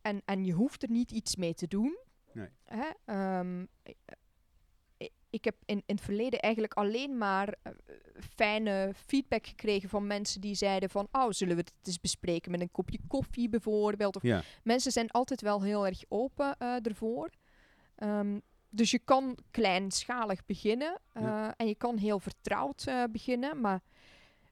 en, 0.00 0.22
en 0.24 0.44
je 0.44 0.52
hoeft 0.52 0.82
er 0.82 0.90
niet 0.90 1.10
iets 1.10 1.36
mee 1.36 1.54
te 1.54 1.66
doen. 1.66 1.98
Nee. 2.32 2.48
Hè? 2.64 2.90
Ehm, 3.04 3.64
ik 5.30 5.44
heb 5.44 5.56
in, 5.64 5.82
in 5.86 5.94
het 5.94 6.04
verleden 6.04 6.40
eigenlijk 6.40 6.74
alleen 6.74 7.18
maar 7.18 7.54
eh, 7.62 7.72
fijne 8.34 8.92
feedback 8.94 9.46
gekregen 9.46 9.88
van 9.88 10.06
mensen 10.06 10.40
die 10.40 10.54
zeiden 10.54 10.90
van, 10.90 11.08
oh, 11.12 11.30
zullen 11.30 11.56
we 11.56 11.60
het 11.60 11.72
eens 11.82 12.00
bespreken 12.00 12.50
met 12.50 12.60
een 12.60 12.70
kopje 12.70 12.98
koffie 13.08 13.48
bijvoorbeeld? 13.48 14.16
Of 14.16 14.22
ja. 14.22 14.42
mensen 14.62 14.92
zijn 14.92 15.10
altijd 15.10 15.40
wel 15.40 15.62
heel 15.62 15.86
erg 15.86 16.02
open 16.08 16.56
eh, 16.58 16.86
ervoor. 16.86 17.30
Ehm, 17.96 18.38
dus 18.76 18.90
je 18.90 18.98
kan 18.98 19.38
kleinschalig 19.50 20.46
beginnen 20.46 20.98
eh, 21.12 21.22
Ja. 21.22 21.54
en 21.56 21.66
je 21.66 21.74
kan 21.74 21.96
heel 21.96 22.18
vertrouwd 22.20 22.84
eh, 22.86 23.02
beginnen, 23.10 23.60
maar 23.60 23.80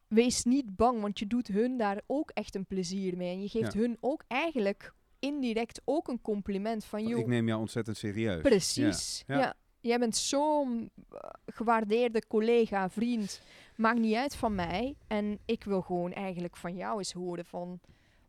wees 0.08 0.44
niet 0.44 0.76
bang, 0.76 1.00
want 1.00 1.18
je 1.18 1.26
doet 1.26 1.46
hun 1.48 1.76
daar 1.76 2.00
ook 2.06 2.30
echt 2.30 2.54
een 2.54 2.66
plezier 2.66 3.16
mee. 3.16 3.30
En 3.34 3.42
je 3.42 3.48
geeft 3.48 3.72
Ja. 3.72 3.80
hun 3.80 3.96
ook 4.00 4.22
eigenlijk 4.28 4.92
indirect 5.18 5.80
ook 5.84 6.08
een 6.08 6.20
compliment 6.22 6.84
van, 6.84 7.06
joh, 7.06 7.18
Ik 7.18 7.26
neem 7.26 7.46
jou 7.46 7.60
ontzettend 7.60 7.96
serieus. 7.96 8.42
precies. 8.42 9.22
Ja. 9.26 9.54
Jij 9.80 9.98
bent 9.98 10.16
zo'n 10.16 10.90
eh, 11.10 11.18
gewaardeerde 11.46 12.26
collega, 12.26 12.88
vriend. 12.90 13.40
Maakt 13.76 13.98
niet 13.98 14.14
uit 14.14 14.36
van 14.36 14.54
mij. 14.54 14.96
En 15.06 15.38
ik 15.44 15.64
wil 15.64 15.80
gewoon 15.80 16.12
eigenlijk 16.12 16.56
van 16.56 16.74
jou 16.76 16.98
eens 16.98 17.12
horen 17.12 17.44
van... 17.44 17.80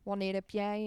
Wanneer 0.02 0.32
heb 0.34 0.50
jij 0.50 0.78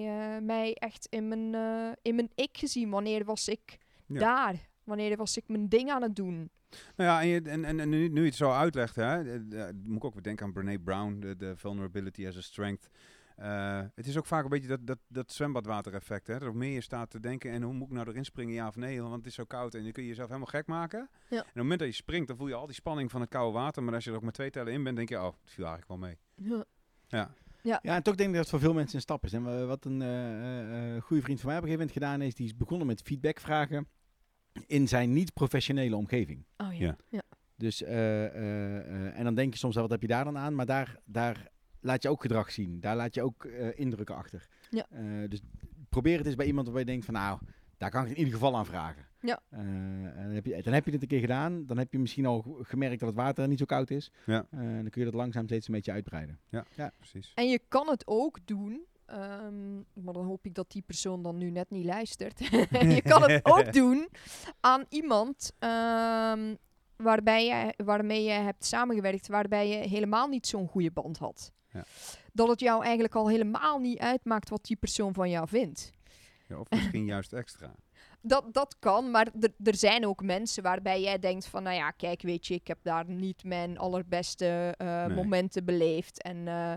mij 0.42 0.74
echt 0.74 1.08
in 1.10 1.28
mijn, 1.28 1.54
in 2.02 2.16
mijn 2.16 2.32
ik 2.36 2.58
gezien? 2.58 2.90
Wanneer 2.90 3.26
was 3.26 3.48
ik 3.48 3.78
Ja. 4.06 4.20
daar? 4.20 4.69
Wanneer 4.90 5.18
was 5.18 5.38
ik 5.38 5.44
mijn 5.48 5.70
ding 5.70 5.90
aan 5.92 6.02
het 6.02 6.16
doen? 6.16 6.50
Nou 6.96 7.10
ja, 7.10 7.22
en, 7.22 7.28
je, 7.28 7.42
en, 7.42 7.66
en, 7.66 7.80
en 7.80 7.90
nu, 7.90 8.08
nu 8.10 8.20
je 8.22 8.26
het 8.28 8.36
zo 8.36 8.52
uitlegt, 8.52 8.96
hè, 8.96 9.22
eh, 9.22 9.68
eh, 9.68 9.76
moet 9.84 9.98
ik 9.98 10.04
ook 10.06 10.14
weer 10.14 10.24
denken 10.24 10.46
aan 10.46 10.54
Brene 10.54 10.80
Brown, 10.80 11.20
de, 11.20 11.36
de 11.36 11.56
vulnerability 11.56 12.28
as 12.28 12.38
a 12.38 12.42
strength. 12.42 12.90
Eh, 13.36 13.82
het 13.96 14.08
is 14.08 14.18
ook 14.18 14.26
vaak 14.26 14.44
een 14.44 14.50
beetje 14.50 14.68
dat, 14.68 14.80
dat, 14.88 14.98
dat 15.08 15.32
zwembadwater 15.32 15.94
effect. 15.94 16.28
Hè? 16.28 16.34
Dat 16.34 16.48
hoe 16.48 16.58
meer 16.58 16.74
je 16.74 16.82
staat 16.82 17.10
te 17.10 17.20
denken 17.20 17.52
en 17.52 17.62
hoe 17.62 17.74
moet 17.74 17.88
ik 17.88 17.94
nou 17.94 18.08
erin 18.10 18.26
springen, 18.26 18.54
ja 18.54 18.68
of 18.68 18.76
nee, 18.76 19.02
want 19.02 19.16
het 19.16 19.26
is 19.26 19.34
zo 19.34 19.44
koud. 19.44 19.76
En 19.76 19.84
dan 19.84 19.92
kun 19.92 20.04
je 20.04 20.10
jezelf 20.10 20.28
helemaal 20.28 20.50
gek 20.50 20.68
maken. 20.68 21.10
Ja. 21.30 21.36
En 21.36 21.40
op 21.40 21.46
het 21.46 21.56
moment 21.56 21.80
dat 21.80 21.88
je 21.88 21.94
springt, 21.94 22.28
dan 22.28 22.38
voel 22.38 22.48
je 22.48 22.54
al 22.54 22.66
die 22.66 22.76
spanning 22.76 23.12
van 23.12 23.22
het 23.22 23.30
koude 23.30 23.58
water. 23.58 23.84
Maar 23.84 23.94
als 23.94 24.04
je 24.04 24.10
er 24.10 24.16
ook 24.16 24.24
met 24.24 24.34
twee 24.34 24.50
tellen 24.50 24.74
in 24.74 24.84
bent, 24.84 24.96
denk 24.96 25.10
je, 25.10 25.18
oh, 25.18 25.24
het 25.26 25.52
viel 25.52 25.66
eigenlijk 25.66 25.88
wel 25.88 26.10
mee. 26.10 26.18
Ja. 26.36 26.66
Ja, 27.62 27.80
Ja, 27.82 27.96
en 27.96 28.04
toch 28.04 28.16
denk 28.16 28.30
ik 28.30 28.36
dat 28.36 28.42
het 28.42 28.50
voor 28.52 28.60
veel 28.60 28.74
mensen 28.74 28.96
een 28.96 29.02
stap 29.02 29.24
is. 29.24 29.34
En 29.34 29.44
wa- 29.44 29.66
wat 29.66 29.86
een 29.86 30.02
eh, 30.02 30.96
eh, 30.96 31.02
goede 31.02 31.22
vriend 31.24 31.40
van 31.40 31.50
mij 31.50 31.58
op 31.58 31.64
een 31.64 31.70
gegeven 31.70 31.88
moment 31.88 31.92
gedaan 31.92 32.22
is, 32.22 32.36
die 32.36 32.46
is 32.46 32.56
begonnen 32.56 32.88
met 32.88 33.02
feedbackvragen 33.02 33.88
in 34.68 34.88
zijn 34.88 35.14
niet-professionele 35.14 35.96
omgeving. 35.96 36.46
Oh 36.58 36.74
ja. 36.74 36.86
Ja. 36.86 36.96
ja. 37.10 37.22
Dus, 37.56 37.84
eh, 37.84 38.26
eh, 38.26 38.78
eh, 38.78 39.18
en 39.18 39.24
dan 39.24 39.36
denk 39.36 39.54
je 39.54 39.60
soms 39.60 39.74
wel, 39.74 39.84
wat 39.84 39.92
heb 39.92 40.02
je 40.02 40.08
daar 40.08 40.24
dan 40.24 40.38
aan? 40.38 40.56
Maar 40.56 40.66
daar, 40.66 40.98
daar 41.06 41.48
laat 41.80 42.04
je 42.04 42.10
ook 42.10 42.22
gedrag 42.22 42.52
zien. 42.52 42.80
Daar 42.80 42.96
laat 42.96 43.14
je 43.16 43.22
ook 43.24 43.46
eh, 43.46 43.80
indrukken 43.80 44.16
achter. 44.16 44.48
Ja. 44.70 44.86
Eh, 44.90 45.04
dus 45.30 45.42
probeer 45.90 46.18
het 46.18 46.26
eens 46.26 46.36
bij 46.36 46.46
iemand 46.46 46.66
waarbij 46.66 46.84
je 46.86 46.90
denkt 46.92 47.06
van, 47.06 47.14
nou, 47.14 47.40
daar 47.78 47.90
kan 47.90 48.04
ik 48.04 48.10
in 48.12 48.18
ieder 48.18 48.34
geval 48.34 48.58
aan 48.58 48.66
vragen. 48.66 49.08
Ja. 49.22 49.40
Eh, 49.50 49.60
en 49.60 50.24
dan, 50.24 50.32
heb 50.34 50.46
je, 50.46 50.62
dan 50.64 50.74
heb 50.74 50.86
je 50.86 50.92
het 50.92 51.02
een 51.02 51.08
keer 51.08 51.20
gedaan. 51.20 51.66
Dan 51.66 51.78
heb 51.78 51.92
je 51.92 52.00
misschien 52.00 52.26
al 52.26 52.42
ge- 52.42 52.60
gemerkt 52.64 53.00
dat 53.00 53.10
het 53.10 53.18
water 53.18 53.48
niet 53.48 53.60
zo 53.60 53.66
koud 53.66 53.90
is. 53.90 54.12
Ja. 54.26 54.46
En 54.50 54.82
dan 54.82 54.90
kun 54.90 55.02
je 55.02 55.06
dat 55.12 55.20
langzaam 55.20 55.46
steeds 55.46 55.68
een 55.68 55.74
beetje 55.74 55.92
uitbreiden. 55.92 56.40
precies. 56.98 57.32
En 57.36 57.50
je 57.50 57.60
kan 57.68 57.90
het 57.90 58.04
ook 58.08 58.40
doen, 58.46 58.86
ehm, 59.10 59.76
maar 59.76 60.14
dan 60.14 60.26
hoop 60.26 60.46
ik 60.46 60.54
dat 60.56 60.72
die 60.72 60.82
persoon 60.86 61.24
dan 61.24 61.38
nu 61.38 61.50
net 61.50 61.70
niet 61.70 61.86
luistert. 61.86 62.40
je 62.96 63.02
kan 63.04 63.22
het 63.32 63.46
ook 63.46 63.74
doen 63.82 64.10
aan 64.60 64.86
iemand 64.90 65.52
ehm, 65.60 66.56
waarbij 66.96 67.46
je, 67.46 67.84
waarmee 67.84 68.24
je 68.24 68.32
hebt 68.32 68.66
samengewerkt, 68.66 69.28
waarbij 69.28 69.68
je 69.70 69.76
helemaal 69.88 70.28
niet 70.28 70.48
zo'n 70.48 70.68
goede 70.68 70.92
band 70.92 71.18
had. 71.18 71.52
Ja. 71.72 71.84
Dat 72.34 72.48
het 72.48 72.60
jou 72.60 72.84
eigenlijk 72.84 73.16
al 73.16 73.30
helemaal 73.30 73.80
niet 73.80 74.00
uitmaakt 74.00 74.50
wat 74.50 74.66
die 74.66 74.76
persoon 74.78 75.14
van 75.14 75.30
jou 75.30 75.48
vindt. 75.48 75.92
Ja, 76.48 76.60
of 76.60 76.70
misschien 76.70 77.06
juist 77.06 77.34
extra. 77.34 77.76
Dat, 78.22 78.54
dat 78.54 78.76
kan, 78.80 79.12
maar 79.12 79.28
er- 79.64 79.76
zijn 79.76 80.06
ook 80.06 80.24
mensen 80.24 80.64
waarbij 80.64 81.02
jij 81.02 81.20
denkt 81.20 81.46
van, 81.48 81.64
nou 81.64 81.76
ja, 81.76 81.92
kijk, 81.92 82.22
weet 82.22 82.48
je, 82.48 82.54
ik 82.54 82.68
heb 82.68 82.78
daar 82.82 83.10
niet 83.10 83.44
mijn 83.44 83.78
allerbeste 83.78 84.74
eh, 84.78 85.06
Nee. 85.06 85.16
momenten 85.16 85.66
beleefd. 85.66 86.22
En 86.22 86.48
eh, 86.48 86.74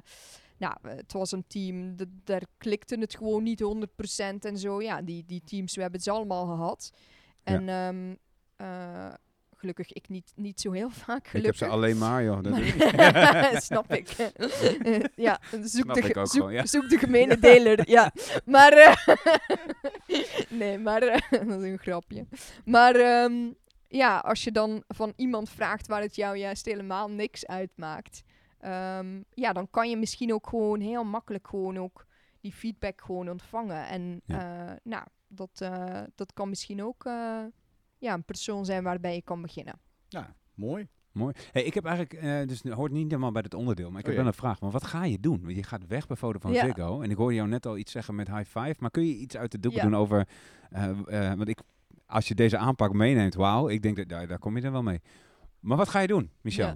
nou, 0.63 0.97
het 0.97 1.13
was 1.13 1.33
een 1.33 1.45
team, 1.47 1.95
daar 2.25 2.43
klikte 2.59 2.97
het 2.99 3.17
gewoon 3.17 3.43
niet 3.43 3.63
100% 3.63 4.39
en 4.41 4.59
zo. 4.59 4.83
Ja, 4.83 5.03
die, 5.03 5.25
die 5.27 5.43
teams, 5.45 5.75
we 5.75 5.83
hebben 5.83 6.01
ze 6.01 6.11
allemaal 6.11 6.47
gehad. 6.47 6.93
En 7.43 7.69
ehm, 7.69 8.15
eh, 8.57 9.13
gelukkig 9.57 9.93
ik 9.93 10.09
niet, 10.09 10.33
niet 10.37 10.61
zo 10.61 10.71
heel 10.73 10.91
vaak, 11.05 11.17
Ik 11.17 11.23
heb 11.25 11.31
gelukkig. 11.33 11.57
ze 11.57 11.67
alleen 11.67 11.99
maar, 11.99 12.25
joh. 12.25 12.43
Dat 12.43 12.53
Maar- 12.53 13.61
snap 13.71 13.93
ik. 13.93 14.09
ja, 15.27 15.41
zoek, 15.51 15.65
Snap 15.65 15.95
de, 15.95 16.01
ik 16.01 16.15
zoek, 16.15 16.29
gewoon, 16.31 16.53
ja. 16.53 16.67
zoek 16.67 16.89
de 16.89 16.99
gemene 16.99 17.39
deler. 17.39 17.89
ja, 17.91 18.13
maar... 18.45 18.73
eh, 18.73 18.97
nee, 20.49 20.79
maar... 20.79 21.01
dat 21.31 21.61
is 21.63 21.71
een 21.71 21.79
grapje. 21.79 22.27
Maar 22.65 22.95
ehm, 22.95 23.51
ja, 23.89 24.19
als 24.19 24.45
je 24.45 24.53
dan 24.53 24.83
van 24.89 25.13
iemand 25.17 25.51
vraagt 25.51 25.87
waar 25.87 26.03
het 26.03 26.17
jou 26.17 26.37
juist 26.37 26.65
helemaal 26.67 27.09
niks 27.11 27.47
uitmaakt... 27.47 28.23
ehm, 28.63 29.23
ja, 29.31 29.53
dan 29.53 29.71
kan 29.71 29.91
je 29.91 29.97
misschien 29.97 30.33
ook 30.33 30.47
gewoon 30.49 30.81
heel 30.81 31.05
makkelijk 31.05 31.49
gewoon 31.49 31.79
ook 31.79 32.07
die 32.41 32.53
feedback 32.53 33.01
gewoon 33.01 33.29
ontvangen. 33.31 33.87
En 33.87 34.21
eh, 34.27 34.71
nou, 34.83 35.05
dat, 35.29 35.61
eh, 35.61 36.01
dat 36.15 36.33
kan 36.33 36.49
misschien 36.49 36.83
ook 36.83 37.05
eh, 37.05 37.43
ja, 37.99 38.13
een 38.15 38.25
persoon 38.25 38.65
zijn 38.65 38.83
waarbij 38.83 39.15
je 39.15 39.23
kan 39.23 39.43
beginnen. 39.43 39.75
Ja, 40.09 40.35
mooi. 40.55 40.89
Mooi. 41.13 41.35
Hey, 41.53 41.63
ik 41.63 41.75
heb 41.75 41.85
eigenlijk, 41.85 42.23
eh, 42.23 42.47
dus 42.47 42.63
het 42.63 42.73
hoort 42.73 42.93
niet 42.93 43.05
helemaal 43.11 43.33
bij 43.33 43.43
dit 43.43 43.55
onderdeel, 43.55 43.91
maar 43.91 44.01
ik 44.01 44.07
Oh, 44.07 44.11
heb 44.11 44.17
ja. 44.19 44.25
wel 44.25 44.33
een 44.33 44.39
vraag. 44.39 44.61
Maar 44.61 44.71
wat 44.71 44.85
ga 44.85 45.05
je 45.05 45.21
doen? 45.21 45.43
Want 45.43 45.57
je 45.57 45.63
gaat 45.63 45.87
weg 45.87 46.07
bij 46.07 46.17
Vodafone 46.17 46.55
Ja. 46.55 46.65
Ziggo. 46.65 47.01
En 47.01 47.11
ik 47.11 47.17
hoorde 47.17 47.35
jou 47.35 47.49
net 47.49 47.67
al 47.67 47.77
iets 47.77 47.93
zeggen 47.93 48.15
met 48.15 48.29
high 48.29 48.59
five. 48.59 48.75
Maar 48.79 48.91
kun 48.91 49.07
je 49.07 49.15
iets 49.17 49.37
uit 49.37 49.51
de 49.53 49.61
doeken 49.61 49.83
Ja. 49.83 49.89
doen 49.89 49.97
over, 50.01 50.29
eh, 50.71 50.89
eh, 51.31 51.37
want 51.37 51.49
ik, 51.49 51.59
als 52.07 52.29
je 52.29 52.35
deze 52.35 52.59
aanpak 52.59 52.93
meeneemt, 52.93 53.35
wauw, 53.35 53.69
ik 53.69 53.83
denk 53.83 53.97
dat 53.97 54.09
daar, 54.09 54.27
daar 54.27 54.39
kom 54.39 54.57
je 54.57 54.63
er 54.63 54.73
wel 54.73 54.83
mee. 54.83 55.01
Maar 55.61 55.77
wat 55.77 55.89
ga 55.89 56.01
je 56.01 56.07
doen, 56.07 56.31
Michel? 56.41 56.75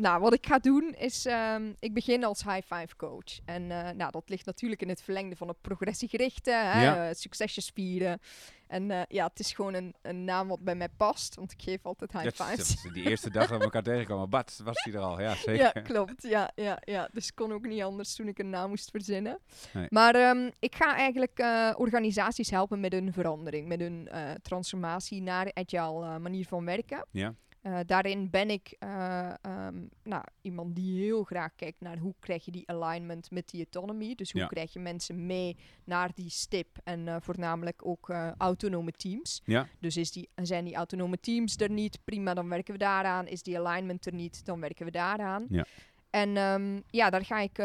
Nou, 0.00 0.20
wat 0.20 0.32
ik 0.34 0.46
ga 0.46 0.58
doen 0.58 0.94
is, 0.98 1.26
ehm, 1.26 1.72
ik 1.78 1.94
begin 1.94 2.24
als 2.24 2.42
high 2.44 2.74
five 2.74 2.96
coach. 2.96 3.38
En 3.44 3.70
eh, 3.70 3.90
nou, 3.90 4.10
dat 4.10 4.28
ligt 4.28 4.46
natuurlijk 4.46 4.82
in 4.82 4.88
het 4.88 5.02
verlengde 5.02 5.36
van 5.36 5.48
het 5.48 5.60
progressiegerichte, 5.60 6.50
hè, 6.50 6.82
Ja. 6.84 7.08
eh, 7.08 7.14
succesjes 7.14 7.70
vieren. 7.74 8.20
En 8.66 8.90
eh, 8.90 9.00
ja, 9.08 9.26
het 9.26 9.38
is 9.40 9.52
gewoon 9.52 9.74
een, 9.74 9.94
een 10.02 10.24
naam 10.24 10.48
wat 10.48 10.60
bij 10.60 10.74
mij 10.74 10.88
past, 10.96 11.34
want 11.34 11.52
ik 11.52 11.62
geef 11.62 11.84
altijd 11.86 12.12
high 12.12 12.24
Dat- 12.24 12.34
fives. 12.48 12.82
dat- 12.82 12.92
die 12.94 13.08
eerste 13.08 13.30
dag 13.30 13.48
dat 13.48 13.58
we 13.58 13.64
elkaar 13.64 13.82
tegenkomen, 13.82 14.30
Bart, 14.30 14.60
was 14.64 14.82
hij 14.84 14.92
er 14.92 15.00
al. 15.00 15.20
Ja, 15.20 15.34
zeker. 15.34 15.54
Ja, 15.54 15.70
klopt. 15.70 16.22
Ja, 16.22 16.50
ja, 16.54 16.78
ja. 16.84 17.08
Dus 17.12 17.26
ik 17.28 17.34
kon 17.34 17.52
ook 17.52 17.66
niet 17.66 17.82
anders 17.82 18.14
toen 18.14 18.28
ik 18.28 18.38
een 18.38 18.50
naam 18.50 18.68
moest 18.68 18.90
verzinnen. 18.90 19.38
Nee. 19.72 19.86
Maar 19.90 20.14
ehm, 20.14 20.50
ik 20.58 20.74
ga 20.74 20.96
eigenlijk 20.96 21.38
organisaties 21.78 22.50
helpen 22.50 22.80
met 22.80 22.92
hun 22.92 23.12
verandering, 23.12 23.68
met 23.68 23.80
hun 23.80 24.08
transformatie 24.42 25.22
naar 25.22 25.50
agile 25.54 26.18
manier 26.18 26.46
van 26.46 26.64
werken. 26.64 27.06
Ja. 27.10 27.34
Eh, 27.62 27.78
daarin 27.86 28.30
ben 28.30 28.50
ik 28.50 28.76
eh, 28.78 29.32
ehm, 29.42 29.86
nou, 30.02 30.24
iemand 30.40 30.76
die 30.76 31.00
heel 31.02 31.22
graag 31.24 31.54
kijkt 31.54 31.80
naar 31.80 31.98
hoe 31.98 32.14
krijg 32.20 32.44
je 32.44 32.50
die 32.50 32.68
alignment 32.70 33.30
met 33.30 33.48
die 33.48 33.60
autonomy. 33.70 34.14
Dus 34.14 34.32
hoe 34.32 34.40
Ja. 34.40 34.46
krijg 34.46 34.72
je 34.72 34.78
mensen 34.78 35.26
mee 35.26 35.56
naar 35.84 36.10
die 36.14 36.30
stip 36.30 36.78
en 36.84 37.08
eh, 37.08 37.16
voornamelijk 37.20 37.86
ook 37.86 38.10
autonome 38.38 38.92
teams. 38.92 39.42
Ja. 39.44 39.68
Dus 39.78 39.96
is 39.96 40.12
die, 40.12 40.28
zijn 40.34 40.64
die 40.64 40.74
autonome 40.74 41.20
teams 41.20 41.56
er 41.56 41.70
niet, 41.70 41.98
prima, 42.04 42.34
dan 42.34 42.48
werken 42.48 42.72
we 42.72 42.78
daaraan. 42.78 43.26
Is 43.26 43.42
die 43.42 43.58
alignment 43.58 44.06
er 44.06 44.14
niet, 44.14 44.44
dan 44.44 44.60
werken 44.60 44.84
we 44.84 44.90
daaraan. 44.92 45.46
Ja. 45.50 45.64
En 46.10 46.36
ehm, 46.36 46.80
ja, 46.90 47.10
daar 47.10 47.24
ga 47.24 47.38
ik 47.40 47.58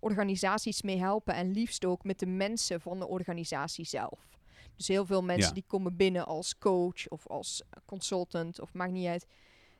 organisaties 0.00 0.82
mee 0.82 0.98
helpen 0.98 1.34
en 1.34 1.50
liefst 1.50 1.84
ook 1.84 2.04
met 2.04 2.18
de 2.18 2.26
mensen 2.26 2.80
van 2.80 2.98
de 2.98 3.06
organisatie 3.06 3.84
zelf. 3.84 4.37
Dus 4.78 4.88
heel 4.88 5.06
veel 5.06 5.22
mensen 5.22 5.48
Ja. 5.48 5.54
die 5.54 5.64
komen 5.66 5.96
binnen 5.96 6.26
als 6.26 6.58
coach 6.58 7.08
of 7.08 7.26
als 7.26 7.62
consultant 7.84 8.60
of 8.60 8.72
maakt 8.74 8.92
niet 8.92 9.06
uit. 9.06 9.26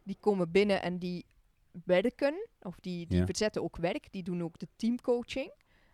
Die 0.03 0.17
komen 0.21 0.51
binnen 0.51 0.83
en 0.83 0.99
die 0.99 1.25
werken 1.85 2.49
of 2.63 2.77
die, 2.81 3.07
die 3.07 3.19
Ja. 3.19 3.25
verzetten 3.25 3.63
ook 3.63 3.77
werk. 3.77 4.09
Die 4.13 4.23
doen 4.23 4.43
ook 4.43 4.59
de 4.59 4.69
teamcoaching. 4.77 5.53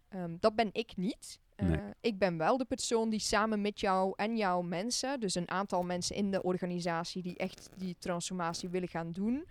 Ehm, 0.09 0.37
dat 0.41 0.55
ben 0.55 0.69
ik 0.73 0.97
niet. 0.97 1.39
Eh, 1.57 1.69
Nee. 1.69 1.81
Ik 2.01 2.19
ben 2.19 2.39
wel 2.39 2.57
de 2.57 2.65
persoon 2.65 3.11
die 3.11 3.19
samen 3.21 3.61
met 3.61 3.81
jou 3.81 4.13
en 4.17 4.37
jouw 4.37 4.63
mensen, 4.63 5.21
dus 5.21 5.35
een 5.35 5.51
aantal 5.51 5.83
mensen 5.83 6.17
in 6.17 6.31
de 6.31 6.43
organisatie 6.43 7.23
die 7.23 7.37
echt 7.37 7.69
die 7.77 7.97
transformatie 7.99 8.69
willen 8.69 8.89
gaan 8.89 9.11
doen. 9.13 9.45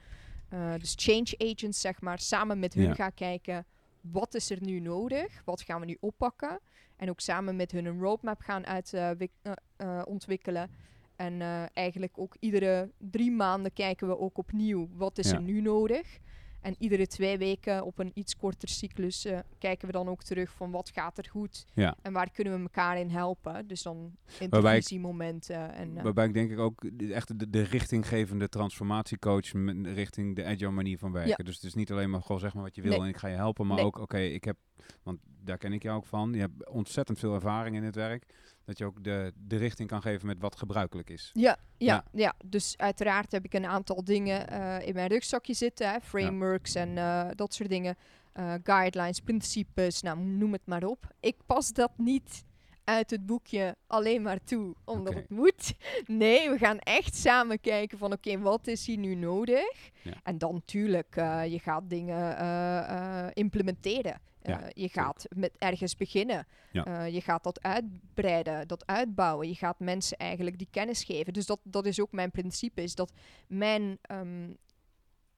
eh, 0.49 0.73
dus 0.77 0.93
change 0.97 1.35
agents, 1.37 1.81
zeg 1.81 2.01
maar, 2.01 2.19
samen 2.19 2.59
met 2.59 2.73
hun 2.73 2.83
Ja. 2.87 2.93
ga 2.93 3.09
kijken 3.09 3.65
wat 4.11 4.33
is 4.33 4.49
er 4.49 4.57
nu 4.61 4.79
nodig? 4.79 5.41
Wat 5.45 5.61
gaan 5.61 5.79
we 5.79 5.85
nu 5.85 5.97
oppakken? 5.99 6.59
En 6.95 7.09
ook 7.09 7.19
samen 7.19 7.55
met 7.55 7.71
hun 7.71 7.85
een 7.85 7.99
roadmap 7.99 8.41
gaan 8.41 8.65
uit, 8.65 8.93
eh, 8.93 9.09
eh, 9.11 9.27
eh, 9.75 10.01
ontwikkelen. 10.05 10.69
En 11.15 11.41
eigenlijk 11.73 12.17
ook 12.17 12.35
iedere 12.39 12.91
drie 12.97 13.31
maanden 13.31 13.73
kijken 13.73 14.07
we 14.07 14.17
ook 14.17 14.37
opnieuw 14.37 14.89
wat 14.93 15.17
is 15.17 15.29
Ja. 15.29 15.35
er 15.35 15.41
nu 15.41 15.61
nodig. 15.61 16.19
En 16.63 16.75
iedere 16.79 17.07
twee 17.07 17.37
weken 17.37 17.83
op 17.85 17.99
een 17.99 18.11
iets 18.13 18.35
korter 18.35 18.69
cyclus 18.69 19.25
eh, 19.25 19.39
kijken 19.57 19.87
we 19.87 19.93
dan 19.93 20.07
ook 20.07 20.23
terug 20.23 20.51
van 20.51 20.71
wat 20.71 20.89
gaat 20.89 21.17
er 21.17 21.27
goed 21.29 21.65
Ja. 21.73 21.95
en 22.01 22.13
waar 22.13 22.31
kunnen 22.31 22.53
we 22.53 22.59
elkaar 22.61 22.99
in 22.99 23.09
helpen. 23.09 23.67
Dus 23.67 23.81
dan 23.81 24.15
intervisiemomenten. 24.39 25.73
En, 25.73 25.97
eh, 25.97 26.03
Waarbij 26.03 26.25
ik 26.25 26.33
denk 26.33 26.51
ik 26.51 26.59
ook 26.59 26.83
echt 27.11 27.39
de, 27.39 27.49
de 27.49 27.61
richtinggevende 27.61 28.49
transformatiecoach 28.49 29.51
richting 29.83 30.35
de 30.35 30.45
agile 30.45 30.71
manier 30.71 30.97
van 30.97 31.11
werken. 31.11 31.35
Ja. 31.37 31.43
Dus 31.43 31.55
het 31.55 31.63
is 31.63 31.73
niet 31.73 31.91
alleen 31.91 32.09
maar 32.09 32.21
gewoon 32.21 32.39
zeg 32.41 32.53
maar 32.53 32.63
wat 32.63 32.75
je 32.75 32.81
wil 32.81 32.91
Nee. 32.91 32.99
en 33.01 33.07
ik 33.07 33.17
ga 33.17 33.27
je 33.27 33.35
helpen, 33.35 33.67
maar 33.67 33.75
Nee. 33.77 33.85
ook 33.85 33.97
oké, 33.99 34.17
ik 34.19 34.43
heb, 34.43 34.57
want 35.03 35.19
daar 35.43 35.57
ken 35.57 35.73
ik 35.73 35.83
jou 35.83 35.97
ook 35.97 36.05
van, 36.05 36.33
je 36.33 36.39
hebt 36.39 36.69
ontzettend 36.69 37.19
veel 37.19 37.33
ervaring 37.33 37.75
in 37.75 37.83
het 37.83 37.95
werk, 37.95 38.25
dat 38.65 38.77
je 38.77 38.85
ook 38.85 39.03
de, 39.03 39.33
de 39.47 39.57
richting 39.57 39.89
kan 39.89 40.01
geven 40.01 40.27
met 40.27 40.39
wat 40.39 40.55
gebruikelijk 40.55 41.09
is. 41.09 41.29
Ja, 41.33 41.57
ja, 41.77 41.93
Ja. 41.93 42.03
ja. 42.11 42.33
dus 42.45 42.77
uiteraard 42.77 43.31
heb 43.31 43.45
ik 43.45 43.53
een 43.53 43.65
aantal 43.65 44.03
dingen 44.03 44.49
eh, 44.49 44.87
in 44.87 44.93
mijn 44.93 45.07
rugzakje 45.07 45.53
zitten. 45.53 45.89
Hè, 45.91 45.99
frameworks 46.01 46.75
en 46.75 46.97
eh, 46.97 47.27
dat 47.35 47.53
soort 47.53 47.69
dingen. 47.69 47.95
Eh, 48.33 48.53
guidelines, 48.63 49.19
principes, 49.19 50.01
nou, 50.01 50.19
noem 50.19 50.51
het 50.51 50.65
maar 50.65 50.83
op. 50.83 51.07
Ik 51.19 51.35
pas 51.45 51.73
dat 51.73 51.91
niet 51.97 52.43
uit 52.83 53.09
het 53.09 53.25
boekje 53.25 53.75
alleen 53.87 54.21
maar 54.21 54.43
toe, 54.43 54.75
omdat 54.85 55.13
het 55.13 55.29
moet. 55.29 55.73
Nee, 56.05 56.49
we 56.49 56.57
gaan 56.57 56.79
echt 56.79 57.15
samen 57.15 57.59
kijken 57.59 57.97
van 57.97 58.11
oké, 58.11 58.39
wat 58.39 58.67
is 58.67 58.85
hier 58.85 58.97
nu 58.97 59.15
nodig? 59.15 59.91
Ja. 60.01 60.13
En 60.23 60.37
dan 60.37 60.53
natuurlijk, 60.53 61.15
je 61.49 61.59
gaat 61.61 61.89
dingen 61.89 63.33
implementeren. 63.33 64.21
Ja, 64.45 64.61
Eh, 64.61 64.67
je 64.83 64.89
gaat 64.89 65.25
met 65.35 65.51
ergens 65.57 65.95
beginnen. 65.95 66.47
Ja. 66.71 66.85
Eh, 66.85 67.13
je 67.13 67.21
gaat 67.21 67.43
dat 67.43 67.61
uitbreiden, 67.63 68.67
dat 68.67 68.85
uitbouwen. 68.87 69.47
Je 69.47 69.55
gaat 69.55 69.79
mensen 69.79 70.17
eigenlijk 70.17 70.57
die 70.57 70.67
kennis 70.71 71.03
geven. 71.03 71.33
Dus 71.33 71.45
dat, 71.45 71.59
dat 71.63 71.85
is 71.85 71.99
ook 72.01 72.11
mijn 72.11 72.31
principe, 72.31 72.81
is 72.83 72.95
dat 72.95 73.13
mijn 73.47 73.97
ehm, 74.01 74.51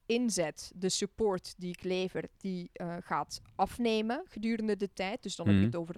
inzet, 0.05 0.71
de 0.75 0.89
support 0.89 1.53
die 1.57 1.69
ik 1.71 1.83
lever, 1.83 2.23
die 2.37 2.69
eh, 2.73 2.95
gaat 2.99 3.41
afnemen 3.55 4.23
gedurende 4.29 4.75
de 4.77 4.93
tijd. 4.93 5.23
Dus 5.23 5.35
dan 5.35 5.45
heb 5.45 5.55
Mhm. 5.55 5.63
je 5.65 5.69
het 5.71 5.79
over 5.79 5.95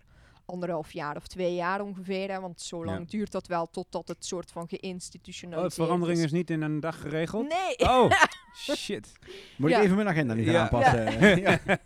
anderhalf 0.48 0.92
jaar 0.94 1.16
of 1.16 1.28
twee 1.28 1.56
jaar 1.56 1.82
ongeveer. 1.82 2.32
Hè, 2.32 2.40
want 2.40 2.62
zo 2.62 2.86
lang 2.86 3.00
Ja. 3.00 3.06
duurt 3.08 3.32
dat 3.32 3.48
wel 3.48 3.70
totdat 3.70 4.08
het 4.08 4.26
soort 4.26 4.52
van 4.52 4.62
Oh, 4.62 4.70
geïnstitutionaliseerd 4.70 5.76
de 5.76 5.84
verandering 5.84 6.20
is. 6.20 6.32
niet 6.32 6.50
in 6.50 6.62
een 6.62 6.80
dag 6.80 7.02
geregeld? 7.02 7.48
Nee! 7.48 7.90
Oh, 7.90 8.12
shit. 8.76 9.12
Moet 9.58 9.70
Ja. 9.70 9.78
ik 9.78 9.84
even 9.84 9.96
mijn 9.96 10.08
agenda 10.08 10.34
nu 10.34 10.44
gaan 10.44 10.54
Ja. 10.54 10.62
aanpassen? 10.62 11.80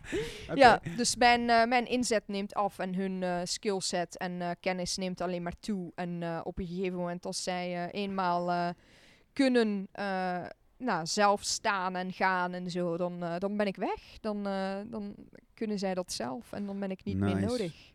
Ja. 0.55 0.79
Dus 0.97 1.15
mijn, 1.15 1.49
eh, 1.49 1.65
mijn 1.65 1.87
inzet 1.87 2.23
neemt 2.27 2.53
af 2.53 2.79
en 2.79 2.95
hun 2.95 3.23
eh, 3.23 3.39
skillset 3.43 4.17
en 4.17 4.41
eh, 4.41 4.49
kennis 4.59 4.97
neemt 4.97 5.21
alleen 5.21 5.43
maar 5.43 5.59
toe. 5.59 5.91
En 5.95 6.23
eh, 6.23 6.39
op 6.43 6.59
een 6.59 6.67
gegeven 6.67 6.97
moment, 6.97 7.25
als 7.25 7.43
zij 7.43 7.75
eh, 7.89 8.01
eenmaal 8.01 8.51
eh, 8.51 8.69
kunnen 9.33 9.87
eh, 9.91 10.39
nou, 10.77 11.05
zelf 11.05 11.43
staan 11.43 11.95
en 11.95 12.11
gaan 12.13 12.53
en 12.53 12.69
zo, 12.71 12.97
dan, 12.97 13.23
eh, 13.23 13.35
dan 13.37 13.57
ben 13.57 13.67
ik 13.67 13.75
weg. 13.75 14.01
Dan, 14.21 14.47
eh, 14.47 14.75
dan 14.85 15.15
kunnen 15.53 15.79
zij 15.79 15.93
dat 15.93 16.11
zelf 16.11 16.51
en 16.51 16.65
dan 16.65 16.79
ben 16.79 16.91
ik 16.91 17.03
niet 17.03 17.17
meer 17.17 17.39
nodig. 17.39 17.90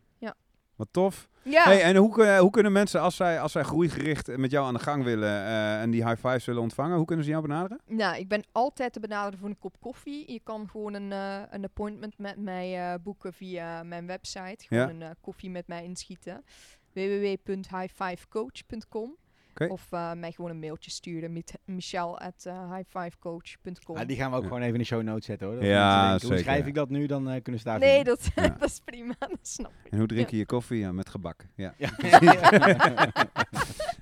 Wat 0.76 0.88
tof. 0.90 1.28
Ja, 1.42 1.64
Hey, 1.64 1.82
en 1.82 1.96
hoe, 1.96 2.12
kun- 2.12 2.38
hoe 2.38 2.50
kunnen 2.50 2.72
mensen, 2.72 3.00
als 3.00 3.16
zij, 3.16 3.40
als 3.40 3.52
zij 3.52 3.62
groeigericht 3.62 4.36
met 4.36 4.50
jou 4.50 4.66
aan 4.66 4.74
de 4.74 4.80
gang 4.80 5.04
willen 5.04 5.28
eh, 5.28 5.80
en 5.80 5.90
die 5.90 6.06
high 6.08 6.26
fives 6.26 6.44
willen 6.44 6.62
ontvangen, 6.62 6.96
hoe 6.96 7.06
kunnen 7.06 7.24
ze 7.24 7.30
jou 7.30 7.42
benaderen? 7.42 7.80
nou, 7.86 8.16
ik 8.16 8.28
ben 8.28 8.44
altijd 8.52 8.92
te 8.92 9.00
benaderen 9.00 9.38
voor 9.38 9.48
een 9.48 9.58
kop 9.58 9.76
koffie. 9.80 10.32
Je 10.32 10.40
kan 10.42 10.68
gewoon 10.70 10.94
een, 10.94 11.12
eh, 11.12 11.38
een 11.50 11.64
appointment 11.64 12.18
met 12.18 12.36
mij 12.38 12.92
eh, 12.92 12.94
boeken 13.02 13.32
via 13.32 13.82
mijn 13.82 14.06
website. 14.06 14.64
Gewoon 14.66 14.82
Ja. 14.84 14.90
een 14.90 15.02
eh, 15.02 15.10
koffie 15.20 15.50
met 15.50 15.66
mij 15.66 15.84
inschieten. 15.84 16.44
www.highfivecoach.com 16.92 19.16
Of 19.60 19.86
eh, 19.92 20.12
mij 20.12 20.32
gewoon 20.32 20.50
een 20.50 20.58
mailtje 20.58 20.90
sturen. 20.90 21.32
Met 21.32 21.58
Michel 21.64 22.18
at 22.18 22.44
eh, 22.46 22.72
highfivecoach.com. 22.72 23.96
Ja, 23.96 24.04
die 24.04 24.16
gaan 24.16 24.30
we 24.30 24.36
ook 24.36 24.42
Ja. 24.42 24.48
gewoon 24.48 24.62
even 24.62 24.74
in 24.74 24.80
de 24.80 24.86
show 24.86 25.02
notes 25.02 25.24
zetten 25.26 25.46
hoor. 25.46 25.56
Dat 25.56 25.64
Ja, 25.64 25.78
mensen 25.78 26.00
denken, 26.08 26.26
Hoe 26.28 26.36
zeker. 26.36 26.44
schrijf 26.52 26.66
ik 26.66 26.74
dat 26.74 26.88
nu? 26.90 27.06
Dan 27.06 27.28
eh, 27.30 27.42
kunnen 27.42 27.60
ze 27.60 27.66
daar 27.66 27.78
nee, 27.78 28.04
dat, 28.04 28.28
Ja. 28.34 28.48
dat 28.58 28.68
is 28.68 28.80
prima. 28.84 29.14
Dat 29.28 29.38
snap 29.42 29.72
ik. 29.84 29.90
En 29.92 29.98
hoe 29.98 30.06
drink 30.06 30.28
je 30.30 30.36
je 30.36 30.46
koffie? 30.46 30.78
Ja, 30.78 30.92
met 30.92 31.08
gebak. 31.08 31.46
Ja. 31.54 31.74
Ja. 31.78 31.90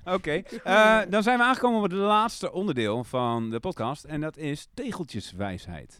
Oké, 0.15 0.31
eh, 0.63 0.99
dan 1.09 1.23
zijn 1.23 1.37
we 1.37 1.43
aangekomen 1.43 1.77
op 1.77 1.83
het 1.83 1.91
laatste 1.99 2.51
onderdeel 2.51 3.03
van 3.03 3.49
de 3.49 3.59
podcast 3.59 4.03
en 4.03 4.21
dat 4.21 4.37
is 4.37 4.67
tegeltjeswijsheid. 4.73 5.99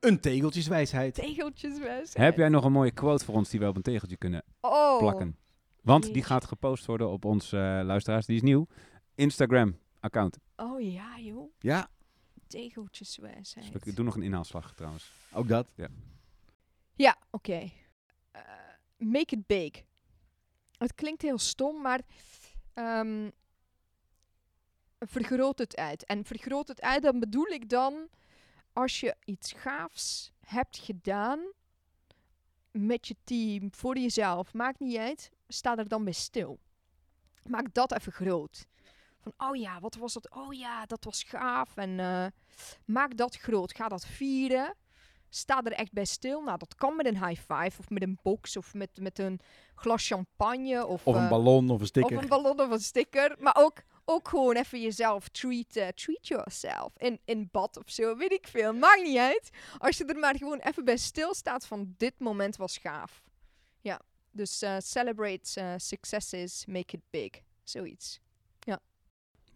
Een 0.00 0.20
tegeltjeswijsheid. 0.20 1.14
Tegeltjeswijs. 1.14 2.14
Heb 2.14 2.36
jij 2.36 2.48
nog 2.48 2.64
een 2.64 2.72
mooie 2.72 2.90
quote 2.90 3.24
voor 3.24 3.34
ons 3.34 3.50
die 3.50 3.60
we 3.60 3.66
op 3.68 3.76
een 3.76 3.82
tegeltje 3.82 4.16
kunnen 4.16 4.42
oh, 4.60 4.98
plakken? 4.98 5.36
Want 5.86 6.12
die 6.12 6.22
gaat 6.22 6.44
gepost 6.44 6.86
worden 6.86 7.10
op 7.10 7.24
ons 7.24 7.52
eh, 7.52 7.60
luisteraars, 7.60 8.26
die 8.26 8.36
is 8.36 8.42
nieuw, 8.42 8.66
Instagram 9.14 9.78
account. 10.00 10.38
Oh 10.56 10.80
ja, 10.80 11.18
joh. 11.18 11.52
Ja, 11.58 11.90
Tegeltjeswijsheid. 12.46 13.72
Dus 13.72 13.82
ik 13.82 13.96
doe 13.96 14.04
nog 14.04 14.16
een 14.16 14.22
inhaalslag 14.22 14.74
trouwens. 14.74 15.12
ook 15.32 15.48
dat. 15.48 15.74
Ja, 16.94 17.16
oké. 17.30 17.70
Eh, 18.30 18.42
make 18.96 19.34
it 19.36 19.46
big. 19.46 19.70
Het 20.78 20.94
klinkt 20.94 21.22
heel 21.22 21.38
stom, 21.38 21.82
maar 21.82 22.00
ehm, 22.74 23.30
vergroot 24.98 25.58
het 25.58 25.76
uit. 25.76 26.04
En 26.04 26.24
vergroot 26.24 26.68
het 26.68 26.80
uit, 26.80 27.02
dan 27.02 27.20
bedoel 27.20 27.46
ik 27.46 27.68
dan 27.68 28.08
als 28.72 29.00
je 29.00 29.16
iets 29.24 29.52
gaafs 29.52 30.32
hebt 30.40 30.78
gedaan 30.78 31.40
met 32.70 33.08
je 33.08 33.16
team, 33.24 33.74
voor 33.74 33.98
jezelf, 33.98 34.54
maakt 34.54 34.80
niet 34.80 34.96
uit, 34.96 35.30
sta 35.48 35.76
er 35.76 35.88
dan 35.88 36.04
bij 36.04 36.12
stil. 36.12 36.58
Maak 37.42 37.74
dat 37.74 37.92
even 37.92 38.12
groot. 38.12 38.66
Van, 39.18 39.32
oh 39.48 39.56
ja, 39.56 39.80
wat 39.80 39.94
was 39.94 40.12
dat? 40.12 40.30
Oh 40.30 40.54
ja, 40.54 40.86
dat 40.86 41.04
was 41.04 41.22
gaaf. 41.22 41.76
En 41.76 42.00
eh, 42.00 42.26
maak 42.84 43.16
dat 43.16 43.36
groot. 43.36 43.74
Ga 43.74 43.88
dat 43.88 44.06
vieren 44.06 44.74
sta 45.28 45.62
er 45.62 45.72
echt 45.72 45.92
bij 45.92 46.04
stil. 46.04 46.42
Nou, 46.42 46.58
dat 46.58 46.74
kan 46.74 46.96
met 46.96 47.06
een 47.06 47.26
high 47.26 47.40
five 47.40 47.78
of 47.78 47.90
met 47.90 48.02
een 48.02 48.18
box 48.22 48.56
of 48.56 48.74
met, 48.74 48.90
met 49.00 49.18
een 49.18 49.40
glas 49.74 50.06
champagne 50.06 50.86
of, 50.86 51.06
Of 51.06 51.14
een 51.14 51.22
eh, 51.22 51.28
ballon 51.28 51.64
of 51.64 51.76
een 51.76 51.80
of 51.80 51.86
sticker. 51.86 52.18
een 52.18 52.28
ballon 52.28 52.60
of 52.60 52.70
een 52.70 52.80
sticker. 52.80 53.36
Maar 53.38 53.56
ook, 53.58 53.82
ook 54.04 54.28
gewoon 54.28 54.56
even 54.56 54.80
jezelf 54.80 55.28
treat, 55.28 55.76
eh, 55.76 55.88
treat 55.88 56.26
yourself. 56.28 56.92
In, 56.96 57.20
in 57.24 57.48
bad 57.52 57.76
of 57.76 57.90
zo, 57.90 58.16
weet 58.16 58.32
ik 58.32 58.46
veel. 58.48 58.72
Maakt 58.72 59.02
niet 59.02 59.18
uit. 59.18 59.50
Als 59.78 59.96
je 59.96 60.04
er 60.04 60.18
maar 60.18 60.36
gewoon 60.36 60.58
even 60.58 60.84
bij 60.84 60.96
stilstaat 60.96 61.66
van 61.66 61.94
dit 61.96 62.18
moment 62.18 62.56
was 62.56 62.78
gaaf. 62.78 63.22
Ja, 63.80 64.00
dus 64.36 64.62
eh, 64.62 64.76
celebrate 64.78 65.60
eh, 65.60 65.74
successes, 65.76 66.66
make 66.66 66.96
it 66.96 67.02
big. 67.10 67.42
Zoiets. 67.64 68.20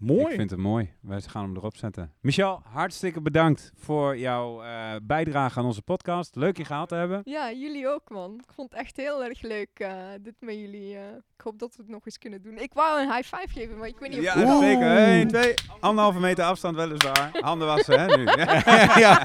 Mooi. 0.01 0.20
Ik 0.26 0.34
vind 0.34 0.51
het 0.51 0.59
mooi. 0.59 0.92
Wij 1.01 1.20
gaan 1.20 1.42
hem 1.44 1.57
erop 1.57 1.76
zetten. 1.76 2.12
Michel, 2.20 2.61
hartstikke 2.72 3.20
bedankt 3.20 3.72
voor 3.76 4.18
jouw 4.18 4.62
eh, 4.62 4.90
bijdrage 5.03 5.59
aan 5.59 5.64
onze 5.64 5.82
podcast. 5.82 6.36
Leuk 6.36 6.57
je 6.57 6.64
gehad 6.64 6.88
te 6.88 6.94
hebben. 6.94 7.20
Ja, 7.24 7.53
jullie 7.53 7.88
ook, 7.88 8.11
man. 8.11 8.34
Ik 8.34 8.53
vond 8.55 8.70
het 8.70 8.80
echt 8.80 8.96
heel 8.96 9.24
erg 9.24 9.42
leuk, 9.42 9.68
eh, 9.74 9.92
dit 10.22 10.34
met 10.38 10.55
jullie. 10.55 10.94
eh. 10.96 11.03
ik 11.36 11.40
hoop 11.44 11.59
dat 11.59 11.76
we 11.76 11.82
het 11.82 11.90
nog 11.90 12.07
eens 12.07 12.18
kunnen 12.18 12.42
doen. 12.42 12.59
Ik 12.59 12.72
wou 12.74 13.01
een 13.03 13.12
high 13.12 13.34
five 13.36 13.48
geven, 13.61 13.78
maar 13.78 13.88
ik 13.88 13.98
weet 13.98 14.09
niet 14.11 14.18
of 14.18 14.24
Ja, 14.24 14.34
het 14.38 14.44
kan. 14.48 14.61
zeker. 14.61 14.96
1, 14.96 15.28
2, 15.28 15.55
anderhalve 15.80 16.20
meter 16.20 16.44
afstand 16.44 16.76
weliswaar. 16.76 17.30
Handen 17.40 17.66
wassen, 17.66 18.01
hè, 18.01 18.16
nu. 18.16 18.24
ja. 19.05 19.22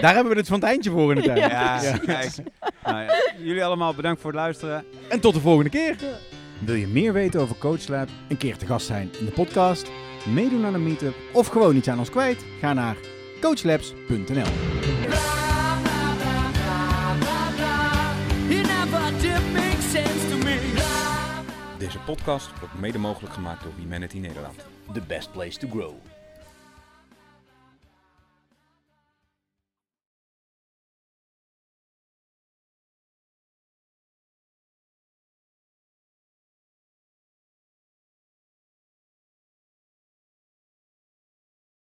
Daar 0.00 0.14
hebben 0.14 0.32
we 0.32 0.38
het 0.38 0.48
fonteintje 0.48 0.90
voor 0.90 1.14
in 1.14 1.20
de 1.20 1.26
tijd. 1.26 1.38
Ja. 1.38 1.82
Ja, 1.82 1.96
kijk. 1.98 2.32
Nou 2.84 3.00
ja, 3.02 3.14
jullie 3.38 3.64
allemaal 3.64 3.94
bedankt 3.94 4.20
voor 4.20 4.30
het 4.30 4.40
luisteren. 4.40 4.84
En 5.08 5.20
tot 5.20 5.34
de 5.34 5.40
volgende 5.40 5.70
keer. 5.70 5.96
Wil 6.64 6.74
je 6.74 6.86
meer 6.86 7.12
weten 7.12 7.40
over 7.40 7.56
CoachLab? 7.58 8.08
Een 8.28 8.36
keer 8.36 8.56
te 8.56 8.66
gast 8.66 8.86
zijn 8.86 9.10
in 9.18 9.24
de 9.24 9.30
podcast. 9.30 9.90
Meedoen 10.34 10.64
aan 10.64 10.74
een 10.74 10.82
meetup? 10.82 11.14
Of 11.32 11.46
gewoon 11.46 11.76
iets 11.76 11.88
aan 11.88 11.98
ons 11.98 12.10
kwijt. 12.10 12.44
Ga 12.60 12.72
naar 12.72 12.96
coachlabs.nl. 13.40 14.50
Deze 21.78 21.98
podcast 21.98 22.58
wordt 22.58 22.78
mede 22.78 22.98
mogelijk 22.98 23.34
gemaakt 23.34 23.62
door 23.62 23.72
Humanity 23.78 24.18
Nederland. 24.18 24.66
The 24.92 25.02
best 25.06 25.32
place 25.32 25.58
to 25.58 25.68
grow. 25.68 26.11